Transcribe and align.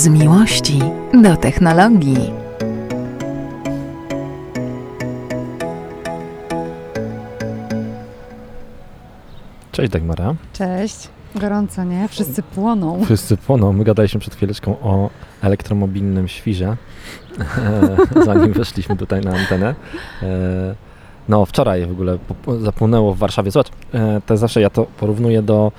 Z 0.00 0.08
miłości 0.08 0.78
do 1.22 1.36
technologii. 1.36 2.32
Cześć 9.72 9.92
Dagmara. 9.92 10.34
Cześć. 10.52 11.08
Gorąco, 11.34 11.84
nie? 11.84 12.08
Wszyscy 12.08 12.42
płoną. 12.42 13.04
Wszyscy 13.04 13.36
płoną. 13.36 13.72
My 13.72 13.84
gadaliśmy 13.84 14.20
przed 14.20 14.34
chwileczką 14.34 14.76
o 14.82 15.10
elektromobilnym 15.42 16.28
świrze, 16.28 16.76
zanim 18.24 18.52
weszliśmy 18.52 18.96
tutaj 18.96 19.20
na 19.20 19.36
antenę. 19.36 19.74
E, 20.22 20.74
no 21.28 21.46
wczoraj 21.46 21.86
w 21.86 21.90
ogóle 21.90 22.18
zapłonęło 22.60 23.14
w 23.14 23.18
Warszawie. 23.18 23.50
Zobacz, 23.50 23.68
e, 23.94 24.20
to 24.26 24.36
zawsze 24.36 24.60
ja 24.60 24.70
to 24.70 24.84
porównuję 24.84 25.42
do 25.42 25.72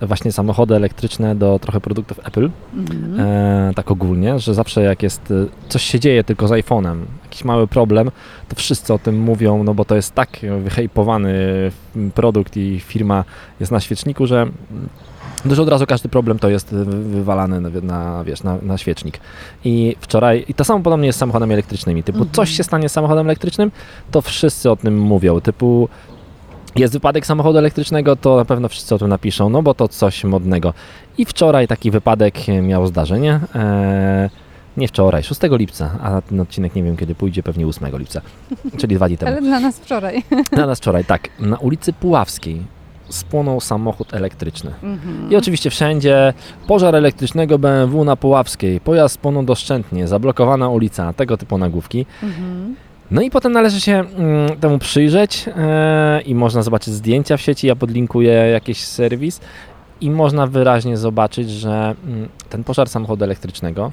właśnie 0.00 0.32
samochody 0.32 0.74
elektryczne 0.74 1.34
do 1.34 1.58
trochę 1.58 1.80
produktów 1.80 2.20
Apple, 2.24 2.50
mhm. 2.74 3.20
e, 3.20 3.72
tak 3.74 3.90
ogólnie, 3.90 4.38
że 4.38 4.54
zawsze 4.54 4.82
jak 4.82 5.02
jest, 5.02 5.30
e, 5.30 5.68
coś 5.68 5.82
się 5.82 6.00
dzieje 6.00 6.24
tylko 6.24 6.48
z 6.48 6.50
iPhone'em, 6.50 6.96
jakiś 7.24 7.44
mały 7.44 7.66
problem, 7.66 8.10
to 8.48 8.56
wszyscy 8.56 8.94
o 8.94 8.98
tym 8.98 9.20
mówią, 9.20 9.64
no 9.64 9.74
bo 9.74 9.84
to 9.84 9.96
jest 9.96 10.14
tak 10.14 10.30
wyhejpowany 10.62 11.34
produkt 12.14 12.56
i 12.56 12.80
firma 12.80 13.24
jest 13.60 13.72
na 13.72 13.80
świeczniku, 13.80 14.26
że 14.26 14.46
że 15.50 15.62
od 15.62 15.68
razu 15.68 15.86
każdy 15.86 16.08
problem 16.08 16.38
to 16.38 16.48
jest 16.48 16.74
wywalany 16.74 17.60
na, 17.60 17.70
na 17.82 18.24
wiesz, 18.24 18.42
na, 18.42 18.58
na, 18.62 18.78
świecznik. 18.78 19.20
I 19.64 19.96
wczoraj, 20.00 20.44
i 20.48 20.54
to 20.54 20.64
samo 20.64 20.80
podobnie 20.80 21.06
jest 21.06 21.16
z 21.16 21.20
samochodami 21.20 21.52
elektrycznymi, 21.52 22.02
typu 22.02 22.18
mhm. 22.18 22.34
coś 22.34 22.50
się 22.50 22.64
stanie 22.64 22.88
z 22.88 22.92
samochodem 22.92 23.26
elektrycznym, 23.26 23.70
to 24.10 24.22
wszyscy 24.22 24.70
o 24.70 24.76
tym 24.76 24.98
mówią, 24.98 25.40
typu 25.40 25.88
jest 26.76 26.92
wypadek 26.92 27.26
samochodu 27.26 27.58
elektrycznego, 27.58 28.16
to 28.16 28.36
na 28.36 28.44
pewno 28.44 28.68
wszyscy 28.68 28.94
o 28.94 28.98
tym 28.98 29.08
napiszą, 29.08 29.50
no 29.50 29.62
bo 29.62 29.74
to 29.74 29.88
coś 29.88 30.24
modnego. 30.24 30.74
I 31.18 31.24
wczoraj 31.24 31.68
taki 31.68 31.90
wypadek 31.90 32.34
miał 32.62 32.86
zdarzenie. 32.86 33.40
Eee, 33.54 34.30
nie 34.76 34.88
wczoraj, 34.88 35.22
6 35.22 35.40
lipca, 35.50 35.90
a 36.02 36.20
ten 36.20 36.40
odcinek 36.40 36.74
nie 36.74 36.82
wiem 36.82 36.96
kiedy 36.96 37.14
pójdzie, 37.14 37.42
pewnie 37.42 37.66
8 37.66 37.98
lipca, 37.98 38.20
czyli 38.78 38.96
dwa 38.96 39.08
dni 39.08 39.18
temu. 39.18 39.32
Ale 39.32 39.42
dla 39.42 39.60
nas 39.60 39.78
wczoraj. 39.78 40.22
Dla 40.52 40.66
nas 40.66 40.78
wczoraj, 40.78 41.04
tak. 41.04 41.28
Na 41.40 41.56
ulicy 41.56 41.92
Puławskiej 41.92 42.62
spłonął 43.08 43.60
samochód 43.60 44.14
elektryczny. 44.14 44.70
Mhm. 44.82 45.30
I 45.32 45.36
oczywiście 45.36 45.70
wszędzie 45.70 46.32
pożar 46.66 46.96
elektrycznego 46.96 47.58
BMW 47.58 48.04
na 48.04 48.16
Puławskiej, 48.16 48.80
pojazd 48.80 49.14
spłonął 49.14 49.42
doszczętnie, 49.42 50.08
zablokowana 50.08 50.68
ulica, 50.68 51.12
tego 51.12 51.36
typu 51.36 51.58
nagłówki. 51.58 52.06
Mhm. 52.22 52.76
No 53.10 53.22
i 53.22 53.30
potem 53.30 53.52
należy 53.52 53.80
się 53.80 53.92
mm, 53.92 54.56
temu 54.60 54.78
przyjrzeć 54.78 55.48
e, 55.56 56.20
i 56.20 56.34
można 56.34 56.62
zobaczyć 56.62 56.94
zdjęcia 56.94 57.36
w 57.36 57.40
sieci. 57.40 57.66
Ja 57.66 57.76
podlinkuję 57.76 58.32
jakiś 58.32 58.84
serwis 58.84 59.40
i 60.00 60.10
można 60.10 60.46
wyraźnie 60.46 60.96
zobaczyć, 60.96 61.50
że 61.50 61.94
mm, 62.06 62.28
ten 62.48 62.64
pożar 62.64 62.88
samochodu 62.88 63.24
elektrycznego 63.24 63.92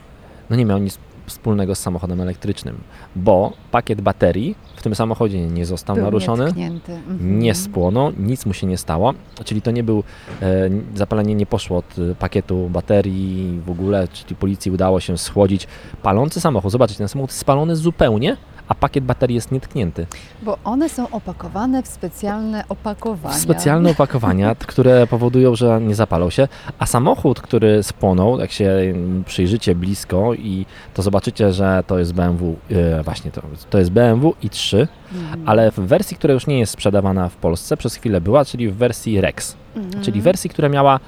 no 0.50 0.56
nie 0.56 0.66
miał 0.66 0.80
nic 0.80 1.00
wspólnego 1.26 1.76
z 1.76 1.80
samochodem 1.80 2.22
elektrycznym, 2.22 2.78
bo 3.16 3.54
pakiet 3.72 4.02
baterii 4.02 4.56
w 4.76 4.82
tym 4.84 4.96
samochodzie 4.96 5.48
nie 5.48 5.66
został 5.66 5.96
był 5.96 6.06
naruszony, 6.06 6.46
mhm. 6.46 7.40
nie 7.40 7.56
spłonął, 7.56 8.12
nic 8.18 8.46
mu 8.46 8.54
się 8.54 8.68
nie 8.68 8.78
stało, 8.78 9.14
czyli 9.46 9.62
to 9.62 9.72
nie 9.72 9.84
był, 9.84 10.04
e, 10.42 10.70
zapalenie 10.96 11.36
nie 11.36 11.46
poszło 11.46 11.78
od 11.78 11.96
pakietu 12.20 12.70
baterii 12.70 13.62
w 13.66 13.70
ogóle, 13.70 14.08
czyli 14.08 14.36
policji 14.36 14.72
udało 14.72 15.00
się 15.00 15.18
schłodzić 15.18 15.68
palący 16.04 16.42
samochód. 16.42 16.72
Zobaczcie, 16.72 16.98
ten 16.98 17.08
samochód 17.08 17.32
spalony 17.32 17.76
zupełnie, 17.76 18.38
a 18.68 18.76
pakiet 18.76 19.04
baterii 19.04 19.36
jest 19.36 19.52
nietknięty. 19.52 20.08
Bo 20.42 20.58
one 20.64 20.90
są 20.90 21.10
opakowane 21.10 21.84
w 21.84 21.88
specjalne 21.88 22.64
opakowania. 22.70 23.36
Specjalne 23.36 23.90
opakowania, 23.90 24.56
które 24.56 25.08
powodują, 25.08 25.56
że 25.56 25.82
nie 25.82 25.96
zapalą 25.96 26.30
się, 26.30 26.48
a 26.80 26.86
samochód, 26.86 27.42
który 27.42 27.84
spłonął, 27.84 28.40
jak 28.40 28.52
się 28.52 28.94
przyjrzycie 29.26 29.76
blisko 29.76 30.34
i 30.34 30.66
to 30.94 31.02
zobaczycie, 31.02 31.54
że 31.54 31.84
to 31.88 32.00
jest 32.00 32.14
BMW, 32.14 32.56
e, 32.72 33.04
właśnie 33.04 33.32
to, 33.32 33.42
to 33.70 33.78
jest 33.78 33.92
BMW 33.92 34.34
i3, 34.44 34.88
mhm. 35.14 35.50
ale 35.50 35.72
w 35.72 35.76
wersji, 35.76 36.18
która 36.18 36.34
już 36.34 36.48
nie 36.48 36.60
jest 36.60 36.72
sprzedawana 36.72 37.30
w 37.30 37.36
Polsce, 37.36 37.78
przez 37.78 37.96
chwilę 37.96 38.22
była, 38.22 38.46
czyli 38.46 38.70
w 38.70 38.76
wersji 38.76 39.22
Rex, 39.22 39.56
mhm. 39.76 40.04
czyli 40.04 40.22
wersji, 40.22 40.50
która 40.50 40.70
miała 40.70 41.00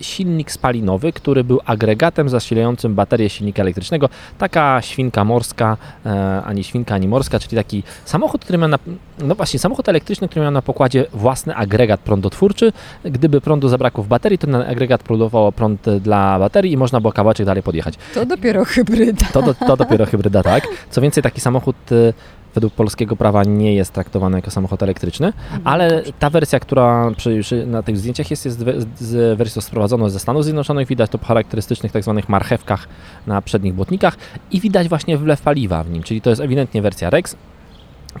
silnik 0.00 0.52
spalinowy, 0.52 1.12
który 1.12 1.44
był 1.44 1.60
agregatem 1.64 2.28
zasilającym 2.28 2.94
baterię 2.94 3.28
silnika 3.28 3.62
elektrycznego. 3.62 4.08
Taka 4.38 4.82
świnka 4.82 5.24
morska, 5.24 5.76
e, 6.06 6.42
ani 6.44 6.64
świnka, 6.64 6.94
ani 6.94 7.08
morska, 7.08 7.38
czyli 7.38 7.56
taki 7.56 7.82
samochód, 8.04 8.44
który 8.44 8.58
miał 8.58 8.68
na, 8.68 8.78
no 9.18 9.34
właśnie, 9.34 9.58
samochód 9.58 9.88
elektryczny, 9.88 10.28
który 10.28 10.42
miał 10.42 10.52
na 10.52 10.62
pokładzie 10.62 11.06
własny 11.12 11.56
agregat 11.56 12.00
prądotwórczy. 12.00 12.72
Gdyby 13.04 13.40
prądu 13.40 13.68
zabrakło 13.68 14.04
w 14.04 14.08
baterii, 14.08 14.38
to 14.38 14.46
ten 14.46 14.54
agregat 14.54 15.02
produkował 15.02 15.52
prąd 15.52 15.90
dla 16.00 16.38
baterii 16.38 16.72
i 16.72 16.76
można 16.76 17.00
było 17.00 17.12
kawałeczek 17.12 17.46
dalej 17.46 17.62
podjechać. 17.62 17.94
To 18.14 18.26
dopiero 18.26 18.64
hybryda. 18.64 19.26
To, 19.32 19.42
do, 19.42 19.54
to 19.54 19.76
dopiero 19.76 20.06
hybryda, 20.06 20.42
tak. 20.42 20.68
Co 20.90 21.00
więcej, 21.00 21.22
taki 21.22 21.40
samochód 21.40 21.76
e, 21.92 22.12
według 22.54 22.74
polskiego 22.74 23.16
prawa 23.16 23.44
nie 23.44 23.74
jest 23.74 23.92
traktowany 23.92 24.38
jako 24.38 24.50
samochód 24.50 24.82
elektryczny, 24.82 25.26
mhm, 25.26 25.62
ale 25.64 26.02
ta 26.18 26.30
wersja, 26.30 26.60
która 26.60 27.10
przy, 27.16 27.40
przy, 27.40 27.66
na 27.66 27.82
tych 27.82 27.98
zdjęciach 27.98 28.30
jest, 28.30 28.44
jest 28.44 28.60
z 28.98 29.38
wersją 29.38 29.62
sprowadzoną 29.62 30.08
ze 30.08 30.18
Stanów 30.18 30.44
Zjednoczonych. 30.44 30.88
Widać 30.88 31.10
to 31.10 31.18
po 31.18 31.26
charakterystycznych 31.26 31.92
tak 31.92 32.02
zwanych 32.02 32.28
marchewkach 32.28 32.88
na 33.26 33.42
przednich 33.42 33.74
błotnikach 33.74 34.16
i 34.50 34.60
widać 34.60 34.88
właśnie 34.88 35.18
wlew 35.18 35.42
paliwa 35.42 35.84
w 35.84 35.90
nim, 35.90 36.02
czyli 36.02 36.20
to 36.20 36.30
jest 36.30 36.42
ewidentnie 36.42 36.82
wersja 36.82 37.10
Rex, 37.10 37.36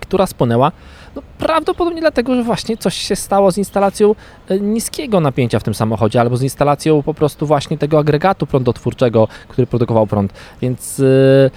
która 0.00 0.26
spłonęła 0.26 0.72
no, 1.16 1.22
prawdopodobnie 1.38 2.00
dlatego, 2.00 2.34
że 2.34 2.42
właśnie 2.42 2.76
coś 2.76 2.94
się 2.94 3.16
stało 3.16 3.52
z 3.52 3.58
instalacją 3.58 4.14
e, 4.48 4.60
niskiego 4.60 5.20
napięcia 5.20 5.58
w 5.58 5.62
tym 5.62 5.74
samochodzie, 5.74 6.20
albo 6.20 6.36
z 6.36 6.42
instalacją 6.42 7.02
po 7.02 7.14
prostu 7.14 7.46
właśnie 7.46 7.78
tego 7.78 7.98
agregatu 7.98 8.46
prądotwórczego, 8.46 9.28
który 9.48 9.66
produkował 9.66 10.06
prąd. 10.06 10.32
Więc 10.62 10.98
yy, 10.98 11.50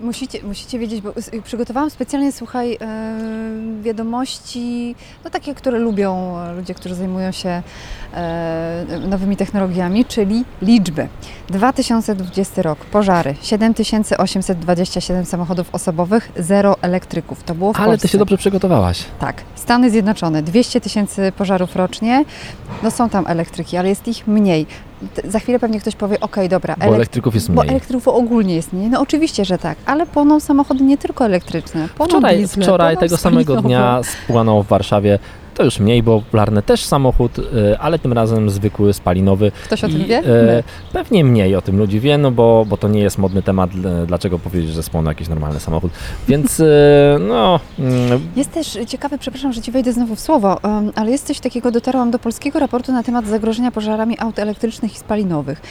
Musicie, 0.00 0.42
musicie 0.42 0.78
wiedzieć, 0.78 1.00
bo 1.00 1.12
przygotowałam 1.44 1.90
specjalnie, 1.90 2.32
słuchaj, 2.32 2.78
wiadomości, 3.82 4.94
no 5.24 5.30
takie, 5.30 5.54
które 5.54 5.78
lubią 5.78 6.36
ludzie, 6.56 6.74
którzy 6.74 6.94
zajmują 6.94 7.32
się 7.32 7.62
nowymi 9.08 9.36
technologiami, 9.36 10.04
czyli 10.04 10.44
liczby. 10.62 11.08
2020 11.48 12.62
rok, 12.62 12.78
pożary, 12.78 13.34
7827 13.42 15.24
samochodów 15.24 15.74
osobowych, 15.74 16.32
zero 16.36 16.76
elektryków. 16.82 17.42
To 17.42 17.54
było 17.54 17.72
w 17.72 17.76
Ale 17.76 17.86
Polsce. 17.86 18.08
ty 18.08 18.12
się 18.12 18.18
dobrze 18.18 18.36
przygotowałaś. 18.36 19.04
Tak. 19.18 19.42
Stany 19.54 19.90
Zjednoczone, 19.90 20.42
200 20.42 20.80
tysięcy 20.80 21.32
pożarów 21.36 21.76
rocznie. 21.76 22.24
No 22.82 22.90
są 22.90 23.08
tam 23.08 23.26
elektryki, 23.26 23.76
ale 23.76 23.88
jest 23.88 24.08
ich 24.08 24.26
mniej 24.26 24.66
za 25.24 25.38
chwilę 25.38 25.58
pewnie 25.58 25.80
ktoś 25.80 25.96
powie, 25.96 26.20
ok, 26.20 26.36
dobra. 26.50 26.76
Bo 26.78 26.94
elektryków 26.94 27.34
jest 27.34 27.48
mniej. 27.48 27.56
Bo 27.56 27.64
elektryków 27.64 28.08
ogólnie 28.08 28.54
jest 28.54 28.72
mniej. 28.72 28.90
No 28.90 29.00
oczywiście, 29.00 29.44
że 29.44 29.58
tak, 29.58 29.78
ale 29.86 30.06
płoną 30.06 30.40
samochody 30.40 30.84
nie 30.84 30.98
tylko 30.98 31.24
elektryczne. 31.24 31.88
Płoną 31.96 32.10
wczoraj 32.10 32.36
diesle, 32.36 32.62
wczoraj 32.64 32.96
tego 32.96 33.16
samego 33.16 33.62
dnia 33.62 34.00
spłonął 34.02 34.62
w 34.62 34.66
Warszawie 34.66 35.18
to 35.60 35.64
już 35.64 35.80
mniej 35.80 36.02
popularny 36.02 36.62
też 36.62 36.84
samochód, 36.84 37.38
y, 37.38 37.78
ale 37.78 37.98
tym 37.98 38.12
razem 38.12 38.50
zwykły, 38.50 38.92
spalinowy. 38.92 39.52
Ktoś 39.64 39.84
o 39.84 39.88
tym 39.88 40.04
wie? 40.04 40.18
Y, 40.18 40.62
pewnie 40.92 41.24
mniej 41.24 41.56
o 41.56 41.62
tym 41.62 41.78
ludzi 41.78 42.00
wie, 42.00 42.18
no 42.18 42.30
bo, 42.30 42.64
bo 42.68 42.76
to 42.76 42.88
nie 42.88 43.00
jest 43.00 43.18
modny 43.18 43.42
temat, 43.42 43.70
dlaczego 44.06 44.38
powiedzieć, 44.38 44.70
że 44.70 44.82
spłonął 44.82 45.10
jakiś 45.10 45.28
normalny 45.28 45.60
samochód. 45.60 45.92
Więc 46.28 46.60
y, 46.60 46.66
no... 47.28 47.60
Mm, 47.78 48.20
jest 48.36 48.52
też 48.52 48.78
ciekawe, 48.86 49.18
przepraszam, 49.18 49.52
że 49.52 49.60
Ci 49.60 49.72
wejdę 49.72 49.92
znowu 49.92 50.14
w 50.14 50.20
słowo, 50.20 50.60
ale 50.94 51.10
jest 51.10 51.26
coś 51.26 51.40
takiego, 51.40 51.70
dotarłam 51.70 52.10
do 52.10 52.18
polskiego 52.18 52.58
raportu 52.58 52.92
na 52.92 53.02
temat 53.02 53.26
zagrożenia 53.26 53.70
pożarami 53.70 54.16
aut 54.18 54.38
elektrycznych 54.38 54.94
i 54.94 54.98
spalinowych. 54.98 55.62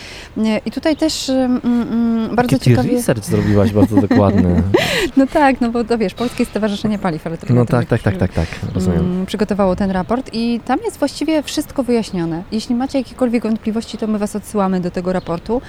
I 0.66 0.72
tutaj 0.72 0.96
też 0.96 1.30
mm, 1.30 1.62
mm, 1.64 2.36
bardzo 2.36 2.56
Jaki 2.56 2.70
ciekawie... 2.70 2.92
research 2.92 3.24
zrobiłaś 3.26 3.72
bardzo 3.72 4.02
dokładny. 4.02 4.64
no 5.18 5.28
tak, 5.28 5.62
no 5.62 5.70
bo 5.70 5.84
to 5.84 5.98
wiesz, 5.98 6.14
Polskie 6.14 6.46
Stowarzyszenie 6.46 7.00
Paliw 7.00 7.28
Elektrycznych. 7.28 7.60
No 7.60 7.66
tak, 7.66 7.86
tak, 7.86 8.02
tak, 8.02 8.18
tak, 8.18 8.34
tak, 8.34 8.48
rozumiem. 8.74 9.26
Przygotowało 9.26 9.76
ten 9.80 9.92
raport 9.92 10.30
i 10.34 10.60
tam 10.66 10.80
jest 10.86 10.98
właściwie 10.98 11.44
wszystko 11.44 11.84
wyjaśnione. 11.84 12.44
Jeśli 12.52 12.76
macie 12.76 12.98
jakiekolwiek 12.98 13.44
wątpliwości, 13.44 13.98
to 13.98 14.08
my 14.08 14.18
Was 14.20 14.36
odsyłamy 14.36 14.80
do 14.80 14.92
tego 14.92 15.14
raportu, 15.14 15.62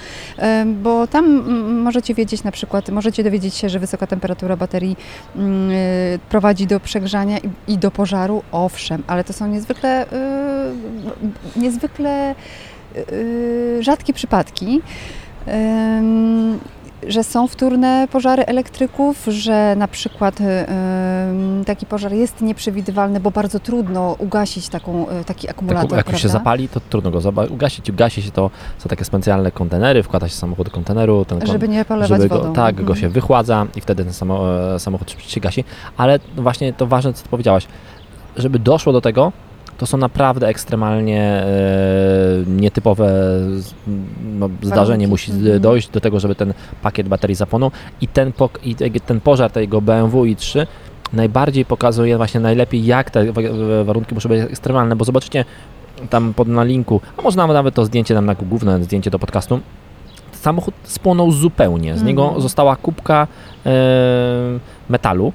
bo 0.66 1.06
tam 1.06 1.24
możecie 1.82 2.14
wiedzieć 2.14 2.44
na 2.44 2.52
przykład, 2.52 2.88
możecie 2.88 3.24
dowiedzieć 3.24 3.54
się, 3.54 3.68
że 3.68 3.78
wysoka 3.78 4.06
temperatura 4.06 4.56
baterii 4.56 4.96
mm, 5.36 5.70
y, 5.70 6.18
prowadzi 6.28 6.66
do 6.66 6.80
przegrzania 6.80 7.38
i 7.68 7.78
do 7.78 7.90
pożaru, 7.90 8.42
owszem, 8.52 9.02
ale 9.06 9.24
to 9.24 9.32
są 9.32 9.46
niezwykle, 9.46 10.06
y, 10.06 11.60
niezwykle 11.60 12.34
y, 12.96 13.78
rzadkie 13.80 14.12
przypadki 14.12 14.80
że 17.06 17.24
są 17.24 17.48
wtórne 17.48 18.08
pożary 18.12 18.46
elektryków, 18.46 19.26
że 19.28 19.76
na 19.76 19.88
przykład 19.88 20.40
y, 20.40 20.44
taki 21.64 21.86
pożar 21.86 22.12
jest 22.12 22.40
nieprzewidywalny, 22.40 23.20
bo 23.20 23.30
bardzo 23.30 23.60
trudno 23.60 24.16
ugasić 24.18 24.68
taką, 24.68 25.06
y, 25.10 25.24
taki 25.24 25.50
akumulator. 25.50 25.90
Tak, 25.90 25.96
jak 25.96 26.12
już 26.12 26.22
się 26.22 26.28
zapali, 26.28 26.68
to 26.68 26.80
trudno 26.80 27.10
go 27.10 27.20
ugasić. 27.50 27.90
Ugasi 27.90 28.22
się 28.22 28.30
to, 28.30 28.50
są 28.78 28.88
takie 28.88 29.04
specjalne 29.04 29.50
kontenery, 29.50 30.02
wkłada 30.02 30.28
się 30.28 30.34
samochód 30.34 30.66
do 30.66 30.72
konteneru. 30.72 31.24
Ten 31.24 31.46
żeby 31.46 31.68
nie 31.68 31.84
polewać 31.84 32.08
żeby 32.08 32.28
go, 32.28 32.38
wodą. 32.38 32.52
Tak, 32.52 32.70
mhm. 32.70 32.86
go 32.86 32.94
się 32.94 33.08
wychładza 33.08 33.66
i 33.76 33.80
wtedy 33.80 34.04
ten 34.04 34.30
e, 34.30 34.78
samochód 34.78 35.10
się 35.18 35.40
gasi. 35.40 35.64
Ale 35.96 36.18
właśnie 36.36 36.72
to 36.72 36.86
ważne, 36.86 37.12
co 37.12 37.28
powiedziałaś, 37.28 37.66
żeby 38.36 38.58
doszło 38.58 38.92
do 38.92 39.00
tego, 39.00 39.32
to 39.80 39.86
są 39.86 39.96
naprawdę 39.98 40.48
ekstremalnie 40.48 41.22
e, 41.22 41.46
nietypowe 42.46 43.10
no, 44.38 44.48
zdarzenie 44.62 45.08
musi 45.08 45.32
Mhm. 45.32 45.60
dojść 45.60 45.88
do 45.88 46.00
tego, 46.00 46.20
żeby 46.20 46.34
ten 46.34 46.54
pakiet 46.82 47.08
baterii 47.08 47.36
zapłonął 47.36 47.70
i 48.00 48.08
ten, 48.08 48.32
i 48.64 48.74
te- 48.74 48.90
ten 48.90 49.20
pożar 49.20 49.50
tego 49.50 49.80
BMW 49.80 50.22
i3 50.24 50.66
najbardziej 51.12 51.64
pokazuje 51.64 52.16
właśnie 52.16 52.40
najlepiej, 52.40 52.84
jak 52.86 53.10
te 53.10 53.32
wa- 53.32 53.42
warunki 53.84 54.14
muszą 54.14 54.28
być 54.28 54.40
ekstremalne, 54.40 54.96
bo 54.96 55.04
zobaczycie 55.04 55.44
tam 56.10 56.34
pod 56.34 56.48
na 56.48 56.64
linku, 56.64 57.00
a 57.18 57.22
może 57.22 57.36
nawet, 57.36 57.74
to 57.74 57.84
zdjęcie 57.84 58.14
tam 58.14 58.26
na 58.26 58.34
główne 58.34 58.84
zdjęcie 58.84 59.10
do 59.10 59.18
podcastu, 59.18 59.60
samochód 60.32 60.74
spłonął 60.84 61.32
zupełnie. 61.32 61.96
Z 61.98 62.02
niego 62.02 62.22
Mhm. 62.24 62.42
została 62.42 62.76
kubka 62.76 63.26
e, 63.66 63.70
metalu, 64.88 65.32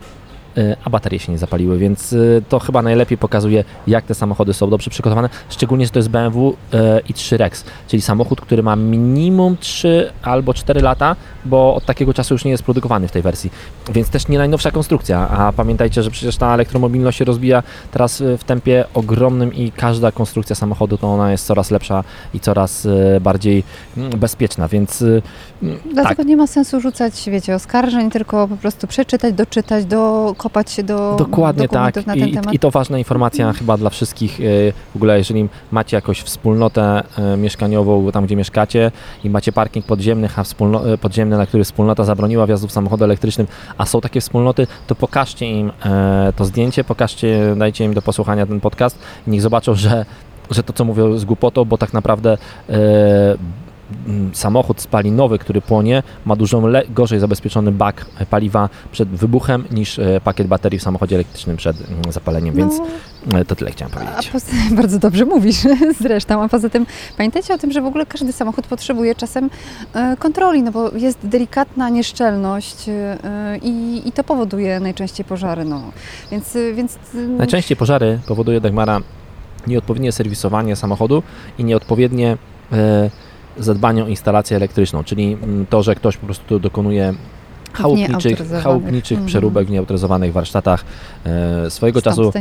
a 0.84 0.90
baterie 0.90 1.20
się 1.20 1.32
nie 1.32 1.38
zapaliły, 1.38 1.78
więc 1.78 2.14
e, 2.14 2.18
to 2.50 2.60
chyba 2.60 2.82
najlepiej 2.82 3.18
pokazuje, 3.18 3.64
jak 3.88 4.06
te 4.06 4.16
samochody 4.16 4.54
są 4.54 4.70
dobrze 4.70 4.90
przygotowane, 4.92 5.30
szczególnie, 5.50 5.86
że 5.86 5.92
to 5.92 6.00
jest 6.00 6.10
BMW 6.10 6.56
e, 6.74 7.00
i 7.10 7.14
3 7.14 7.38
Rex, 7.38 7.64
czyli 7.88 8.02
samochód, 8.02 8.42
który 8.42 8.64
ma 8.64 8.76
minimum 8.76 9.58
3 9.58 10.12
albo 10.24 10.54
4 10.54 10.82
lata, 10.82 11.16
bo 11.46 11.76
od 11.76 11.86
takiego 11.86 12.14
czasu 12.14 12.34
już 12.34 12.46
nie 12.46 12.52
jest 12.52 12.64
produkowany 12.64 13.08
w 13.08 13.12
tej 13.12 13.22
wersji, 13.22 13.52
więc 13.94 14.10
też 14.10 14.28
nie 14.28 14.38
najnowsza 14.38 14.72
konstrukcja, 14.72 15.30
a 15.30 15.54
pamiętajcie, 15.54 16.04
że 16.04 16.12
przecież 16.12 16.38
ta 16.38 16.54
elektromobilność 16.54 17.18
się 17.18 17.26
rozwija 17.26 17.64
teraz 17.92 18.22
e, 18.22 18.38
w 18.38 18.44
tempie 18.44 18.86
ogromnym 18.94 19.54
i 19.54 19.72
każda 19.72 20.12
konstrukcja 20.12 20.56
samochodu 20.56 20.98
to 20.98 21.08
ona 21.08 21.32
jest 21.32 21.46
coraz 21.46 21.72
lepsza 21.72 22.04
i 22.34 22.40
coraz 22.40 22.86
e, 22.86 23.22
bardziej 23.22 23.64
mm, 23.98 24.10
bezpieczna, 24.10 24.68
więc 24.68 25.02
e, 25.02 25.22
mm, 25.64 25.80
Dlatego 25.94 26.16
tak, 26.16 26.28
nie 26.28 26.38
ma 26.38 26.48
sensu 26.48 26.82
rzucać, 26.82 27.30
wiecie, 27.30 27.56
oskarżeń, 27.56 28.12
tylko 28.12 28.48
po 28.48 28.58
prostu 28.58 28.88
przeczytać, 28.88 29.34
doczytać, 29.34 29.86
dokopać 30.46 30.72
się 30.72 30.84
do 30.84 31.16
Dokładnie 31.18 31.68
tak. 31.68 31.96
na 32.06 32.14
ten 32.14 32.28
I, 32.28 32.34
temat. 32.34 32.54
I 32.54 32.60
to 32.60 32.72
ważna 32.72 32.98
informacja 32.98 33.54
chyba 33.54 33.78
dla 33.78 33.90
wszystkich. 33.90 34.40
e, 34.40 34.44
W 34.94 34.96
ogóle, 34.96 35.18
jeżeli 35.18 35.50
macie 35.72 35.98
jakąś 35.98 36.22
wspólnotę 36.22 37.04
e, 37.18 37.38
mieszkaniową 37.38 38.12
tam, 38.12 38.26
gdzie 38.26 38.36
mieszkacie 38.36 38.92
i 39.24 39.30
macie 39.30 39.52
parking 39.52 39.86
podziemny, 39.86 40.30
a 40.36 40.44
wspólno, 40.44 40.94
e, 40.94 40.98
podziemny, 40.98 41.38
na 41.38 41.46
który 41.46 41.64
wspólnota 41.64 42.04
zabroniła 42.04 42.46
wjazdów 42.46 42.72
samochodu 42.72 43.04
elektrycznym, 43.04 43.48
a 43.78 43.86
są 43.86 44.02
takie 44.02 44.22
wspólnoty, 44.22 44.68
to 44.88 44.96
pokażcie 44.96 45.46
im 45.46 45.72
to 46.36 46.46
zdjęcie, 46.46 46.84
pokażcie, 46.84 47.56
dajcie 47.58 47.86
im 47.86 47.94
do 47.94 48.02
posłuchania 48.02 48.46
ten 48.46 48.60
podcast 48.60 49.00
i 49.28 49.30
niech 49.30 49.42
zobaczą, 49.42 49.76
że, 49.76 50.06
że 50.52 50.64
to, 50.64 50.74
co 50.74 50.86
mówią, 50.86 51.18
z 51.18 51.26
głupotą, 51.26 51.66
bo 51.66 51.78
tak 51.78 51.94
naprawdę 51.94 52.38
e, 52.70 52.76
samochód 54.34 54.82
spalinowy, 54.82 55.40
który 55.40 55.62
płonie, 55.62 56.04
ma 56.26 56.36
dużo 56.36 56.62
gorzej 56.90 57.20
zabezpieczony 57.20 57.72
bak 57.72 58.06
paliwa 58.30 58.70
przed 58.92 59.10
wybuchem 59.10 59.64
niż 59.72 60.00
e, 60.00 60.22
pakiet 60.24 60.48
baterii 60.48 60.80
w 60.80 60.84
samochodzie 60.84 61.16
elektrycznym 61.16 61.58
przed 61.58 61.78
mm, 61.90 62.12
zapaleniem, 62.12 62.56
więc 62.56 62.74
No, 63.26 63.40
e, 63.40 63.46
to 63.46 63.56
tyle 63.56 63.72
chciałem 63.72 63.94
a 63.96 64.00
powiedzieć. 64.00 64.30
poza, 64.30 64.48
bardzo 64.82 65.00
dobrze 65.00 65.26
mówisz 65.26 65.58
zresztą, 66.02 66.44
a 66.44 66.50
poza 66.50 66.70
tym 66.70 66.86
pamiętajcie 67.18 67.54
o 67.54 67.58
tym, 67.58 67.72
że 67.72 67.82
w 67.82 67.86
ogóle 67.86 68.06
każdy 68.06 68.32
samochód 68.32 68.68
potrzebuje 68.68 69.16
czasem 69.16 69.50
e, 69.94 70.18
kontroli, 70.20 70.64
no 70.64 70.72
bo 70.72 70.92
jest 70.92 71.20
delikatna 71.24 71.90
nieszczelność 71.90 72.86
i, 73.62 74.02
i 74.06 74.12
to 74.12 74.24
powoduje 74.24 74.80
najczęściej 74.80 75.26
pożary, 75.26 75.66
no. 75.66 75.82
Więc, 76.32 76.58
więc 76.76 76.98
e, 77.16 77.18
Najczęściej 77.18 77.78
pożary 77.78 78.20
powoduje 78.28 78.62
Dagmara 78.62 79.00
nieodpowiednie 79.68 80.12
serwisowanie 80.12 80.76
samochodu 80.76 81.24
i 81.58 81.64
nieodpowiednie 81.64 82.38
zadbanie 83.58 84.04
o 84.04 84.08
instalację 84.08 84.58
elektryczną, 84.58 85.04
czyli 85.04 85.38
mm, 85.44 85.66
to, 85.66 85.84
że 85.84 85.96
ktoś 85.96 86.18
po 86.18 86.26
prostu 86.26 86.60
dokonuje 86.60 87.14
chałupniczych, 87.74 88.38
chałupniczych 88.64 89.12
Mhm. 89.18 89.28
przeróbek 89.28 89.68
w 89.68 89.72
nieautoryzowanych 89.72 90.34
warsztatach. 90.34 90.86
E, 91.26 91.70
swojego 91.70 92.00
stąd 92.00 92.16
czasu. 92.16 92.32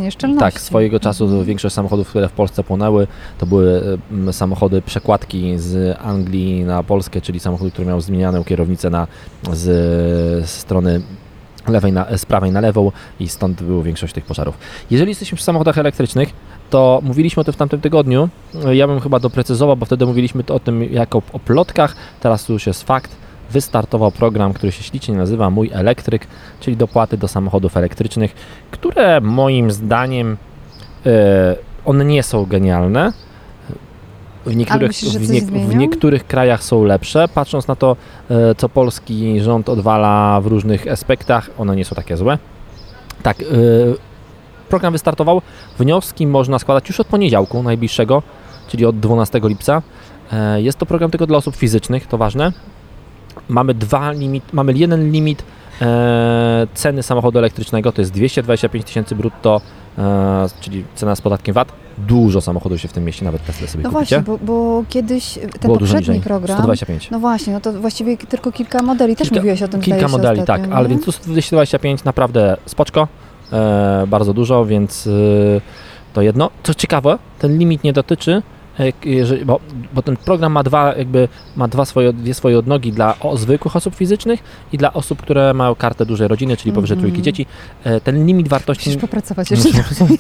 Tak, 0.41 0.61
swojego 0.61 1.01
czasu 1.01 1.25
Mhm. 1.25 1.45
większość 1.45 1.75
samochodów, 1.75 2.09
które 2.09 2.29
w 2.29 2.33
Polsce 2.33 2.65
płonęły, 2.65 3.07
to 3.39 3.47
były 3.47 3.99
em, 4.13 4.33
samochody 4.33 4.83
przekładki 4.83 5.59
z 5.59 5.97
Anglii 6.01 6.65
na 6.65 6.83
Polskę, 6.83 7.21
czyli 7.21 7.41
samochody, 7.41 7.71
które 7.71 7.87
miały 7.87 8.01
zmienianą 8.01 8.45
kierownicę 8.45 8.91
na, 8.91 9.07
z, 9.53 9.63
z 10.49 10.51
strony 10.51 11.01
lewej 11.69 11.93
na, 11.93 12.19
z 12.19 12.27
prawej 12.27 12.53
na 12.53 12.61
lewą 12.61 12.93
i 13.21 13.29
stąd 13.29 13.63
było 13.63 13.83
większość 13.83 14.15
tych 14.15 14.25
pożarów. 14.25 14.59
Jeżeli 14.91 15.11
jesteśmy 15.11 15.37
przy 15.37 15.45
samochodach 15.45 15.79
elektrycznych, 15.79 16.33
to 16.71 17.01
mówiliśmy 17.03 17.41
o 17.41 17.45
tym 17.45 17.55
w 17.55 17.57
tamtym 17.57 17.81
tygodniu. 17.81 18.29
Ja 18.73 18.87
bym 18.87 19.01
chyba 19.01 19.21
doprecyzował, 19.21 19.77
bo 19.77 19.87
wtedy 19.87 20.07
mówiliśmy 20.07 20.45
o 20.49 20.61
tym 20.61 20.93
jako 20.93 21.23
o 21.33 21.39
plotkach, 21.39 21.97
teraz 22.21 22.45
tu 22.45 22.53
już 22.53 22.67
jest 22.67 22.83
fakt. 22.83 23.17
Wystartował 23.51 24.11
program, 24.11 24.53
który 24.53 24.73
się 24.73 24.83
ślicznie 24.83 25.15
nazywa 25.15 25.51
Mój 25.51 25.71
Elektryk, 25.73 26.27
czyli 26.61 26.77
dopłaty 26.77 27.17
do 27.17 27.29
samochodów 27.29 27.77
elektrycznych, 27.77 28.35
które 28.71 29.21
moim 29.21 29.71
zdaniem 29.71 30.37
e, 31.07 31.57
one 31.85 32.05
nie 32.05 32.23
są 32.23 32.47
genialne. 32.47 33.13
W 34.47 34.57
niektórych, 34.57 34.89
myślisz, 34.89 35.19
w, 35.19 35.25
zmienią? 35.25 35.69
w 35.69 35.75
niektórych 35.75 36.27
krajach 36.27 36.63
są 36.63 36.85
lepsze. 36.85 37.29
Patrząc 37.29 37.69
na 37.69 37.77
to, 37.77 37.97
e, 38.31 38.55
co 38.55 38.69
polski 38.69 39.41
rząd 39.41 39.69
odwala 39.69 40.41
w 40.41 40.47
różnych 40.47 40.89
aspektach, 40.89 41.51
one 41.59 41.77
nie 41.77 41.85
są 41.85 41.97
takie 41.97 42.17
złe. 42.17 42.39
Tak, 43.23 43.41
e, 43.41 43.45
program 44.69 44.93
wystartował. 44.93 45.43
Wnioski 45.79 46.27
można 46.27 46.59
składać 46.59 46.89
już 46.89 47.01
od 47.01 47.07
poniedziałku 47.07 47.63
najbliższego, 47.63 48.23
czyli 48.69 48.87
od 48.87 49.01
12 49.01 49.49
lipca. 49.49 49.83
E, 50.33 50.63
Jest 50.63 50.79
to 50.79 50.87
program 50.87 51.11
tylko 51.11 51.27
dla 51.27 51.39
osób 51.39 51.57
fizycznych, 51.57 52.07
to 52.07 52.19
ważne. 52.19 52.53
Mamy 53.49 53.75
dwa 53.75 54.13
limit, 54.13 54.45
mamy 54.53 54.73
jeden 54.73 55.13
limit 55.13 55.45
ceny 56.75 57.03
samochodu 57.03 57.39
elektrycznego, 57.39 57.93
to 57.93 58.03
jest 58.03 58.13
225 58.13 58.85
tysięcy 58.85 59.15
brutto, 59.15 59.61
czyli 60.61 60.85
cena 60.95 61.17
z 61.17 61.21
podatkiem 61.21 61.55
VAT. 61.55 61.73
Dużo 61.99 62.41
samochodów 62.41 62.81
się 62.81 62.89
w 62.89 62.93
tym 62.93 63.05
mieści, 63.05 63.25
nawet 63.25 63.47
Tesla 63.47 63.67
sobie 63.67 63.85
No 63.85 63.91
kupicie. 63.91 64.17
właśnie, 64.23 64.39
bo, 64.47 64.53
bo 64.53 64.85
kiedyś 64.89 65.35
ten 65.35 65.51
Było 65.63 65.79
poprzedni 65.79 66.21
program... 66.21 66.59
125. 66.59 67.11
No 67.11 67.19
właśnie, 67.19 67.53
no 67.53 67.61
to 67.61 67.73
właściwie 67.73 68.17
tylko 68.17 68.53
kilka 68.53 68.83
modeli. 68.83 69.17
Też 69.17 69.29
Kilka- 69.29 69.37
mówiłeś 69.37 69.63
o 69.63 69.69
tym 69.69 69.81
Kilka 69.81 70.09
modeli, 70.09 70.41
tak, 70.43 70.61
ostatnio, 70.61 70.77
ale 70.77 70.89
nie? 70.89 70.95
więc 70.95 71.05
tu 71.05 71.13
225 71.13 72.05
naprawdę 72.05 72.57
spoczko, 72.67 73.09
e, 73.53 74.05
bardzo 74.07 74.35
dużo, 74.35 74.65
więc 74.67 75.07
e, 75.07 75.11
to 76.13 76.23
jedno. 76.23 76.51
Co 76.63 76.75
ciekawe, 76.75 77.19
ten 77.39 77.59
limit 77.59 77.85
nie 77.85 77.93
dotyczy, 77.93 78.33
e, 78.33 78.43
jeżeli, 79.05 79.45
bo, 79.45 79.61
bo 79.95 80.03
ten 80.03 80.17
program 80.17 80.53
ma 80.53 80.63
dwa, 80.63 80.95
jakby, 80.97 81.29
ma 81.57 81.69
dwa 81.69 81.85
swoje, 81.85 82.13
dwie 82.13 82.35
swoje 82.35 82.59
odnogi 82.59 82.93
dla 82.93 83.19
o, 83.21 83.37
zwykłych 83.37 83.77
osób 83.77 83.95
fizycznych 83.95 84.41
i 84.73 84.79
dla 84.79 84.93
osób, 84.93 85.23
które 85.23 85.55
mają 85.55 85.75
kartę 85.75 86.07
dużej 86.07 86.29
rodziny, 86.29 86.57
czyli 86.57 86.73
powyżej 86.73 86.95
Mhm. 86.95 87.13
trójki 87.13 87.23
dzieci. 87.25 87.47
E, 87.85 88.01
ten 88.01 88.27
limit 88.27 88.49
wartości... 88.49 88.91
Musisz 88.91 89.01
popracować 89.01 89.51
jeszcze. 89.51 89.69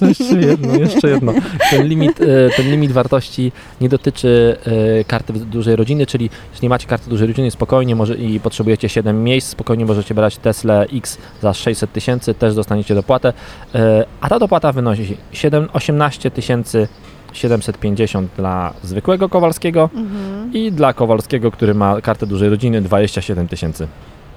Jeszcze 0.08 0.34
jedno, 0.34 0.74
jeszcze 0.74 1.08
jedno. 1.08 1.32
Ten 1.70 1.86
limit, 1.86 2.20
e, 2.20 2.50
ten 2.56 2.70
limit 2.70 2.92
wartości 2.92 3.52
nie 3.80 3.88
dotyczy 3.88 4.56
e, 5.00 5.04
karty 5.04 5.32
dużej 5.32 5.76
rodziny, 5.76 6.06
czyli 6.06 6.30
jeśli 6.52 6.68
macie 6.68 6.86
karty 6.86 7.10
dużej 7.10 7.28
rodziny 7.28 7.50
spokojnie 7.50 7.96
może, 7.96 8.14
i 8.14 8.40
potrzebujecie 8.40 8.88
7 8.88 9.24
miejsc, 9.24 9.48
spokojnie 9.48 9.86
możecie 9.86 10.14
brać 10.14 10.36
Tesla 10.36 10.84
X 10.84 11.18
za 11.42 11.54
600 11.54 11.92
tysięcy, 11.92 12.34
też 12.34 12.54
dostaniecie 12.54 12.94
dopłatę, 12.94 13.32
E, 13.74 14.04
a 14.20 14.28
ta 14.28 14.38
dopłata 14.38 14.72
wynosi 14.72 15.16
7, 15.32 15.68
18 15.72 16.30
tysięcy 16.30 16.88
750 17.36 18.30
dla 18.36 18.74
zwykłego 18.82 19.28
Kowalskiego 19.28 19.90
Mhm. 19.94 20.52
i 20.52 20.72
dla 20.72 20.92
Kowalskiego, 20.92 21.50
który 21.50 21.74
ma 21.74 22.00
kartę 22.00 22.26
dużej 22.26 22.48
rodziny 22.48 22.82
27 22.82 23.48
tysięcy. 23.48 23.88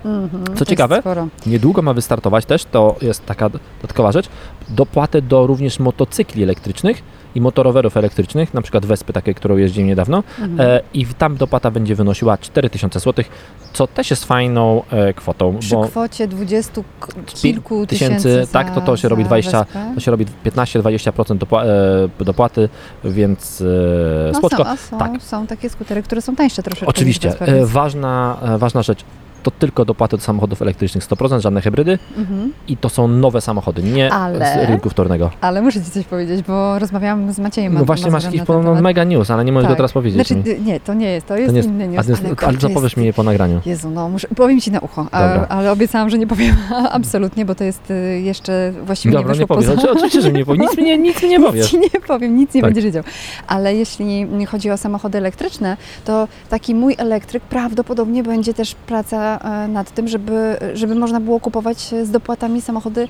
Mhm. 0.05 0.57
Co 0.57 0.65
ciekawe. 0.65 1.03
Niedługo 1.45 1.81
ma 1.81 1.93
wystartować 1.93 2.45
też, 2.45 2.65
to 2.65 2.95
jest 3.01 3.25
taka 3.25 3.49
dodatkowa 3.49 4.11
rzecz, 4.11 4.29
dopłaty 4.69 5.21
do 5.21 5.47
również 5.47 5.79
motocykli 5.79 6.43
elektrycznych 6.43 7.03
i 7.37 7.41
motorowerów 7.41 7.97
elektrycznych, 7.97 8.53
na 8.53 8.61
przykład 8.61 8.85
Wespy, 8.85 9.13
takie, 9.13 9.33
którą 9.33 9.57
jeździłem 9.57 9.87
niedawno 9.87 10.23
Mhm. 10.39 10.61
e, 10.69 10.81
i 10.93 11.05
tam 11.05 11.35
dopłata 11.37 11.71
będzie 11.71 11.95
wynosiła 11.95 12.37
4000 12.37 12.99
zł, 12.99 13.25
co 13.73 13.87
też 13.87 14.09
jest 14.09 14.25
fajną 14.25 14.83
e, 14.91 15.13
kwotą, 15.13 15.57
Przy 15.59 15.75
bo 15.75 15.87
kwocie 15.87 16.27
dwudziestu 16.27 16.83
k- 16.99 17.07
kilku 17.25 17.87
tysięcy, 17.87 18.23
tysięcy, 18.23 18.53
tak, 18.53 18.75
to 18.75 18.81
to 18.81 18.97
się 18.97 19.09
robi 19.09 19.23
za 19.23 19.27
20 19.27 19.59
wyspę. 19.63 19.91
to 19.95 19.99
się 20.01 20.11
robi 20.11 20.25
15-20% 20.45 21.37
dopła- 21.37 21.63
e, 22.19 22.25
dopłaty, 22.25 22.69
więc 23.03 23.61
e, 23.61 23.65
No 24.33 24.39
spoczko. 24.39 24.65
są, 24.65 24.75
są, 24.77 24.97
tak. 24.97 25.11
są 25.21 25.47
takie 25.47 25.69
skutery, 25.69 26.03
które 26.03 26.21
są 26.21 26.35
tańsze 26.35 26.63
troszeczkę. 26.63 26.87
Oczywiście, 26.87 27.39
e, 27.39 27.65
ważna, 27.65 28.37
e, 28.41 28.57
ważna 28.57 28.81
rzecz, 28.83 29.03
to 29.47 29.51
tylko 29.59 29.85
dopłaty 29.85 30.17
do 30.17 30.23
samochodów 30.23 30.61
elektrycznych 30.61 31.03
100%, 31.03 31.39
żadne 31.41 31.61
hybrydy 31.61 31.99
Mhm. 32.17 32.53
i 32.67 32.77
to 32.77 32.89
są 32.89 33.07
nowe 33.07 33.41
samochody, 33.41 33.83
nie 33.83 34.13
Ale- 34.13 34.65
z 34.65 34.69
rynku 34.69 34.89
wtórnego. 34.89 35.31
Ale 35.41 35.61
muszę 35.61 35.83
Ci 35.83 35.91
coś 35.91 36.05
powiedzieć, 36.05 36.41
bo 36.47 36.79
rozmawiałam 36.79 37.33
z 37.33 37.39
Maciejem 37.39 37.73
No 37.73 37.85
właśnie 37.85 38.11
masz 38.11 38.23
jakiś 38.23 38.41
mega 38.81 39.03
news, 39.03 39.31
ale 39.31 39.45
nie 39.45 39.51
możesz 39.51 39.65
go 39.67 39.71
Tak. 39.71 39.77
teraz 39.77 39.91
powiedzieć 39.91 40.27
Znaczy, 40.27 40.35
mi. 40.35 40.49
y, 40.55 40.59
nie, 40.61 40.79
to 40.79 40.93
nie 40.93 41.11
jest, 41.11 41.27
to 41.27 41.37
jest 41.37 41.51
nie 41.53 41.57
jest- 41.57 41.69
inny 41.69 41.87
news. 41.87 42.07
jest, 42.07 42.21
ale, 42.25 42.35
ale 42.47 42.57
zapowiesz 42.59 42.83
jest- 42.83 42.97
mi 42.97 43.05
je 43.05 43.13
po 43.13 43.23
nagraniu. 43.23 43.61
Jezu, 43.65 43.89
no 43.89 44.09
muszę, 44.09 44.27
powiem 44.35 44.61
Ci 44.61 44.71
na 44.71 44.79
ucho, 44.79 45.07
a, 45.11 45.47
ale 45.47 45.71
obiecałam, 45.71 46.09
że 46.09 46.17
nie 46.17 46.27
powiem 46.27 46.55
absolutnie, 46.91 47.45
bo 47.45 47.55
to 47.55 47.63
jest 47.63 47.91
y, 47.91 48.21
jeszcze 48.21 48.73
właściwie 48.85 49.13
Dobra, 49.15 49.33
nie 49.33 49.39
nie 49.39 49.47
poza... 49.47 49.73
Oczy- 49.73 49.91
Oczywiście, 49.91 50.21
że 50.21 50.31
nie 50.31 50.45
powiesz. 50.45 50.61
Nic 50.61 50.77
mi 50.77 50.83
nie, 50.83 50.97
nic 50.97 51.23
mi 51.23 51.29
nie 51.29 51.37
Nic 51.39 51.47
powiesz. 51.47 51.71
ci 51.71 51.79
nie 51.79 51.89
powiem, 52.07 52.37
nic 52.37 52.53
nie 52.53 52.61
Tak. 52.61 52.67
będziesz 52.67 52.85
wiedział. 52.85 53.03
Ale 53.47 53.75
jeśli 53.75 54.27
chodzi 54.45 54.71
o 54.71 54.77
samochody 54.77 55.17
elektryczne, 55.17 55.77
to 56.05 56.27
taki 56.49 56.75
mój 56.75 56.95
elektryk 56.97 57.43
prawdopodobnie 57.43 58.23
będzie 58.23 58.53
też 58.53 58.75
praca 58.75 59.36
praca 59.39 59.63
e, 59.65 59.67
nad 59.67 59.91
tym, 59.91 60.07
żeby, 60.07 60.57
żeby 60.73 60.95
można 60.95 61.19
było 61.19 61.39
kupować 61.39 61.77
z 62.03 62.11
dopłatami 62.11 62.61
samochody 62.61 63.07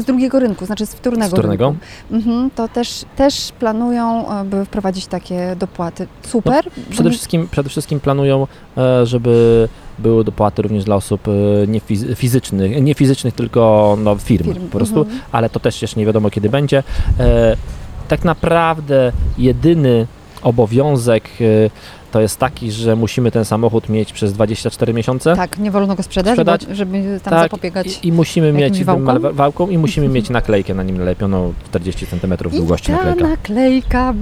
z 0.00 0.04
drugiego 0.04 0.40
rynku, 0.40 0.66
znaczy 0.66 0.86
z 0.86 0.94
wtórnego, 0.94 1.30
Z 1.30 1.32
wtórnego? 1.32 1.74
Mhm, 2.10 2.50
to 2.54 2.68
też, 2.68 3.04
też 3.16 3.52
planują, 3.58 4.28
e, 4.40 4.44
by 4.44 4.64
wprowadzić 4.64 5.06
takie 5.06 5.56
dopłaty. 5.58 6.06
Super. 6.26 6.64
bo 6.76 6.90
Przede 6.92 7.10
wszystkim, 7.10 7.48
przede 7.50 7.68
wszystkim 7.70 8.00
planują, 8.00 8.46
e, 8.76 9.06
żeby 9.06 9.68
były 9.98 10.24
dopłaty 10.24 10.62
również 10.62 10.84
dla 10.84 10.96
osób 10.96 11.20
nie 11.68 11.80
fizy- 11.80 12.14
fizycznych, 12.16 12.82
nie 12.82 12.94
fizycznych, 12.94 13.34
tylko 13.34 13.96
no, 14.04 14.16
firm, 14.16 14.44
firm. 14.44 14.68
po 14.68 14.78
prostu, 14.78 14.98
Mhm. 14.98 15.20
ale 15.32 15.50
to 15.50 15.60
też 15.60 15.82
jeszcze 15.82 16.00
nie 16.00 16.06
wiadomo 16.06 16.30
kiedy 16.30 16.48
będzie. 16.48 16.82
Tak 18.08 18.24
naprawdę 18.24 19.12
jedyny 19.38 20.06
obowiązek 20.42 21.28
to 22.10 22.20
jest 22.20 22.38
taki, 22.38 22.72
że 22.72 22.96
musimy 22.96 23.30
ten 23.30 23.44
samochód 23.44 23.88
mieć 23.88 24.12
przez 24.12 24.32
24 24.32 24.94
miesiące. 24.94 25.36
Tak, 25.36 25.58
nie 25.58 25.70
wolno 25.70 25.96
go 25.96 26.02
sprzedać, 26.02 26.32
Sprzedać. 26.34 26.66
Bo, 26.66 26.74
żeby 26.74 27.20
tam 27.22 27.30
Tak, 27.30 27.42
zapobiegać. 27.42 27.86
I, 28.02 28.08
I 28.08 28.12
musimy 28.12 28.52
mieć 28.52 28.84
wałką? 28.84 29.20
wałką 29.32 29.68
i 29.68 29.78
musimy 29.78 30.08
mieć 30.16 30.30
naklejkę 30.30 30.74
na 30.74 30.82
nim 30.82 30.98
nalepioną 30.98 31.54
40 31.68 32.06
cm 32.06 32.34
długości 32.50 32.92
I 32.92 32.94
ta 32.94 33.04
naklejka. 33.04 33.28
naklejka 33.28 34.14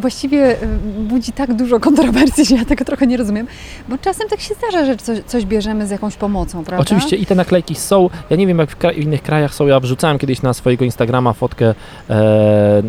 właściwie 0.00 0.62
y, 0.62 0.66
budzi 0.98 1.32
tak 1.32 1.54
dużo 1.54 1.80
kontrowersji, 1.80 2.44
że 2.48 2.54
ja 2.56 2.64
tego 2.64 2.84
trochę 2.84 3.06
nie 3.06 3.16
rozumiem, 3.16 3.46
bo 3.88 3.98
czasem 3.98 4.28
tak 4.28 4.40
się 4.40 4.54
zdarza, 4.54 4.86
że 4.86 4.96
coś, 4.96 5.18
coś 5.26 5.44
bierzemy 5.46 5.86
z 5.86 5.90
jakąś 5.90 6.16
pomocą, 6.16 6.64
prawda? 6.64 6.82
Oczywiście 6.82 7.16
i 7.16 7.26
te 7.26 7.34
naklejki 7.34 7.74
są, 7.74 8.10
ja 8.30 8.36
nie 8.36 8.46
wiem 8.46 8.58
jak 8.58 8.70
w, 8.70 8.76
w 8.94 8.98
innych 8.98 9.22
krajach 9.22 9.54
są, 9.54 9.66
ja 9.66 9.80
wrzucałem 9.80 10.18
kiedyś 10.18 10.42
na 10.42 10.54
swojego 10.54 10.84
Instagrama 10.84 11.32
fotkę 11.32 11.74
e, 12.10 12.82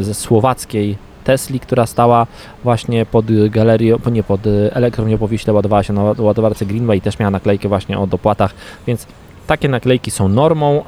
ze 0.00 0.14
słowackiej 0.14 1.07
Tesli, 1.28 1.60
która 1.60 1.86
stała 1.86 2.26
właśnie 2.64 3.06
pod 3.06 3.26
galerią, 3.50 3.98
nie 4.12 4.22
pod 4.22 4.40
elektrownią 4.72 5.18
po 5.18 5.28
Wiśle, 5.28 5.52
ładowała 5.52 5.82
się 5.82 5.92
na 5.92 6.02
ład- 6.02 6.20
ładowarce 6.20 6.66
Greenway, 6.66 7.00
też 7.00 7.18
miała 7.18 7.30
naklejkę 7.30 7.68
właśnie 7.68 7.98
o 7.98 8.06
dopłatach, 8.06 8.54
więc 8.86 9.06
takie 9.46 9.68
naklejki 9.68 10.10
są 10.10 10.28
normą. 10.28 10.80
E, 10.80 10.82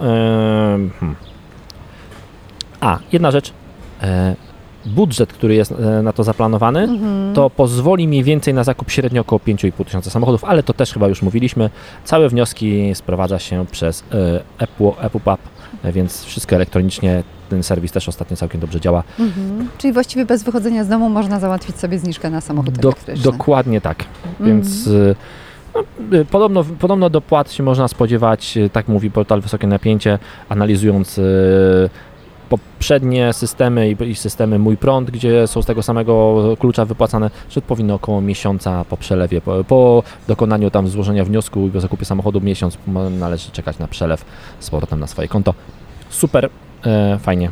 hmm. 1.00 1.16
A, 2.80 2.98
jedna 3.12 3.30
rzecz, 3.30 3.52
e, 4.02 4.34
budżet, 4.86 5.32
który 5.32 5.54
jest 5.54 5.72
e, 5.72 6.02
na 6.02 6.12
to 6.12 6.24
zaplanowany, 6.24 6.80
Mhm. 6.80 7.34
to 7.34 7.50
pozwoli 7.50 8.08
mniej 8.08 8.24
więcej 8.24 8.54
na 8.54 8.64
zakup 8.64 8.90
średnio 8.90 9.20
około 9.20 9.38
5,5 9.38 9.84
tysiąca 9.84 10.10
samochodów, 10.10 10.44
ale 10.44 10.62
to 10.62 10.72
też 10.72 10.92
chyba 10.92 11.08
już 11.08 11.22
mówiliśmy. 11.22 11.70
Całe 12.04 12.28
wnioski 12.28 12.94
sprowadza 12.94 13.38
się 13.38 13.66
przez 13.70 14.04
e, 14.12 14.40
E, 15.84 15.92
więc 15.92 16.24
wszystko 16.24 16.56
elektronicznie. 16.56 17.22
Ten 17.48 17.62
serwis 17.62 17.92
też 17.92 18.08
ostatnio 18.08 18.36
całkiem 18.36 18.60
dobrze 18.60 18.80
działa. 18.80 19.02
Mhm. 19.18 19.68
Czyli 19.78 19.92
właściwie 19.92 20.26
bez 20.26 20.42
wychodzenia 20.42 20.84
z 20.84 20.88
domu 20.88 21.08
można 21.08 21.40
załatwić 21.40 21.76
sobie 21.76 21.98
zniżkę 21.98 22.30
na 22.30 22.40
samochód 22.40 22.78
Do, 22.78 22.88
elektryczny. 22.88 23.24
dokładnie 23.24 23.80
tak. 23.80 24.04
Mhm. 24.30 24.50
Więc 24.50 24.86
e, 24.86 25.14
no, 25.74 26.18
e, 26.18 26.24
podobno, 26.24 26.64
podobno 26.64 27.10
dopłat 27.10 27.52
się 27.52 27.62
można 27.62 27.88
spodziewać, 27.88 28.56
e, 28.56 28.70
tak 28.70 28.88
mówi 28.88 29.10
portal 29.10 29.40
Wysokie 29.40 29.66
Napięcie, 29.66 30.18
analizując 30.48 31.20
poprzednie 32.50 33.32
systemy 33.32 33.90
i, 33.90 34.14
systemy 34.14 34.58
Mój 34.58 34.76
Prąd, 34.76 35.10
gdzie 35.10 35.46
są 35.46 35.62
z 35.62 35.66
tego 35.66 35.82
samego 35.82 36.56
klucza 36.58 36.84
wypłacane, 36.84 37.30
że 37.50 37.60
powinno 37.62 37.94
około 37.94 38.20
miesiąca 38.20 38.84
po 38.84 38.96
przelewie, 38.96 39.40
po, 39.40 39.64
po 39.64 40.02
dokonaniu 40.28 40.70
tam 40.70 40.88
złożenia 40.88 41.24
wniosku 41.24 41.66
i 41.66 41.70
po 41.70 41.80
zakupie 41.80 42.04
samochodu 42.04 42.40
miesiąc 42.40 42.78
należy 43.10 43.50
czekać 43.50 43.78
na 43.78 43.88
przelew 43.88 44.24
z 44.60 44.70
powrotem 44.70 45.00
na 45.00 45.06
swoje 45.06 45.28
konto. 45.28 45.54
Super, 46.10 46.50
e, 46.86 47.18
fajnie. 47.18 47.50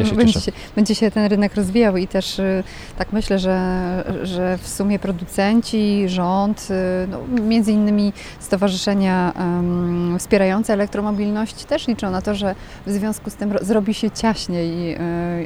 Ja 0.00 0.06
się 0.06 0.14
będzie, 0.24 0.40
się, 0.40 0.52
będzie 0.76 0.94
się 0.94 1.10
ten 1.10 1.26
rynek 1.26 1.54
rozwijał 1.54 1.96
i 1.96 2.06
też 2.08 2.38
y, 2.38 2.64
tak 2.98 3.12
myślę, 3.12 3.38
że, 3.38 4.04
że 4.22 4.58
w 4.58 4.68
sumie 4.68 4.98
producenci, 4.98 6.04
rząd, 6.08 6.68
y, 6.70 7.08
no, 7.08 7.40
między 7.42 7.72
innymi 7.72 8.12
stowarzyszenia 8.40 9.32
em, 9.32 10.16
wspierające 10.18 10.72
elektromobilność 10.72 11.64
też 11.64 11.88
liczą 11.88 12.10
na 12.10 12.22
to, 12.22 12.34
że 12.34 12.54
w 12.86 12.92
związku 12.92 13.30
z 13.30 13.34
tym 13.34 13.52
ro- 13.52 13.64
zrobi 13.64 13.94
się 13.94 14.10
ciaśniej 14.10 14.94
y, 14.94 14.98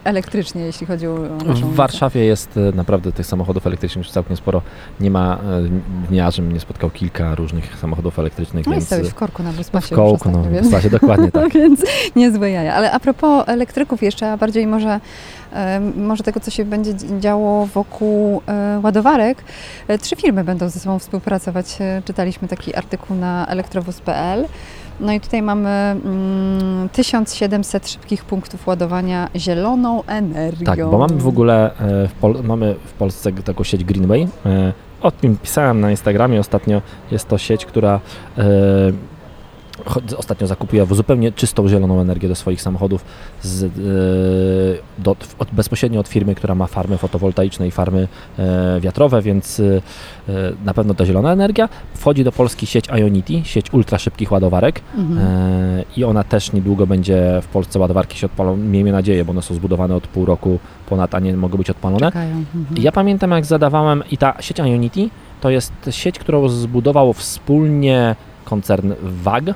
elektrycznie, 0.05 0.63
jeśli 0.63 0.87
chodzi 0.87 1.07
o 1.07 1.19
naszą. 1.47 1.71
W 1.71 1.75
Warszawie 1.75 2.25
jest 2.25 2.59
naprawdę 2.75 3.13
tych 3.13 3.27
samochodów 3.27 3.67
elektrycznych 3.67 4.05
już 4.05 4.13
całkiem 4.13 4.37
sporo. 4.37 4.63
Nie 5.01 5.11
ma 5.11 5.39
dnia, 6.09 6.31
żebym 6.31 6.53
nie 6.53 6.61
spotkał 6.61 6.91
kilka 6.91 7.35
różnych 7.35 7.79
samochodów 7.79 8.19
elektrycznych, 8.19 8.67
No 8.67 8.73
więc 8.73 8.91
jesteś 8.91 9.09
e, 9.09 9.11
w 9.11 9.15
korku 9.15 9.43
na 9.43 9.53
Buspasie 9.53 9.87
w 9.87 9.91
już 9.91 9.99
kołku, 9.99 10.31
no, 10.31 10.43
w 10.43 10.49
Wystasie, 10.49 10.91
dokładnie 10.91 11.31
tak. 11.41 11.53
Więc 11.53 11.83
niezłe 12.17 12.51
jaja. 12.51 12.75
Ale 12.75 12.93
a 12.93 13.01
propos 13.01 13.45
elektryków 13.49 14.03
jeszcze, 14.11 14.33
a 14.33 14.37
bardziej 14.37 14.67
może, 14.67 15.01
e, 15.53 15.81
może 15.81 16.23
tego, 16.23 16.41
co 16.41 16.51
się 16.51 16.65
będzie 16.65 16.93
działo 17.21 17.67
wokół 17.67 18.43
e, 18.47 18.81
ładowarek. 18.83 19.45
E, 19.89 19.99
Trzy 19.99 20.17
firmy 20.17 20.45
będą 20.45 20.69
ze 20.69 20.81
sobą 20.81 20.99
współpracować. 20.99 21.79
Czytaliśmy 22.05 22.49
taki 22.49 22.75
artykuł 22.77 23.17
na 23.17 23.47
elektrowóz.pl. 23.47 24.47
No 25.01 25.13
i 25.13 25.21
tutaj 25.21 25.43
mamy 25.43 25.69
mm, 25.69 26.89
1700 26.89 27.89
szybkich 27.89 28.25
punktów 28.25 28.67
ładowania 28.67 29.29
zieloną 29.37 30.05
energią. 30.05 30.67
Tak, 30.67 30.91
bo 30.91 30.99
mamy 30.99 31.17
w 31.17 31.29
ogóle 31.29 31.71
w 31.81 32.13
Pol- 32.21 32.43
mamy 32.45 32.75
w 32.85 32.93
Polsce 32.93 33.33
taką 33.33 33.65
sieć 33.65 33.85
Greenway. 33.85 34.29
O 35.03 35.11
tym 35.11 35.37
pisałem 35.43 35.81
na 35.81 35.91
Instagramie 35.91 36.41
ostatnio. 36.41 36.83
Jest 37.11 37.29
to 37.29 37.39
sieć, 37.39 37.67
która 37.67 38.01
ostatnio 40.17 40.47
zakupiła 40.47 40.87
zupełnie 40.87 41.33
czystą 41.33 41.69
zieloną 41.69 42.01
energię 42.01 42.29
do 42.29 42.35
swoich 42.35 42.63
samochodów 42.63 43.05
z, 43.43 43.65
e, 43.65 43.69
do, 45.03 45.17
od, 45.39 45.51
bezpośrednio 45.53 46.01
od 46.01 46.09
firmy, 46.09 46.35
która 46.35 46.55
ma 46.55 46.67
farmy 46.67 46.99
fotowoltaiczne 46.99 47.69
i 47.69 47.71
farmy 47.71 48.09
e, 48.39 48.81
wiatrowe, 48.81 49.23
więc 49.23 49.61
e, 49.61 49.81
na 50.65 50.75
pewno 50.75 50.95
ta 50.95 51.07
zielona 51.07 51.33
energia. 51.33 51.69
Wchodzi 51.95 52.25
do 52.25 52.33
Polski 52.33 52.67
sieć 52.67 52.89
Ionity, 52.89 53.45
sieć 53.45 53.73
ultra 53.73 53.99
szybkich 53.99 54.33
ładowarek. 54.33 54.81
Mhm. 54.97 55.19
E, 55.19 55.85
I 55.97 56.05
ona 56.05 56.25
też 56.25 56.53
niedługo 56.53 56.87
będzie 56.87 57.41
w 57.43 57.47
Polsce 57.47 57.79
ładowarki 57.79 58.19
się 58.19 58.27
odpalą. 58.27 58.57
Miejmy 58.57 58.93
nadzieję, 58.93 59.25
bo 59.25 59.31
one 59.31 59.43
są 59.43 59.55
zbudowane 59.55 59.97
od 59.97 60.07
pół 60.07 60.25
roku 60.25 60.59
ponad, 60.89 61.15
a 61.15 61.21
nie 61.21 61.37
mogą 61.37 61.59
być 61.59 61.71
odpalone. 61.71 62.07
Mhm. 62.07 62.67
Ja 62.77 62.93
pamiętam, 62.93 63.31
jak 63.31 63.45
zadawałem, 63.45 64.03
i 64.11 64.17
ta 64.17 64.43
sieć 64.43 64.59
Ionity 64.59 65.11
to 65.41 65.51
jest 65.51 65.73
sieć, 65.91 66.19
którą 66.19 66.49
zbudował 66.49 67.13
wspólnie 67.13 68.17
koncern 68.45 68.93
WAG, 69.03 69.55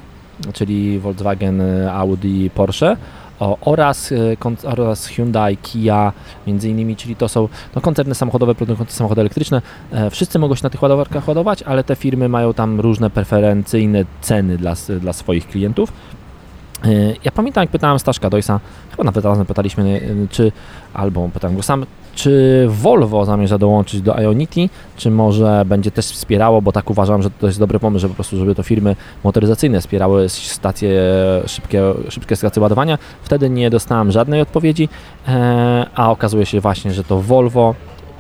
czyli 0.52 0.98
Volkswagen, 0.98 1.62
Audi, 1.90 2.50
Porsche. 2.54 2.96
Oraz, 3.60 4.12
e, 4.12 4.68
oraz 4.68 5.06
Hyundai, 5.06 5.56
Kia, 5.56 6.12
między 6.46 6.68
innymi, 6.68 6.96
czyli 6.96 7.16
to 7.16 7.28
są 7.28 7.48
no, 7.74 7.80
koncerny 7.82 8.14
samochodowe 8.14 8.54
produkujące 8.54 8.92
samochody 8.92 9.20
elektryczne. 9.20 9.62
E, 9.92 10.10
wszyscy 10.10 10.38
mogą 10.38 10.54
się 10.54 10.60
na 10.64 10.70
tych 10.70 10.82
ładowarkach 10.82 11.28
ładować, 11.28 11.62
ale 11.62 11.84
te 11.84 11.96
firmy 11.96 12.28
mają 12.28 12.54
tam 12.54 12.80
różne 12.80 13.10
preferencyjne 13.10 14.04
ceny 14.20 14.56
dla, 14.58 14.74
dla 15.00 15.12
swoich 15.12 15.48
klientów. 15.48 15.92
E, 16.84 16.88
Ja 17.24 17.32
pamiętam, 17.32 17.62
jak 17.62 17.70
pytałem 17.70 17.98
Staszka 17.98 18.30
Dojsa, 18.30 18.60
chyba 18.90 19.04
nawet 19.04 19.24
razem 19.24 19.46
pytaliśmy, 19.46 20.00
czy, 20.30 20.52
albo 20.94 21.28
pytałem 21.28 21.56
go 21.56 21.62
sam, 21.62 21.86
czy 22.14 22.64
Volvo 22.68 23.24
zamierza 23.24 23.58
dołączyć 23.58 24.00
do 24.00 24.20
Ionity, 24.20 24.68
czy 24.96 25.10
może 25.10 25.64
będzie 25.66 25.90
też 25.90 26.06
wspierało, 26.06 26.62
bo 26.62 26.72
tak 26.72 26.90
uważam, 26.90 27.22
że 27.22 27.30
to 27.30 27.46
jest 27.46 27.58
dobry 27.58 27.78
pomysł, 27.78 28.02
że 28.02 28.08
po 28.08 28.14
prostu, 28.14 28.36
żeby 28.36 28.54
to 28.54 28.62
firmy 28.62 28.96
motoryzacyjne 29.24 29.80
wspierały 29.80 30.28
stacje, 30.28 31.02
szybkie, 31.46 31.82
szybkie 32.08 32.36
stacje 32.36 32.62
ładowania. 32.62 32.98
Wtedy 33.22 33.50
nie 33.50 33.70
dostałem 33.70 34.12
żadnej 34.12 34.40
odpowiedzi, 34.40 34.88
e, 35.28 35.86
a 35.94 36.10
okazuje 36.10 36.46
się 36.46 36.60
właśnie, 36.60 36.92
że 36.92 37.04
to 37.04 37.20
Volvo 37.20 37.74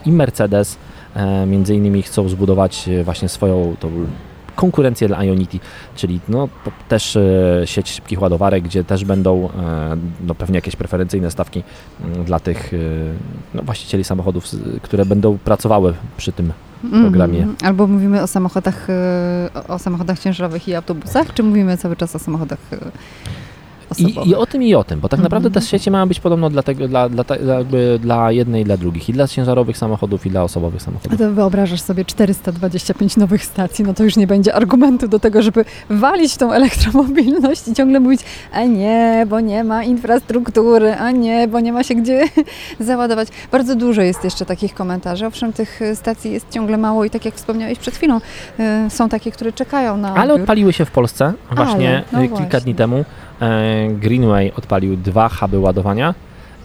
i 0.06 0.12
Mercedes 0.12 0.76
e, 1.14 1.46
między 1.46 1.74
innymi 1.74 2.02
chcą 2.02 2.28
zbudować 2.28 2.88
właśnie 3.04 3.28
swoją 3.28 3.76
tą 3.80 3.90
konkurencję 4.56 5.08
dla 5.08 5.24
Ionity, 5.24 5.58
czyli 5.96 6.20
no, 6.28 6.48
też 6.88 7.16
e, 7.16 7.62
sieć 7.64 7.90
szybkich 7.90 8.22
ładowarek, 8.22 8.64
gdzie 8.64 8.84
też 8.84 9.04
będą 9.04 9.48
e, 9.48 9.96
no, 10.26 10.34
pewnie 10.34 10.54
jakieś 10.56 10.76
preferencyjne 10.76 11.30
stawki 11.30 11.62
mm, 12.04 12.24
dla 12.24 12.40
tych 12.40 12.74
e, 12.74 12.76
no, 13.54 13.62
właścicieli 13.62 14.04
samochodów, 14.04 14.44
które 14.82 15.06
będą 15.06 15.38
pracowały 15.38 15.94
przy 16.16 16.32
tym 16.32 16.52
programie. 17.02 17.38
Mhm. 17.38 17.56
Albo 17.62 17.86
mówimy 17.86 18.22
o 18.22 18.26
samochodach, 18.26 18.86
o- 19.68 19.78
samochodach 19.78 20.18
ciężarowych 20.18 20.68
i 20.68 20.74
autobusach, 20.74 21.34
czy 21.34 21.42
mówimy 21.42 21.78
cały 21.78 21.96
czas 21.96 22.16
o 22.16 22.18
samochodach 22.18 22.58
osobowych? 24.00 24.26
I, 24.26 24.30
I 24.30 24.34
o 24.34 24.46
tym 24.46 24.62
i 24.62 24.74
o 24.74 24.84
tym, 24.84 25.00
bo 25.00 25.08
tak 25.08 25.20
naprawdę 25.20 25.50
te 25.50 25.58
Mhm. 25.60 25.68
sieci 25.70 25.90
mają 25.90 26.06
być 26.08 26.20
podobno 26.20 26.50
dla, 26.50 26.62
tego, 26.62 26.88
dla, 26.88 27.08
dla, 27.08 27.24
dla, 27.24 27.58
dla 27.98 28.32
jednej 28.32 28.62
i 28.62 28.64
dla 28.64 28.76
drugich, 28.76 29.08
i 29.08 29.12
dla 29.12 29.28
ciężarowych 29.28 29.78
samochodów, 29.78 30.26
i 30.26 30.30
dla 30.30 30.42
osobowych 30.42 30.82
A 30.82 30.84
samochodów. 30.84 31.18
to 31.18 31.32
wyobrażasz 31.32 31.80
sobie 31.80 32.04
425 32.04 33.16
nowych 33.16 33.44
stacji, 33.44 33.84
no 33.84 33.94
to 33.94 34.04
już 34.04 34.16
nie 34.16 34.26
będzie 34.26 34.54
argumentu 34.54 35.08
do 35.08 35.18
tego, 35.18 35.42
żeby 35.42 35.64
walić 35.90 36.36
tą 36.36 36.52
elektromobilność 36.52 37.68
i 37.68 37.74
ciągle 37.74 38.00
mówić, 38.00 38.20
a 38.52 38.64
nie, 38.64 39.26
bo 39.30 39.40
nie 39.40 39.64
ma 39.64 39.84
infrastruktury, 39.84 40.94
a 40.94 41.10
nie, 41.10 41.48
bo 41.48 41.60
nie 41.60 41.72
ma 41.72 41.82
się 41.82 41.94
gdzie 41.94 42.22
załadować. 42.80 43.28
Bardzo 43.52 43.76
dużo 43.76 44.02
jest 44.02 44.24
jeszcze 44.24 44.46
takich 44.46 44.74
komentarzy. 44.74 45.26
Owszem, 45.26 45.52
tych 45.52 45.80
stacji 45.94 46.32
jest 46.32 46.50
ciągle 46.50 46.76
mało 46.78 47.04
i 47.04 47.10
tak 47.10 47.24
jak 47.24 47.34
wspomniałeś 47.34 47.78
przed 47.78 47.94
chwilą, 47.94 48.20
e, 48.58 48.90
są 48.90 49.08
takie, 49.08 49.30
które 49.32 49.52
czekają 49.52 49.96
na 49.96 50.14
Ale 50.14 50.32
odbiór. 50.32 50.40
odpaliły 50.44 50.72
się 50.72 50.84
w 50.84 50.90
Polsce 50.90 51.32
właśnie 51.52 51.88
Ale, 51.88 52.02
no 52.12 52.18
y, 52.22 52.28
kilka 52.28 52.44
właśnie. 52.44 52.60
dni 52.60 52.74
temu. 52.74 53.04
E, 53.40 53.88
Greenway 53.88 54.52
odpalił 54.56 54.96
dwa 54.96 55.28
huby 55.28 55.58
ładowania, 55.58 56.14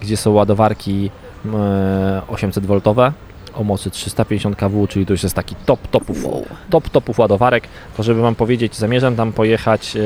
gdzie 0.01 0.17
są 0.17 0.31
ładowarki 0.31 1.11
e, 1.45 2.21
800V 2.27 3.11
o 3.55 3.63
mocy 3.63 3.89
350 3.89 4.55
kW, 4.55 4.87
czyli 4.87 5.05
to 5.05 5.13
już 5.13 5.23
jest 5.23 5.35
taki 5.35 5.55
top 5.65 5.87
topów, 5.87 6.25
top 6.69 6.89
topów 6.89 7.19
ładowarek. 7.19 7.63
To 7.97 8.03
żeby 8.03 8.21
Wam 8.21 8.35
powiedzieć, 8.35 8.75
zamierzam 8.75 9.15
tam 9.15 9.31
pojechać 9.31 9.95
e, 9.95 10.01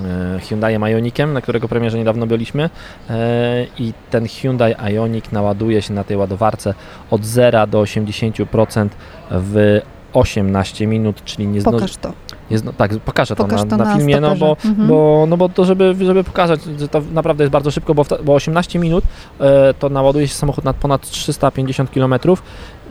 e, 0.00 0.40
Hyundai 0.40 0.92
Ioniqiem, 0.92 1.32
na 1.32 1.40
którego 1.40 1.68
premierze 1.68 1.98
niedawno 1.98 2.26
byliśmy 2.26 2.70
e, 3.10 3.66
i 3.78 3.92
ten 4.10 4.28
Hyundai 4.28 4.74
Ioniq 4.92 5.32
naładuje 5.32 5.82
się 5.82 5.94
na 5.94 6.04
tej 6.04 6.16
ładowarce 6.16 6.74
od 7.10 7.24
0 7.24 7.66
do 7.66 7.82
80% 7.82 8.88
w 9.30 9.80
18 10.12 10.86
minut, 10.86 11.24
czyli 11.24 11.46
nie 11.46 11.60
zdąży, 11.60 11.78
Pokaż 11.78 11.96
to. 11.96 12.12
Jest, 12.50 12.64
no, 12.64 12.72
tak, 12.72 12.98
pokażę 12.98 13.36
Pokaż 13.36 13.60
to 13.60 13.64
na, 13.64 13.70
to 13.70 13.76
na 13.76 13.84
na 13.84 13.96
filmie, 13.96 14.20
no 14.20 14.36
bo. 14.36 14.56
Mhm. 14.64 14.88
bo, 14.88 15.26
no 15.28 15.36
bo 15.36 15.48
to 15.48 15.64
żeby, 15.64 15.94
żeby 15.98 16.24
pokazać, 16.24 16.60
że 16.78 16.88
to 16.88 17.02
naprawdę 17.12 17.44
jest 17.44 17.52
bardzo 17.52 17.70
szybko, 17.70 17.94
bo, 17.94 18.04
ta- 18.04 18.18
bo 18.24 18.34
18 18.34 18.78
minut 18.78 19.04
e, 19.40 19.74
to 19.74 19.88
naładuje 19.88 20.28
się 20.28 20.34
samochód 20.34 20.64
na 20.64 20.72
ponad 20.72 21.10
350 21.10 21.90
km 21.90 22.14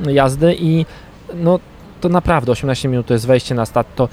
jazdy 0.08 0.56
i 0.60 0.86
no 1.36 1.60
to 2.02 2.10
naprawdę 2.10 2.52
18 2.52 2.90
minut 2.90 3.06
to 3.06 3.14
jest 3.14 3.28
wejście 3.28 3.56
na 3.56 3.66
start, 3.66 3.88
to 3.96 4.10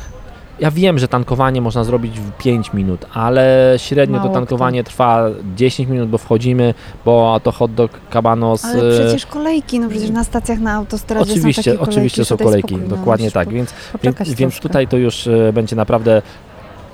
ja 0.60 0.70
wiem, 0.70 0.98
że 0.98 1.08
tankowanie 1.08 1.60
można 1.60 1.84
zrobić 1.84 2.20
w 2.20 2.32
5 2.32 2.72
minut, 2.72 3.06
ale 3.12 3.74
średnio 3.76 4.18
Mało 4.18 4.28
to 4.28 4.34
tankowanie 4.34 4.84
trwa 4.84 5.26
10 5.56 5.88
minut, 5.88 6.08
bo 6.08 6.18
wchodzimy, 6.18 6.74
bo 7.04 7.40
to 7.42 7.52
hot 7.52 7.74
dog, 7.74 7.90
kabanos, 8.10 8.64
Ale 8.64 8.94
e, 8.94 9.00
przecież 9.00 9.26
kolejki, 9.26 9.80
no 9.80 9.88
przecież 9.88 10.10
na 10.10 10.24
stacjach 10.24 10.58
na 10.58 10.72
autostradzie 10.72 11.26
są 11.26 11.32
Oczywiście, 11.32 11.62
takie 11.62 11.78
kolejki, 11.78 11.92
oczywiście 11.92 12.24
są 12.24 12.36
kolejki, 12.36 12.68
spokój, 12.68 12.88
no, 12.88 12.96
dokładnie 12.96 13.24
musisz 13.24 13.34
tak, 13.34 13.48
więc, 13.48 13.74
więc, 14.02 14.34
więc 14.34 14.60
tutaj 14.60 14.88
to 14.88 14.96
już 14.96 15.26
e, 15.26 15.52
będzie 15.52 15.76
naprawdę 15.76 16.22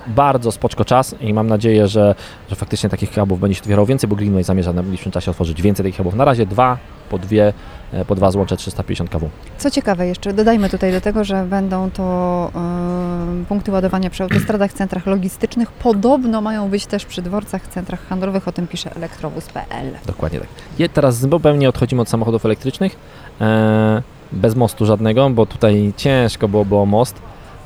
bardzo 0.07 0.51
spoczko 0.51 0.85
czas 0.85 1.15
i 1.21 1.33
mam 1.33 1.47
nadzieję, 1.47 1.87
że, 1.87 2.15
że 2.49 2.55
faktycznie 2.55 2.89
takich 2.89 3.15
hubów 3.15 3.39
będzie 3.39 3.55
się 3.55 3.61
otwierało 3.61 3.85
więcej, 3.85 4.09
bo 4.09 4.15
Greenway 4.15 4.43
zamierza 4.43 4.73
na 4.73 4.81
najbliższym 4.81 5.11
czasie 5.11 5.31
otworzyć 5.31 5.61
więcej 5.61 5.83
takich 5.83 5.97
hubów. 5.97 6.15
Na 6.15 6.25
razie 6.25 6.45
dwa, 6.45 6.77
po 7.09 7.17
dwie, 7.17 7.53
e, 7.93 8.05
po 8.05 8.15
dwa 8.15 8.31
złącze 8.31 8.57
350 8.57 9.09
kW. 9.09 9.29
Co 9.57 9.71
ciekawe 9.71 10.07
jeszcze, 10.07 10.33
dodajmy 10.33 10.69
tutaj 10.69 10.91
do 10.91 11.01
tego, 11.01 11.23
że 11.23 11.43
będą 11.43 11.91
to 11.91 12.51
em, 12.55 13.45
punkty 13.49 13.71
ładowania 13.71 14.09
przy 14.09 14.23
autostradach, 14.23 14.73
centrach 14.73 15.05
logistycznych. 15.05 15.71
Podobno 15.71 16.41
mają 16.41 16.69
być 16.69 16.85
też 16.85 17.05
przy 17.05 17.21
dworcach, 17.21 17.67
centrach 17.67 18.07
handlowych, 18.07 18.47
o 18.47 18.51
tym 18.51 18.67
pisze 18.67 18.95
elektrowóz.pl. 18.95 19.91
Dokładnie 20.05 20.39
tak. 20.39 20.49
Je, 20.79 20.89
teraz 20.89 21.19
zupełnie 21.19 21.69
odchodzimy 21.69 22.01
od 22.01 22.09
samochodów 22.09 22.45
elektrycznych, 22.45 22.95
e, 23.41 24.01
bez 24.31 24.55
mostu 24.55 24.85
żadnego, 24.85 25.29
bo 25.29 25.45
tutaj 25.45 25.93
ciężko 25.97 26.47
byłoby 26.47 26.75
o 26.75 26.85
most. 26.85 27.15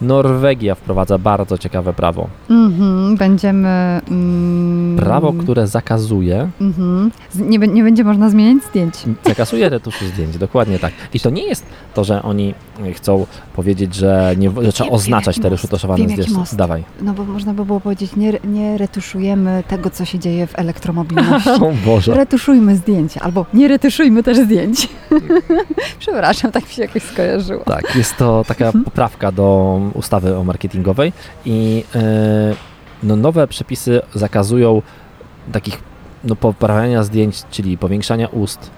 Norwegia 0.01 0.75
wprowadza 0.75 1.17
bardzo 1.17 1.57
ciekawe 1.57 1.93
prawo. 1.93 2.27
Mhm, 2.49 3.17
będziemy... 3.17 4.01
Mm, 4.11 4.97
Prawo, 4.97 5.33
które 5.33 5.67
zakazuje 5.67 6.49
Mhm. 6.61 7.11
Z- 7.31 7.39
Nie, 7.39 7.57
nie 7.59 7.83
będzie 7.83 8.03
można 8.03 8.29
zmieniać 8.29 8.63
zdjęć. 8.63 8.93
Zakasuje 9.25 9.69
retuszu 9.69 10.05
zdjęć, 10.05 10.37
dokładnie 10.37 10.79
tak. 10.79 10.93
I 11.13 11.19
to 11.19 11.29
nie 11.29 11.43
jest 11.47 11.65
to, 11.93 12.03
że 12.03 12.21
oni 12.23 12.53
chcą 12.93 13.25
powiedzieć, 13.55 13.95
że, 13.95 14.35
nie, 14.37 14.51
że 14.61 14.71
trzeba 14.71 14.89
oznaczać 14.89 15.39
te 15.39 15.49
retuszowane 15.49 16.03
zdjęcia. 16.09 16.31
Dawaj. 16.53 16.83
No 17.01 17.13
bo 17.13 17.23
można 17.25 17.53
by 17.53 17.65
było 17.65 17.79
powiedzieć, 17.79 18.15
nie, 18.15 18.33
nie 18.43 18.77
retuszujemy 18.77 19.63
tego, 19.67 19.89
co 19.89 20.05
się 20.05 20.19
dzieje 20.19 20.47
w 20.47 20.59
elektromobilności. 20.59 21.49
O 21.61 21.71
Boże. 21.85 22.13
Retuszujmy 22.15 22.75
zdjęcia, 22.75 23.19
albo 23.23 23.45
nie 23.53 23.67
retuszujmy 23.67 24.23
też 24.23 24.37
zdjęć. 24.37 24.89
Przepraszam, 25.99 26.51
tak 26.51 26.63
mi 26.67 26.69
się 26.73 26.81
jakoś 26.81 27.03
skojarzyło. 27.03 27.63
Tak, 27.65 27.95
jest 27.95 28.17
to 28.17 28.43
taka 28.47 28.71
poprawka 28.85 29.31
do 29.31 29.79
ustawy 29.93 30.37
o 30.37 30.43
marketingowej 30.43 31.13
i 31.45 31.83
e, 31.95 32.01
no, 33.03 33.15
nowe 33.15 33.47
przepisy 33.47 34.01
zakazują 34.15 34.81
takich 35.51 35.77
no, 36.23 36.35
poprawiania 36.35 37.03
zdjęć, 37.03 37.43
czyli 37.51 37.77
powiększania 37.77 38.27
ust, 38.27 38.71